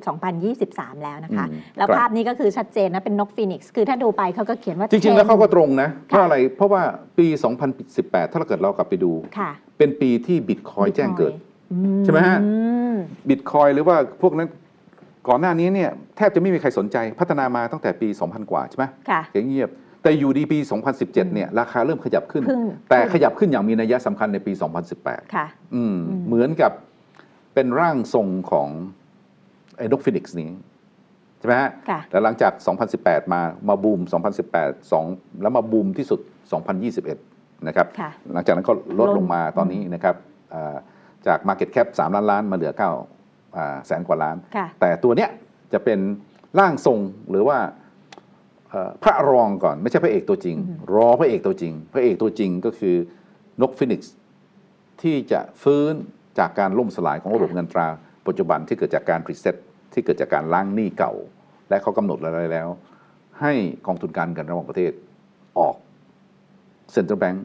[0.50, 6.82] 2023 แล้วนะคะอืมแล้วครับภาพนี้ก็คือชัดเจนนะ เป็นนกฟีนิกซ์ คือถ้าดูไปเขาก็เขียนว่า จริง ๆ แล้วเขาก็ตรงนะ เพค่ะราะอะไร เพราะว่า
[7.18, 7.26] ปี
[7.80, 11.32] 2018 ถ้าเราเกิดเรากลับไปดูค่ะเป็นปีที่บิตคอยแจ้งเกิด
[11.72, 12.50] อืใช่ไหมฮะอื
[12.92, 12.94] ม
[13.28, 14.48] บิตคอยหรือว่าพวกนั้น
[15.28, 20.59] ก่อนหน้านี้เนี่ยแทบจะไม่มีใครสนใจพัฒนามาตั้งแต่ปี 2000 กว่าใช่ไหมค่ะเงียบๆ แต่อยู่ดีปี
[20.90, 22.60] 2017 เนี่ยราคาเริ่มขยับขึ้นเพิ่ง
[22.90, 24.52] แต่ขยับขึ้นอย่างมีนัยสำคัญในปี
[24.93, 26.72] 2018 ค่ะอืมอืมเหมือนกับ
[27.55, 28.68] เป็นร่างทรงของ
[29.76, 30.51] ไอ้นกฟินิกซ์นี้
[31.39, 32.52] ใช่ไหมฮะค่ะแล้วหลังจาก
[32.93, 34.01] 2018 มามาบูม
[34.51, 36.20] 2018 2 แล้วมาบูมที่สุด
[36.93, 40.14] 2021 นะครับค่ะหลังจากนั้นก็ลดลงลงมาตอนนี้นะครับ
[40.55, 40.76] อ่า
[41.26, 42.82] จาก Market Cap 3 ล้านล้านมาเหลือ9
[43.56, 45.31] อ่าแสนกว่าล้านค่ะแต่ตัวเนี้ย
[45.72, 45.98] จะเป็น
[46.59, 46.98] ร่างทรง
[47.31, 47.84] หรือว่าเอ่อ
[49.05, 52.96] พระรองก่อนไม่ใช่พระเอกตัวจริงอือฮึรอพระเอกตัวจริง พระเอกตัวจริงก็คือ
[53.60, 54.14] นกฟินิกซ์
[55.02, 55.92] ที่จะฟื้น
[56.38, 57.88] จากการล่มสลายของระบบเงินตรา
[58.26, 59.56] ปัจจุบันที่เกิดจากการรีเซ็ต
[59.92, 61.12] ที่เกิดจากการล้างหนี้เก่า
[61.68, 62.68] และเขากำหนดอะไรแล้ว
[63.40, 63.52] ให้
[63.86, 64.92] กองทุนการเงินระหว่างประเทศ
[65.59, 65.76] ออก
[66.94, 67.38] Central Bank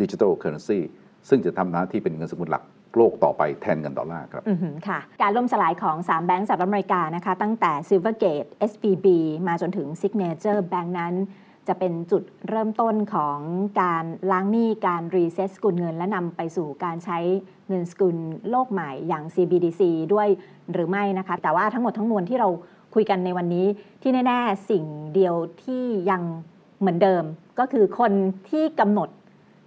[0.00, 0.80] Digital Currency
[1.28, 2.62] ซึ่งจะทำหน้าที่เป็นเงินสกุลหลัก
[2.96, 9.06] โลกต่อไปแทนเงินดอลลาร์ครับอือหือค่ะ การล่มสลายของ 3 แบงก์สหรัฐอเมริกานะคะ ตั้งแต่ Silvergate SVB
[9.46, 11.14] มาจนถึง Signature Bank นั้น
[11.68, 13.38] จะเป็นจุดเริ่มต้นของ
[13.82, 17.18] การล้างหนี้การรีเซ็ตสกุลเงิน และนำไปสู่การใช้
[17.68, 18.16] เงินสกุล
[18.50, 19.82] โลกใหม่อย่าง CBDC
[20.14, 20.28] ด้วย
[20.72, 22.48] หรือไม่นะคะ แต่ว่าทั้งหมดทั้งมวลที่เรา
[22.94, 23.66] คุยกันในวันนี้
[24.02, 26.22] ที่แน่ ๆ สิ่งเดียวที่ยัง
[26.80, 27.24] เหมือนเดิม
[27.58, 28.12] ก็คือคน
[28.50, 29.08] ที่กำหนด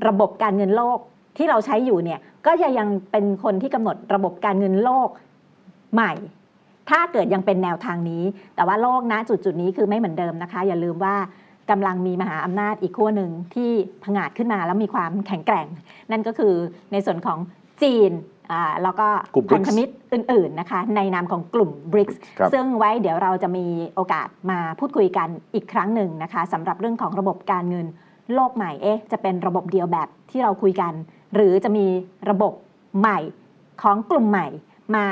[0.07, 0.99] ระบบการเงินโลก
[1.37, 5.09] ที่เราใช้อยู่เนี่ย ก็จะยังเป็นคนที่กำหนดระบบการเงินโลก
[5.93, 6.13] ใหม่
[6.89, 8.23] ถ้าเกิดยังเป็นแนวทางนี้
[8.55, 11.15] แต่ว่าโลกนะจุดจุดๆนี้คือไม่เหมือนเดิมนะคะ อย่าลืมว่า
[11.69, 13.71] กำลังมีมหาอำนาจอีกขั้วหนึ่งที่
[14.03, 15.67] ผงาดขึ้นมาแล้วมีความแข็งแกร่ง
[16.11, 16.53] นั่นก็คือ
[16.91, 17.39] ในส่วนของ
[17.83, 18.11] จีน
[18.51, 23.65] อ่าแล้วก็กลุ่มพัน BRICS ธมิตรอื่นๆนะคะในนามของกลุ่ม BRICS ครับซึ่งไว้เดี๋ยวเราจะมี
[23.95, 27.87] โอกาสมาพูดคุยกันอีกครั้งหนึ่งนะคะสำหรับเรื่องของระบบการเงิน
[28.33, 30.93] โลกใหม่เอ๊ะจะเป็นระบบเดียวแบบที่เราคุยกัน
[31.35, 31.85] หรือจะมี
[32.29, 32.53] ระบบ
[32.99, 33.19] ใหม่
[33.81, 34.47] ของกลุ่มใหม่
[34.95, 35.05] มา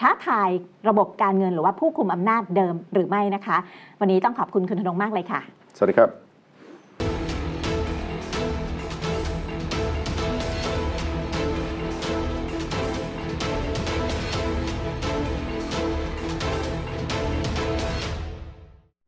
[0.00, 0.48] ท้าทาย
[0.88, 3.56] ระบบการเงินหรือว่าผู้คุมอำนาจเดิมหรือไม่นะคะ
[4.00, 5.40] วันนี้ต้องขอบคุณคุณธนงมากเลยค่ะ
[5.76, 6.27] สวัสดีครับ